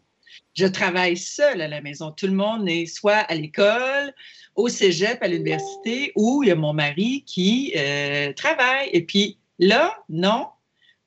Je 0.59 0.67
travaille 0.67 1.17
seule 1.17 1.61
à 1.61 1.69
la 1.69 1.81
maison. 1.81 2.11
Tout 2.11 2.27
le 2.27 2.33
monde 2.33 2.69
est 2.69 2.87
soit 2.87 3.19
à 3.19 3.35
l'école, 3.37 4.13
au 4.57 4.69
cégep, 4.69 5.23
à 5.23 5.29
l'université, 5.29 6.11
ou 6.17 6.43
il 6.43 6.49
y 6.49 6.51
a 6.51 6.57
mon 6.57 6.73
mari 6.73 7.23
qui 7.25 7.73
euh, 7.77 8.33
travaille. 8.33 8.89
Et 8.93 9.05
puis 9.05 9.39
là, 9.61 9.97
non, 10.09 10.49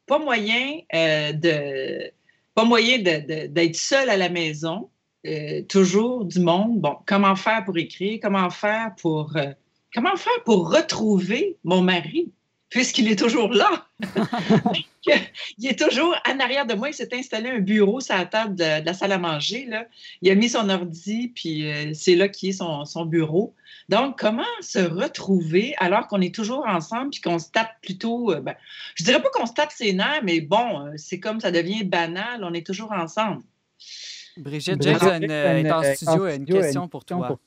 pas 0.06 0.20
moyen 0.20 0.80
euh, 0.96 1.34
d'être 1.34 2.16
seule 3.76 4.10
à 4.10 4.16
la 4.16 4.30
maison. 4.30 4.90
Euh, 5.28 5.64
toujours 5.64 6.24
du 6.24 6.40
monde. 6.40 6.80
Bon, 6.80 6.96
comment 7.06 7.36
faire 7.36 7.66
pour 7.66 7.78
écrire? 7.78 8.20
Comment 8.22 8.50
faire 8.50 8.96
pour 9.02 9.34
comment 9.94 10.16
faire 10.16 10.44
pour 10.46 10.72
retrouver 10.72 11.58
mon 11.66 11.82
mari? 11.82 12.32
Puisqu'il 12.72 13.12
est 13.12 13.20
toujours 13.20 13.54
là. 13.54 13.86
il 15.58 15.68
est 15.68 15.78
toujours 15.78 16.16
en 16.28 16.40
arrière 16.40 16.66
de 16.66 16.74
moi. 16.74 16.90
Il 16.90 16.94
s'est 16.94 17.14
installé 17.14 17.50
un 17.50 17.60
bureau 17.60 18.00
sur 18.00 18.16
la 18.16 18.26
table 18.26 18.56
de, 18.56 18.82
de 18.82 18.86
la 18.86 18.94
salle 18.94 19.12
à 19.12 19.18
manger. 19.18 19.66
Là. 19.66 19.86
Il 20.22 20.32
a 20.32 20.36
mis 20.36 20.50
son 20.50 20.70
ordi, 20.70 21.32
puis 21.36 21.70
euh, 21.72 21.92
c'est 21.94 22.16
là 22.16 22.28
qui 22.30 22.50
est 22.50 22.54
son, 22.54 22.86
son 22.86 23.06
bureau. 23.06 23.54
Donc, 23.90 24.18
comment 24.18 24.44
se 24.62 24.80
retrouver 24.80 25.76
alors 25.78 26.08
qu'on 26.08 26.22
est 26.22 26.34
toujours 26.34 26.66
ensemble 26.66 27.10
puis 27.12 27.22
qu'on 27.22 27.40
se 27.40 27.50
tape 27.52 27.72
plutôt. 27.82 28.32
euh, 28.32 28.40
ben, 28.40 28.56
je 28.96 29.04
dirais 29.04 29.22
pas 29.22 29.30
qu'on 29.34 29.46
se 29.46 29.54
tape 29.54 29.72
ses 29.72 29.92
nerfs, 29.94 30.22
mais 30.24 30.40
bon, 30.40 30.88
euh, 30.88 30.92
c'est 30.96 31.20
comme 31.20 31.42
ça 31.42 31.52
devient 31.52 31.84
banal. 31.84 32.44
On 32.44 32.54
est 32.54 32.66
toujours 32.66 32.92
ensemble. 32.94 33.42
Brigitte, 34.38 34.78
Brigitte, 34.78 35.30
euh, 35.30 35.58
est 35.58 35.72
en 35.72 35.84
studio 35.94 36.24
a 36.24 36.36
une 36.36 36.46
question 36.46 36.88
pour 36.88 37.04
toi. 37.04 37.38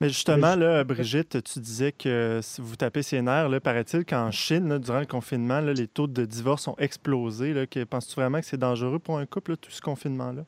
Mais 0.00 0.08
justement, 0.08 0.56
là, 0.56 0.82
Brigitte, 0.82 1.42
tu 1.42 1.58
disais 1.58 1.92
que 1.92 2.40
si 2.42 2.62
vous 2.62 2.74
tapez 2.76 3.02
ses 3.02 3.20
nerfs, 3.20 3.50
là, 3.50 3.60
paraît-il 3.60 4.06
qu'en 4.06 4.30
Chine, 4.30 4.68
là, 4.68 4.78
durant 4.78 5.00
le 5.00 5.06
confinement, 5.06 5.60
là, 5.60 5.74
les 5.74 5.88
taux 5.88 6.06
de 6.06 6.24
divorce 6.24 6.66
ont 6.68 6.76
explosé. 6.78 7.52
Là, 7.52 7.66
que- 7.66 7.84
Penses-tu 7.84 8.14
vraiment 8.14 8.40
que 8.40 8.46
c'est 8.46 8.56
dangereux 8.56 8.98
pour 8.98 9.18
un 9.18 9.26
couple, 9.26 9.52
là, 9.52 9.56
tout 9.58 9.70
ce 9.70 9.82
confinement-là? 9.82 10.44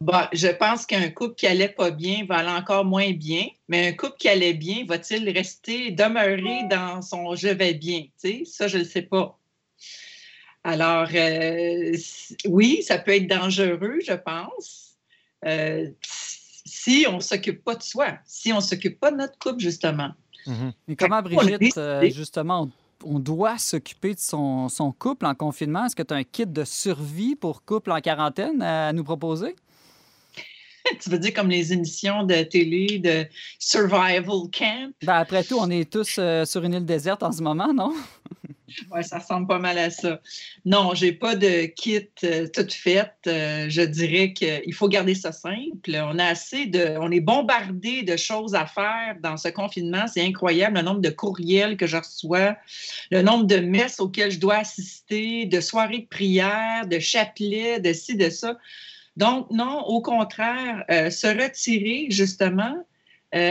Bon, 0.00 0.20
je 0.32 0.48
pense 0.48 0.86
qu'un 0.86 1.08
couple 1.10 1.34
qui 1.34 1.46
allait 1.46 1.68
pas 1.68 1.90
bien 1.90 2.24
va 2.28 2.36
aller 2.36 2.50
encore 2.50 2.84
moins 2.84 3.12
bien, 3.12 3.46
mais 3.68 3.88
un 3.88 3.92
couple 3.92 4.16
qui 4.18 4.28
allait 4.28 4.52
bien 4.54 4.84
va-t-il 4.86 5.28
rester, 5.30 5.92
demeurer 5.92 6.64
dans 6.70 7.00
son 7.00 7.34
je 7.34 7.48
vais 7.48 7.74
bien? 7.74 8.02
Tu 8.02 8.10
sais, 8.16 8.42
ça, 8.44 8.68
je 8.68 8.76
ne 8.76 8.82
le 8.82 8.88
sais 8.88 9.02
pas. 9.02 9.38
Alors, 10.62 11.08
euh, 11.14 11.96
oui, 12.46 12.82
ça 12.82 12.98
peut 12.98 13.12
être 13.12 13.26
dangereux, 13.28 13.98
je 14.06 14.14
pense, 14.14 14.96
euh, 15.46 15.90
si 16.84 17.06
on 17.08 17.16
ne 17.16 17.20
s'occupe 17.20 17.64
pas 17.64 17.74
de 17.76 17.82
soi, 17.82 18.18
si 18.26 18.52
on 18.52 18.56
ne 18.56 18.60
s'occupe 18.60 19.00
pas 19.00 19.10
de 19.10 19.16
notre 19.16 19.38
couple, 19.38 19.60
justement. 19.60 20.10
Mais 20.86 20.96
comment, 20.96 21.16
on 21.16 21.18
a 21.18 21.22
Brigitte, 21.22 21.78
euh, 21.78 22.10
justement, 22.10 22.68
on, 23.04 23.14
on 23.16 23.18
doit 23.18 23.56
s'occuper 23.56 24.14
de 24.14 24.20
son, 24.20 24.68
son 24.68 24.92
couple 24.92 25.24
en 25.24 25.34
confinement? 25.34 25.86
Est-ce 25.86 25.96
que 25.96 26.02
tu 26.02 26.12
as 26.12 26.18
un 26.18 26.24
kit 26.24 26.46
de 26.46 26.64
survie 26.64 27.36
pour 27.36 27.64
couple 27.64 27.90
en 27.90 28.00
quarantaine 28.00 28.60
à 28.60 28.92
nous 28.92 29.04
proposer? 29.04 29.56
tu 31.00 31.08
veux 31.08 31.18
dire 31.18 31.32
comme 31.32 31.48
les 31.48 31.72
émissions 31.72 32.24
de 32.24 32.42
télé 32.42 32.98
de 32.98 33.24
Survival 33.58 34.50
Camp? 34.52 34.92
Ben, 35.02 35.14
après 35.14 35.42
tout, 35.42 35.56
on 35.58 35.70
est 35.70 35.90
tous 35.90 36.16
euh, 36.18 36.44
sur 36.44 36.64
une 36.64 36.74
île 36.74 36.84
déserte 36.84 37.22
en 37.22 37.32
ce 37.32 37.42
moment, 37.42 37.72
non? 37.72 37.94
Oui, 38.90 39.04
ça 39.04 39.18
ressemble 39.18 39.46
pas 39.46 39.58
mal 39.58 39.76
à 39.76 39.90
ça. 39.90 40.20
Non, 40.64 40.94
j'ai 40.94 41.12
pas 41.12 41.36
de 41.36 41.66
kit 41.66 42.08
euh, 42.24 42.46
toute 42.48 42.72
faite. 42.72 43.14
Euh, 43.26 43.66
je 43.68 43.82
dirais 43.82 44.32
qu'il 44.32 44.72
faut 44.72 44.88
garder 44.88 45.14
ça 45.14 45.32
simple. 45.32 45.90
On 45.92 46.18
a 46.18 46.24
assez 46.24 46.66
de. 46.66 46.96
On 46.98 47.10
est 47.10 47.20
bombardé 47.20 48.02
de 48.02 48.16
choses 48.16 48.54
à 48.54 48.64
faire 48.64 49.16
dans 49.22 49.36
ce 49.36 49.48
confinement. 49.48 50.06
C'est 50.06 50.24
incroyable 50.24 50.76
le 50.76 50.82
nombre 50.82 51.00
de 51.00 51.10
courriels 51.10 51.76
que 51.76 51.86
je 51.86 51.98
reçois, 51.98 52.56
le 53.10 53.20
nombre 53.20 53.44
de 53.44 53.56
messes 53.56 54.00
auxquelles 54.00 54.30
je 54.30 54.40
dois 54.40 54.56
assister, 54.56 55.44
de 55.44 55.60
soirées 55.60 56.00
de 56.00 56.06
prière, 56.06 56.86
de 56.86 56.98
chapelets, 56.98 57.80
de 57.80 57.92
ci, 57.92 58.16
de 58.16 58.30
ça. 58.30 58.56
Donc, 59.16 59.50
non, 59.50 59.80
au 59.82 60.00
contraire, 60.00 60.84
euh, 60.90 61.10
se 61.10 61.26
retirer 61.26 62.06
justement 62.08 62.76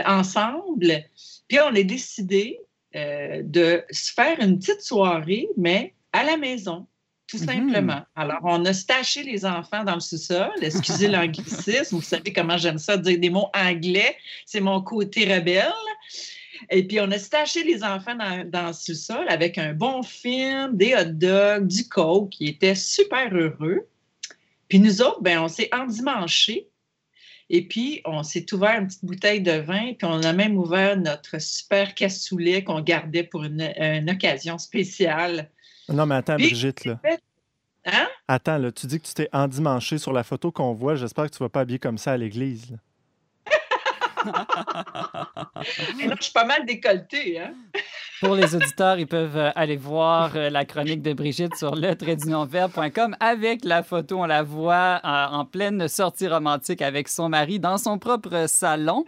ensemble. 0.05 1.03
Puis 1.49 1.59
on 1.59 1.75
a 1.75 1.83
décidé 1.83 2.57
euh, 2.95 3.41
de 3.43 3.83
se 3.91 4.11
faire 4.13 4.39
une 4.39 4.59
petite 4.59 4.81
soirée, 4.81 5.47
mais 5.57 5.93
à 6.11 6.23
la 6.23 6.37
maison, 6.37 6.87
tout 7.27 7.37
Mhm. 7.37 7.45
simplement. 7.45 8.01
Alors, 8.15 8.39
on 8.43 8.63
a 8.65 8.73
staché 8.73 9.23
les 9.23 9.45
enfants 9.45 9.83
dans 9.83 9.95
le 9.95 9.99
sous-sol. 9.99 10.51
Excusez 10.61 11.07
l'anglicisme, 11.07 11.95
vous 11.95 12.01
savez 12.01 12.31
comment 12.33 12.57
j'aime 12.57 12.77
ça, 12.77 12.97
dire 12.97 13.17
des 13.19 13.29
mots 13.29 13.49
anglais. 13.55 14.15
C'est 14.45 14.59
mon 14.59 14.81
côté 14.81 15.25
rebelle. 15.33 15.71
Et 16.69 16.85
puis, 16.87 16.99
on 17.01 17.09
a 17.11 17.17
staché 17.17 17.63
les 17.63 17.83
enfants 17.83 18.15
dans, 18.15 18.47
dans 18.49 18.67
le 18.67 18.73
sous-sol 18.73 19.25
avec 19.27 19.57
un 19.57 19.73
bon 19.73 20.03
film, 20.03 20.77
des 20.77 20.93
hot 20.95 21.05
dogs, 21.13 21.67
du 21.67 21.87
coke, 21.87 22.29
qui 22.29 22.45
était 22.47 22.75
super 22.75 23.33
heureux. 23.33 23.87
Puis 24.69 24.79
nous 24.79 25.01
autres, 25.01 25.21
ben, 25.21 25.39
on 25.39 25.47
s'est 25.47 25.69
endimanchés. 25.73 26.67
Et 27.55 27.61
puis, 27.67 28.01
on 28.05 28.23
s'est 28.23 28.51
ouvert 28.51 28.79
une 28.79 28.87
petite 28.87 29.05
bouteille 29.05 29.39
de 29.39 29.51
vin, 29.51 29.93
puis 29.93 30.07
on 30.09 30.23
a 30.23 30.33
même 30.33 30.57
ouvert 30.57 30.97
notre 30.97 31.39
super 31.39 31.93
cassoulet 31.93 32.63
qu'on 32.63 32.81
gardait 32.81 33.21
pour 33.21 33.43
une, 33.43 33.61
une 33.77 34.09
occasion 34.09 34.57
spéciale. 34.57 35.51
Non, 35.87 36.07
mais 36.07 36.15
attends, 36.15 36.35
Puis- 36.35 36.47
Brigitte, 36.47 36.83
là. 36.85 36.99
Hein? 37.85 38.07
Attends, 38.27 38.57
là, 38.57 38.71
tu 38.71 38.87
dis 38.87 38.99
que 38.99 39.05
tu 39.05 39.13
t'es 39.13 39.29
endimanché 39.31 39.99
sur 39.99 40.13
la 40.13 40.23
photo 40.23 40.51
qu'on 40.51 40.73
voit. 40.73 40.95
J'espère 40.95 41.25
que 41.25 41.35
tu 41.35 41.43
ne 41.43 41.45
vas 41.45 41.49
pas 41.49 41.59
habiller 41.59 41.77
comme 41.77 41.99
ça 41.99 42.13
à 42.13 42.17
l'église. 42.17 42.75
Là. 44.25 44.45
Et 46.01 46.07
là, 46.07 46.15
je 46.17 46.23
suis 46.23 46.33
pas 46.33 46.45
mal 46.45 46.65
décolletée, 46.65 47.39
hein? 47.39 47.53
Pour 48.21 48.35
les 48.35 48.55
auditeurs, 48.55 48.99
ils 48.99 49.07
peuvent 49.07 49.35
euh, 49.37 49.49
aller 49.55 49.75
voir 49.75 50.31
euh, 50.35 50.49
la 50.49 50.63
chronique 50.63 51.01
de 51.01 51.11
Brigitte 51.11 51.55
sur 51.57 51.75
le 51.75 51.93
avec 53.19 53.65
la 53.65 53.83
photo. 53.83 54.19
On 54.21 54.25
la 54.25 54.43
voit 54.43 55.01
euh, 55.03 55.25
en 55.31 55.43
pleine 55.45 55.87
sortie 55.89 56.27
romantique 56.29 56.81
avec 56.81 57.09
son 57.09 57.27
mari 57.27 57.59
dans 57.59 57.77
son 57.77 57.99
propre 57.99 58.45
salon. 58.47 59.03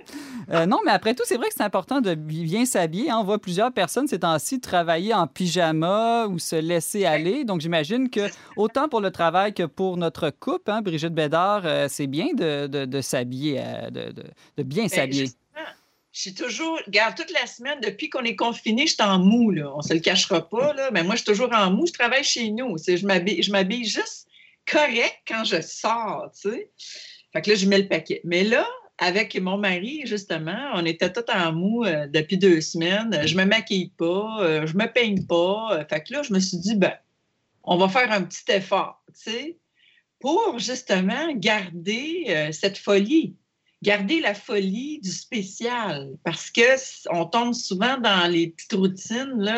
Euh, 0.51 0.66
non, 0.66 0.80
mais 0.86 0.91
après 0.91 1.13
tout, 1.16 1.24
c'est 1.26 1.38
vrai 1.38 1.47
que 1.47 1.53
c'est 1.55 1.63
important 1.63 2.01
de 2.01 2.13
bi- 2.13 2.43
bien 2.43 2.66
s'habiller. 2.66 3.09
hein. 3.09 3.18
On 3.22 3.24
voit 3.24 3.39
plusieurs 3.39 3.72
personnes 3.72 4.07
ces 4.07 4.20
temps-ci 4.20 4.59
travailler 4.59 5.13
en 5.13 5.28
pyjama 5.28 6.26
ou 6.28 6.38
se 6.38 6.55
laisser 6.57 7.05
aller. 7.05 7.45
Donc, 7.45 7.61
j'imagine 7.61 8.09
que 8.09 8.28
autant 8.57 8.89
pour 8.89 8.99
le 9.01 9.11
travail 9.11 9.53
que 9.53 9.63
pour 9.63 9.95
notre 9.97 10.30
couple, 10.30 10.72
hein, 10.72 10.82
Brigitte 10.82 11.13
Bédard, 11.13 11.61
euh, 11.66 11.88
c'est 11.89 12.07
bien 12.07 12.28
de, 12.36 12.68
de- 12.68 12.86
de 12.86 13.01
s'habiller, 13.01 13.61
euh, 13.61 13.89
de, 13.89 14.11
de- 14.57 14.63
bien 14.63 14.88
s'habiller. 14.89 15.04
Je 15.13 16.21
suis 16.21 16.33
toujours, 16.33 16.79
regarde, 16.85 17.15
toute 17.15 17.31
la 17.31 17.45
semaine, 17.45 17.79
depuis 17.81 18.09
qu'on 18.09 18.23
est 18.23 18.37
confiné, 18.37 18.87
je 18.87 18.93
suis 18.93 19.03
en 19.03 19.19
mou, 19.19 19.51
là. 19.51 19.73
On 19.75 19.81
se 19.81 19.93
le 19.93 19.99
cachera 19.99 20.47
pas, 20.47 20.73
là. 20.73 20.89
Mais 20.91 21.03
moi, 21.03 21.15
je 21.15 21.23
suis 21.23 21.25
toujours 21.25 21.51
en 21.53 21.71
mou. 21.71 21.85
Je 21.87 21.91
travaille 21.91 22.23
chez 22.23 22.51
nous. 22.51 22.77
Je 22.77 23.05
m'habille, 23.05 23.43
je 23.43 23.51
m'habille 23.51 23.83
juste 23.83 24.27
correct 24.65 25.19
quand 25.27 25.43
je 25.43 25.61
sors, 25.61 26.31
tu 26.31 26.49
sais. 26.49 26.71
Fait 27.33 27.41
que 27.41 27.49
là, 27.49 27.55
je 27.57 27.67
mets 27.67 27.79
le 27.79 27.87
paquet. 27.89 28.21
Mais 28.23 28.45
là, 28.45 28.65
avec 28.97 29.37
mon 29.39 29.57
mari, 29.57 30.03
justement, 30.05 30.71
on 30.75 30.85
était 30.85 31.11
tout 31.11 31.29
en 31.29 31.51
mou 31.51 31.83
euh, 31.83 32.07
depuis 32.07 32.37
deux 32.37 32.61
semaines. 32.61 33.27
Je 33.27 33.35
me 33.35 33.43
maquille 33.43 33.91
pas, 33.97 34.37
euh, 34.39 34.65
je 34.65 34.77
me 34.77 34.85
peigne 34.85 35.25
pas. 35.25 35.85
Fait 35.89 36.01
que 36.01 36.13
là, 36.13 36.23
je 36.23 36.33
me 36.33 36.39
suis 36.39 36.57
dit, 36.57 36.75
ben, 36.75 36.93
on 37.63 37.77
va 37.77 37.89
faire 37.89 38.11
un 38.11 38.21
petit 38.21 38.49
effort, 38.51 39.03
tu 39.07 39.31
sais, 39.31 39.57
pour 40.19 40.59
justement 40.59 41.33
garder 41.33 42.25
euh, 42.29 42.51
cette 42.51 42.77
folie 42.77 43.35
garder 43.86 44.19
la 44.19 44.33
folie 44.33 44.99
du 44.99 45.11
spécial 45.11 46.09
parce 46.23 46.49
que 46.49 46.61
on 47.11 47.25
tombe 47.25 47.53
souvent 47.53 47.97
dans 47.99 48.29
les 48.29 48.47
petites 48.47 48.73
routines. 48.73 49.55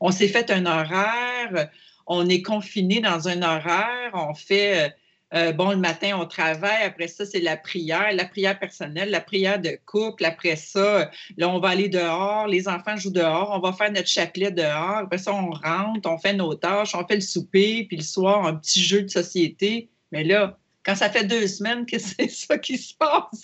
On 0.00 0.12
s'est 0.12 0.28
fait 0.28 0.50
un 0.50 0.66
horaire, 0.66 1.68
on 2.06 2.28
est 2.28 2.42
confiné 2.42 3.00
dans 3.00 3.28
un 3.28 3.42
horaire, 3.42 4.12
on 4.14 4.34
fait. 4.34 4.94
Euh, 5.34 5.50
bon, 5.52 5.70
le 5.70 5.76
matin, 5.78 6.16
on 6.20 6.24
travaille. 6.24 6.84
Après 6.84 7.08
ça, 7.08 7.26
c'est 7.26 7.40
la 7.40 7.56
prière, 7.56 8.12
la 8.12 8.26
prière 8.26 8.56
personnelle, 8.56 9.10
la 9.10 9.20
prière 9.20 9.60
de 9.60 9.76
couple. 9.84 10.24
Après 10.24 10.54
ça, 10.54 11.10
là, 11.36 11.48
on 11.48 11.58
va 11.58 11.70
aller 11.70 11.88
dehors. 11.88 12.46
Les 12.46 12.68
enfants 12.68 12.96
jouent 12.96 13.10
dehors. 13.10 13.50
On 13.52 13.58
va 13.58 13.72
faire 13.72 13.90
notre 13.90 14.06
chapelet 14.06 14.52
dehors. 14.52 14.98
Après 14.98 15.18
ça, 15.18 15.34
on 15.34 15.50
rentre, 15.50 16.08
on 16.08 16.16
fait 16.18 16.32
nos 16.32 16.54
tâches, 16.54 16.94
on 16.94 17.04
fait 17.04 17.16
le 17.16 17.22
souper. 17.22 17.84
Puis 17.88 17.96
le 17.96 18.04
soir, 18.04 18.46
un 18.46 18.54
petit 18.54 18.80
jeu 18.80 19.02
de 19.02 19.08
société. 19.08 19.90
Mais 20.12 20.22
là, 20.22 20.56
quand 20.86 20.94
ça 20.94 21.10
fait 21.10 21.24
deux 21.24 21.48
semaines 21.48 21.84
que 21.84 21.98
c'est 21.98 22.28
ça 22.28 22.56
qui 22.56 22.78
se 22.78 22.94
passe, 22.94 23.42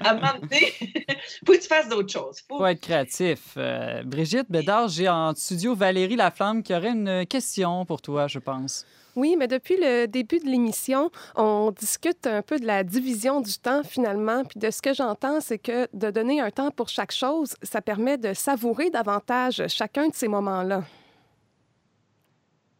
à 0.00 0.10
un 0.10 0.14
moment 0.14 0.34
donné, 0.42 0.72
faut 1.46 1.52
que 1.52 1.60
tu 1.60 1.68
fasses 1.68 1.88
d'autres 1.88 2.12
choses. 2.12 2.40
Faut... 2.48 2.58
faut 2.58 2.66
être 2.66 2.80
créatif. 2.80 3.54
Euh, 3.56 4.02
Brigitte 4.02 4.50
Bédard, 4.50 4.88
j'ai 4.88 5.08
en 5.08 5.34
studio 5.34 5.74
Valérie 5.74 6.16
Laflamme 6.16 6.62
qui 6.62 6.74
aurait 6.74 6.90
une 6.90 7.24
question 7.26 7.86
pour 7.86 8.02
toi, 8.02 8.26
je 8.26 8.40
pense. 8.40 8.84
Oui, 9.16 9.36
mais 9.36 9.48
depuis 9.48 9.76
le 9.76 10.06
début 10.06 10.38
de 10.38 10.46
l'émission, 10.46 11.10
on 11.34 11.72
discute 11.76 12.26
un 12.26 12.42
peu 12.42 12.58
de 12.58 12.66
la 12.66 12.84
division 12.84 13.40
du 13.40 13.54
temps 13.54 13.82
finalement. 13.82 14.44
Puis 14.44 14.58
de 14.58 14.70
ce 14.70 14.80
que 14.80 14.94
j'entends, 14.94 15.40
c'est 15.40 15.58
que 15.58 15.88
de 15.92 16.10
donner 16.10 16.40
un 16.40 16.50
temps 16.50 16.70
pour 16.70 16.88
chaque 16.88 17.12
chose, 17.12 17.54
ça 17.62 17.82
permet 17.82 18.18
de 18.18 18.34
savourer 18.34 18.90
davantage 18.90 19.62
chacun 19.68 20.08
de 20.08 20.14
ces 20.14 20.28
moments-là. 20.28 20.84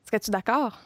Est-ce 0.02 0.10
que 0.12 0.24
tu 0.24 0.30
es 0.30 0.32
d'accord? 0.32 0.78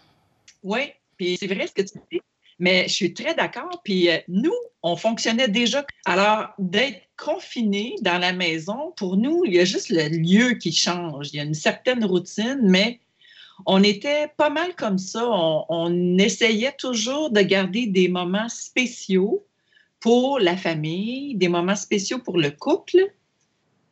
Oui, 0.63 0.93
puis 1.17 1.37
c'est 1.37 1.47
vrai 1.47 1.67
ce 1.67 1.73
que 1.73 1.83
tu 1.83 1.99
dis. 2.11 2.21
Mais 2.59 2.85
je 2.89 2.93
suis 2.93 3.15
très 3.15 3.35
d'accord. 3.35 3.81
Puis 3.85 4.09
euh, 4.09 4.19
nous, 4.29 4.55
on 4.83 4.97
fonctionnait 4.97 5.49
déjà. 5.49 5.85
Alors, 6.05 6.49
d'être 6.59 7.03
confiné 7.17 7.97
dans 8.03 8.19
la 8.19 8.33
maison, 8.33 8.93
pour 8.97 9.17
nous, 9.17 9.45
il 9.45 9.55
y 9.55 9.61
a 9.61 9.65
juste 9.65 9.89
le 9.89 10.09
lieu 10.09 10.55
qui 10.55 10.73
change. 10.73 11.31
Il 11.33 11.37
y 11.37 11.41
a 11.41 11.45
une 11.45 11.55
certaine 11.55 12.05
routine, 12.05 12.61
mais 12.63 13.01
on 13.67 13.83
était 13.83 14.29
pas 14.37 14.51
mal 14.51 14.75
comme 14.77 14.99
ça. 14.99 15.27
On, 15.29 16.19
essayait 16.19 16.73
toujours 16.73 17.31
de 17.31 17.41
garder 17.41 17.87
des 17.87 18.09
moments 18.09 18.49
spéciaux 18.49 19.47
pour 20.01 20.39
la 20.39 20.57
famille, 20.57 21.35
des 21.37 21.49
moments 21.49 21.77
spéciaux 21.77 22.19
pour 22.19 22.39
le 22.39 22.51
couple. 22.51 22.99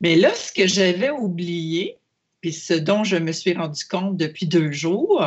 Mais 0.00 0.16
là, 0.16 0.34
ce 0.34 0.52
que 0.52 0.66
j'avais 0.66 1.10
oublié, 1.10 1.98
puis 2.40 2.52
ce 2.52 2.74
dont 2.74 3.04
je 3.04 3.16
me 3.16 3.32
suis 3.32 3.54
rendu 3.54 3.84
compte 3.84 4.16
depuis 4.16 4.46
deux 4.46 4.72
jours, 4.72 5.24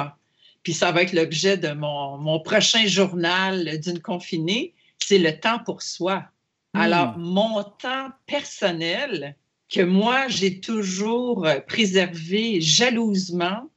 puis 0.66 0.74
ça 0.74 0.92
va 0.92 1.04
être 1.04 1.14
l'objet 1.14 1.58
de 1.58 1.72
mon, 1.74 2.40
prochain 2.40 2.88
journal 2.88 3.80
d'une 3.80 4.02
confinée, 4.02 4.74
c'est 4.98 5.20
le 5.20 5.40
temps 5.40 5.60
pour 5.60 5.84
soi. 5.84 6.26
Hmm. 6.74 6.80
Alors, 6.80 7.18
mon 7.20 7.64
temps 7.64 8.10
personnel, 8.26 9.36
que 9.70 9.82
moi, 9.82 10.28
j'ai 10.28 10.60
toujours 10.60 11.48
préservé 11.68 12.62
jalousement, 12.62 13.70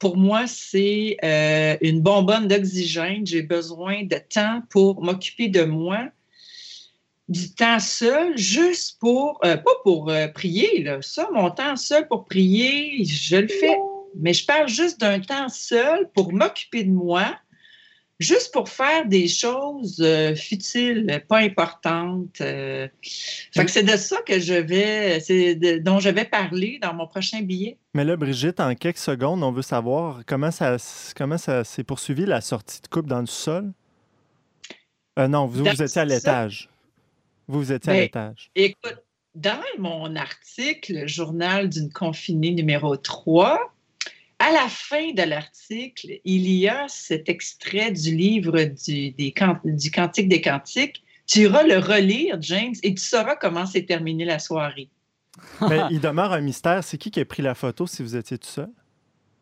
pour 0.00 0.16
moi, 0.16 0.48
c'est 0.48 1.16
euh, 1.22 1.76
une 1.80 2.00
bonbonne 2.00 2.48
d'oxygène. 2.48 3.24
J'ai 3.24 3.42
besoin 3.42 4.02
de 4.02 4.16
temps 4.16 4.62
pour 4.68 5.02
m'occuper 5.02 5.48
de 5.48 5.62
moi, 5.62 6.08
du 7.28 7.54
temps 7.54 7.78
seul, 7.78 8.36
juste 8.36 8.98
pour, 8.98 9.38
euh, 9.44 9.56
pas 9.56 9.70
pour 9.84 10.10
euh, 10.10 10.26
prier, 10.26 10.82
là. 10.82 11.00
ça, 11.02 11.28
mon 11.32 11.50
temps 11.52 11.76
seul 11.76 12.08
pour 12.08 12.24
prier, 12.24 13.04
je 13.04 13.36
le 13.36 13.48
fais 13.48 13.76
mais 14.18 14.32
je 14.32 14.44
parle 14.44 14.68
juste 14.68 15.00
d'un 15.00 15.20
temps 15.20 15.48
seul 15.48 16.10
pour 16.14 16.32
m'occuper 16.32 16.84
de 16.84 16.90
moi, 16.90 17.34
juste 18.18 18.52
pour 18.52 18.68
faire 18.68 19.06
des 19.06 19.28
choses 19.28 20.00
euh, 20.00 20.34
futiles, 20.34 21.22
pas 21.28 21.38
importantes. 21.38 22.40
Euh. 22.40 22.88
Fait 23.54 23.64
que 23.64 23.70
c'est 23.70 23.82
de 23.82 23.96
ça 23.96 24.20
que 24.22 24.40
je 24.40 24.54
vais, 24.54 25.20
c'est 25.20 25.54
dont 25.80 25.98
je 25.98 26.08
vais 26.08 26.24
parler 26.24 26.78
dans 26.80 26.94
mon 26.94 27.06
prochain 27.06 27.42
billet. 27.42 27.78
Mais 27.94 28.04
là, 28.04 28.16
Brigitte, 28.16 28.60
en 28.60 28.74
quelques 28.74 28.98
secondes, 28.98 29.42
on 29.42 29.52
veut 29.52 29.62
savoir 29.62 30.22
comment 30.26 30.50
ça, 30.50 30.76
comment 31.16 31.38
ça 31.38 31.64
s'est 31.64 31.84
poursuivi 31.84 32.26
la 32.26 32.40
sortie 32.40 32.80
de 32.80 32.88
coupe 32.88 33.06
dans 33.06 33.20
le 33.20 33.26
sol? 33.26 33.72
Euh, 35.18 35.28
non, 35.28 35.46
vous, 35.46 35.64
vous 35.64 35.82
étiez 35.82 36.00
à 36.00 36.04
l'étage. 36.04 36.68
Vous, 37.48 37.60
vous 37.60 37.72
étiez 37.72 37.90
à 37.90 37.94
ben, 37.94 38.00
l'étage. 38.02 38.50
Écoute, 38.54 39.02
dans 39.34 39.62
mon 39.78 40.16
article, 40.16 41.06
Journal 41.06 41.68
d'une 41.68 41.92
confinée 41.92 42.52
numéro 42.52 42.96
3, 42.96 43.72
à 44.46 44.52
la 44.52 44.68
fin 44.68 45.12
de 45.12 45.22
l'article, 45.22 46.20
il 46.24 46.48
y 46.48 46.68
a 46.68 46.86
cet 46.86 47.28
extrait 47.28 47.90
du 47.90 48.14
livre 48.14 48.62
du, 48.62 49.10
des, 49.10 49.34
du 49.64 49.90
Cantique 49.90 50.28
des 50.28 50.40
Cantiques. 50.40 51.02
Tu 51.26 51.40
iras 51.40 51.64
le 51.64 51.78
relire, 51.78 52.36
James, 52.40 52.74
et 52.84 52.94
tu 52.94 53.02
sauras 53.02 53.34
comment 53.34 53.66
s'est 53.66 53.84
terminée 53.84 54.24
la 54.24 54.38
soirée. 54.38 54.88
Mais 55.68 55.80
il 55.90 56.00
demeure 56.00 56.32
un 56.32 56.40
mystère. 56.40 56.84
C'est 56.84 56.96
qui 56.96 57.10
qui 57.10 57.18
a 57.18 57.24
pris 57.24 57.42
la 57.42 57.56
photo 57.56 57.88
si 57.88 58.04
vous 58.04 58.14
étiez 58.14 58.38
tout 58.38 58.46
seul? 58.46 58.70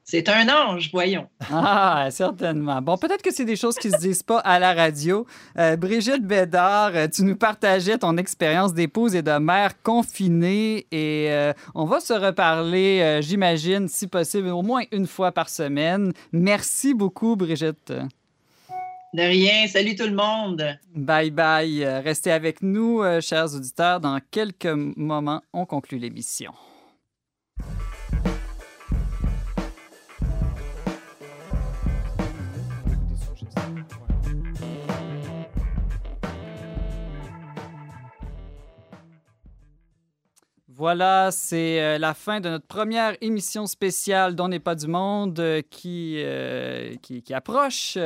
C'est 0.06 0.28
un 0.28 0.46
ange, 0.50 0.90
voyons. 0.92 1.26
Ah, 1.50 2.08
certainement. 2.10 2.82
Bon, 2.82 2.98
peut-être 2.98 3.22
que 3.22 3.32
c'est 3.32 3.46
des 3.46 3.56
choses 3.56 3.76
qui 3.76 3.88
ne 3.88 3.94
se 3.94 4.00
disent 4.00 4.22
pas 4.22 4.38
à 4.40 4.58
la 4.58 4.74
radio. 4.74 5.26
Euh, 5.58 5.76
Brigitte 5.76 6.26
Bédard, 6.26 6.90
euh, 6.94 7.08
tu 7.08 7.24
nous 7.24 7.36
partageais 7.36 7.96
ton 7.96 8.18
expérience 8.18 8.74
d'épouse 8.74 9.14
et 9.14 9.22
de 9.22 9.38
mère 9.38 9.80
confinée 9.82 10.86
et 10.92 11.28
euh, 11.30 11.54
on 11.74 11.86
va 11.86 12.00
se 12.00 12.12
reparler, 12.12 13.20
j'imagine, 13.22 13.88
si 13.88 14.06
possible, 14.06 14.48
au 14.48 14.60
moins 14.60 14.82
une 14.92 15.06
fois 15.06 15.32
par 15.32 15.48
semaine. 15.48 16.12
Merci 16.32 16.92
beaucoup, 16.92 17.34
Brigitte. 17.34 17.92
De 19.14 19.22
rien. 19.22 19.66
Salut 19.68 19.96
tout 19.96 20.06
le 20.06 20.14
monde. 20.14 20.76
Bye 20.94 21.30
bye. 21.30 21.82
Restez 22.04 22.30
avec 22.30 22.60
nous, 22.60 23.02
chers 23.22 23.54
auditeurs. 23.54 24.00
Dans 24.00 24.18
quelques 24.30 24.66
moments, 24.66 25.40
on 25.54 25.64
conclut 25.64 25.98
l'émission. 25.98 26.52
Voilà, 40.76 41.30
c'est 41.30 41.80
euh, 41.80 41.98
la 41.98 42.14
fin 42.14 42.40
de 42.40 42.48
notre 42.48 42.66
première 42.66 43.16
émission 43.20 43.68
spéciale 43.68 44.34
dont 44.34 44.48
n'est 44.48 44.58
pas 44.58 44.74
du 44.74 44.88
monde 44.88 45.38
euh, 45.38 45.62
qui, 45.70 46.16
euh, 46.16 46.96
qui, 47.00 47.22
qui, 47.22 47.32
approche. 47.32 47.96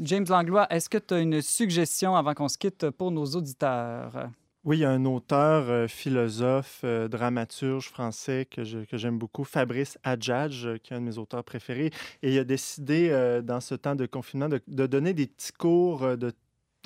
James 0.00 0.24
Langlois, 0.26 0.66
est-ce 0.70 0.88
que 0.88 0.96
tu 0.96 1.12
as 1.12 1.18
une 1.18 1.42
suggestion 1.42 2.16
avant 2.16 2.32
qu'on 2.32 2.48
se 2.48 2.56
quitte 2.56 2.88
pour 2.88 3.10
nos 3.10 3.26
auditeurs? 3.26 4.30
Oui, 4.64 4.78
il 4.78 4.80
y 4.80 4.84
a 4.86 4.90
un 4.90 5.04
auteur, 5.04 5.90
philosophe, 5.90 6.86
dramaturge 7.10 7.90
français 7.90 8.48
que, 8.50 8.64
j'aime 8.64 9.18
beaucoup, 9.18 9.44
Fabrice 9.44 9.98
Adjadj, 10.02 10.78
qui 10.82 10.94
est 10.94 10.96
un 10.96 11.00
de 11.00 11.04
mes 11.04 11.18
auteurs 11.18 11.44
préférés. 11.44 11.90
Et 12.22 12.32
il 12.32 12.38
a 12.38 12.44
décidé, 12.44 13.40
dans 13.44 13.60
ce 13.60 13.74
temps 13.74 13.94
de 13.94 14.06
confinement, 14.06 14.48
de, 14.48 14.60
de 14.66 14.86
donner 14.86 15.12
des 15.12 15.26
petits 15.26 15.52
cours 15.52 16.16
de 16.16 16.32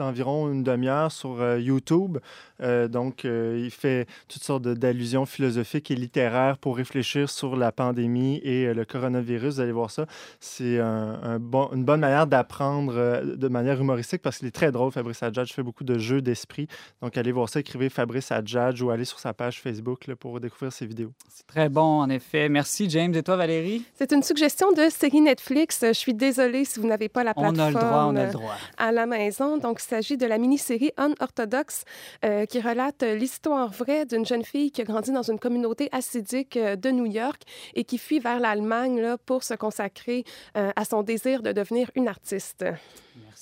environ 0.01 0.51
une 0.51 0.63
demi-heure 0.63 1.13
sur 1.13 1.41
euh, 1.41 1.59
YouTube. 1.59 2.19
Euh, 2.63 2.89
donc, 2.89 3.25
euh, 3.25 3.61
il 3.63 3.71
fait 3.71 4.07
toutes 4.29 4.43
sortes 4.43 4.63
d'allusions 4.63 5.27
philosophiques 5.27 5.91
et 5.91 5.95
littéraires 5.95 6.59
pour 6.59 6.77
réfléchir 6.77 7.31
sur 7.31 7.57
la 7.57 7.73
pandémie 7.73 8.41
et 8.45 8.73
le 8.75 8.85
coronavirus. 8.85 9.55
Vous 9.55 9.61
allez 9.61 9.73
voir 9.73 9.91
ça. 9.91 10.07
C'est 10.41 10.79
un, 10.79 11.39
bon, 11.41 11.71
une 11.73 11.85
bonne 11.85 12.01
manière 12.01 12.27
d'apprendre 12.27 13.23
de 13.25 13.49
manière 13.49 13.81
humoristique 13.81 14.23
parce 14.23 14.39
qu'il 14.39 14.49
est 14.49 14.53
très 14.53 14.73
drôle, 14.73 14.93
Fabrice 14.93 15.23
Adjadj. 15.23 15.53
fait 15.53 15.63
beaucoup 15.63 15.85
de 15.85 15.99
jeux 15.99 16.21
d'esprit. 16.21 16.67
Donc, 17.03 17.17
allez 17.17 17.33
voir 17.33 17.49
ça. 17.49 17.61
Écrivez 17.61 17.89
Fabrice 17.89 18.31
Adjadj 18.33 18.83
ou 18.83 18.91
allez 18.91 19.05
sur 19.05 19.19
sa 19.19 19.33
page 19.33 19.61
Facebook 19.61 20.07
là, 20.07 20.17
pour 20.17 20.39
découvrir 20.41 20.73
ses 20.73 20.87
vidéos. 20.87 21.13
C'est 21.29 21.47
très 21.47 21.69
bon, 21.69 22.01
en 22.01 22.11
effet. 22.11 22.49
Merci, 22.49 22.89
James. 22.91 23.15
Et 23.15 23.23
toi, 23.23 23.37
Valérie? 23.37 23.85
C'est 23.95 24.13
une 24.13 24.23
suggestion 24.23 24.73
de 24.73 24.89
série 24.91 25.21
Netflix. 25.21 25.81
Je 25.83 25.93
suis 25.93 26.15
désolée 26.15 26.65
si 26.65 26.81
vous 26.81 26.87
n'avez 26.87 27.09
pas 27.09 27.25
la 27.25 27.35
plateforme 27.35 27.57
on 27.57 27.63
a 27.63 27.69
le 27.69 27.75
droit, 27.75 28.05
on 28.09 28.17
a 28.17 28.27
le 28.27 28.33
droit. 28.33 28.55
à 28.77 28.93
la 28.93 29.07
maison. 29.07 29.57
Donc, 29.59 29.81
s'agit 29.91 30.17
de 30.17 30.27
la 30.27 30.39
mini-série 30.39 30.93
Unorthodox 30.99 31.85
euh, 32.25 32.47
qui 32.47 32.61
relate 32.61 33.03
l'histoire 33.03 33.73
vraie 33.73 34.07
d'une 34.07 34.25
jeune 34.25 34.45
fille 34.45 34.71
qui 34.71 34.83
a 34.83 34.85
grandi 34.85 35.11
dans 35.11 35.29
une 35.29 35.41
communauté 35.41 35.89
assidique 35.91 36.57
euh, 36.57 36.77
de 36.77 36.91
New 36.91 37.07
York 37.07 37.43
et 37.75 37.83
qui 37.83 37.99
fuit 37.99 38.21
vers 38.21 38.39
l'Allemagne 38.39 39.17
pour 39.27 39.43
se 39.43 39.55
consacrer 39.55 40.25
euh, 40.57 40.71
à 40.77 40.85
son 40.85 41.03
désir 41.03 41.43
de 41.43 41.51
devenir 41.51 41.91
une 41.97 42.07
artiste. 42.07 42.65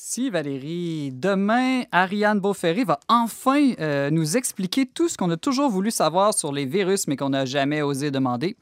Merci. 0.08 0.30
Valérie. 0.30 1.10
Demain, 1.12 1.82
Ariane 1.92 2.40
Beauferry 2.40 2.84
va 2.84 2.98
enfin 3.08 3.72
euh, 3.78 4.08
nous 4.08 4.38
expliquer 4.38 4.86
tout 4.86 5.06
ce 5.06 5.18
qu'on 5.18 5.30
a 5.30 5.36
toujours 5.36 5.68
voulu 5.68 5.90
savoir 5.90 6.32
sur 6.32 6.50
les 6.50 6.64
virus 6.64 7.06
mais 7.08 7.16
qu'on 7.16 7.28
n'a 7.28 7.44
jamais 7.44 7.82
osé 7.82 8.10
demander. 8.10 8.56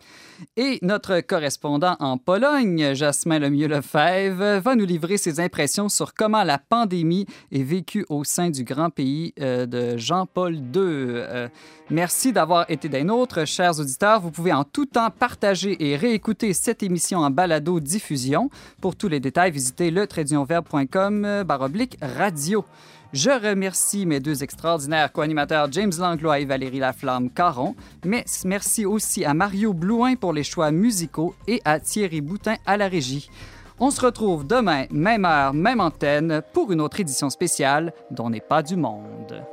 Et 0.56 0.78
notre 0.82 1.20
correspondant 1.20 1.96
en 2.00 2.18
Pologne, 2.18 2.94
Jasmin 2.94 3.38
Lemieux-Lefebvre, 3.38 4.60
va 4.60 4.74
nous 4.74 4.84
livrer 4.84 5.18
ses 5.18 5.38
impressions 5.38 5.88
sur 5.88 6.14
comment 6.14 6.42
la 6.42 6.58
pandémie 6.58 7.26
est 7.52 7.62
vécue 7.62 8.04
au 8.08 8.24
sein 8.24 8.50
du 8.50 8.64
grand 8.64 8.90
pays 8.90 9.32
euh, 9.40 9.66
de 9.66 9.96
Jean-Paul 9.96 10.54
II. 10.54 10.60
Euh, 10.76 11.48
merci 11.90 12.32
d'avoir 12.32 12.68
été 12.68 12.88
des 12.88 13.04
nôtres, 13.04 13.46
chers 13.46 13.78
auditeurs. 13.78 14.20
Vous 14.20 14.32
pouvez 14.32 14.52
en 14.52 14.64
tout 14.64 14.86
temps 14.86 15.10
partager 15.10 15.76
et 15.78 15.96
réécouter 15.96 16.52
cette 16.52 16.82
émission 16.82 17.20
en 17.20 17.30
balado-diffusion. 17.30 18.50
Pour 18.80 18.96
tous 18.96 19.08
les 19.08 19.20
détails, 19.20 19.52
visitez 19.52 19.90
le 19.90 20.06
baroblique 21.44 21.98
radio. 22.00 22.64
Je 23.12 23.30
remercie 23.30 24.04
mes 24.04 24.20
deux 24.20 24.42
extraordinaires 24.42 25.12
co-animateurs 25.12 25.70
James 25.72 25.92
Langlois 25.98 26.40
et 26.40 26.44
Valérie 26.44 26.80
Laflamme-Caron, 26.80 27.74
mais 28.04 28.24
merci 28.44 28.84
aussi 28.84 29.24
à 29.24 29.32
Mario 29.32 29.72
Blouin 29.72 30.16
pour 30.16 30.32
les 30.32 30.42
choix 30.42 30.70
musicaux 30.70 31.34
et 31.46 31.62
à 31.64 31.80
Thierry 31.80 32.20
Boutin 32.20 32.56
à 32.66 32.76
la 32.76 32.88
régie. 32.88 33.30
On 33.78 33.90
se 33.90 34.00
retrouve 34.00 34.46
demain, 34.46 34.86
même 34.90 35.24
heure, 35.24 35.54
même 35.54 35.80
antenne, 35.80 36.42
pour 36.52 36.72
une 36.72 36.80
autre 36.80 37.00
édition 37.00 37.30
spéciale 37.30 37.92
dont 38.10 38.30
n'est 38.30 38.40
pas 38.40 38.62
du 38.62 38.76
monde. 38.76 39.44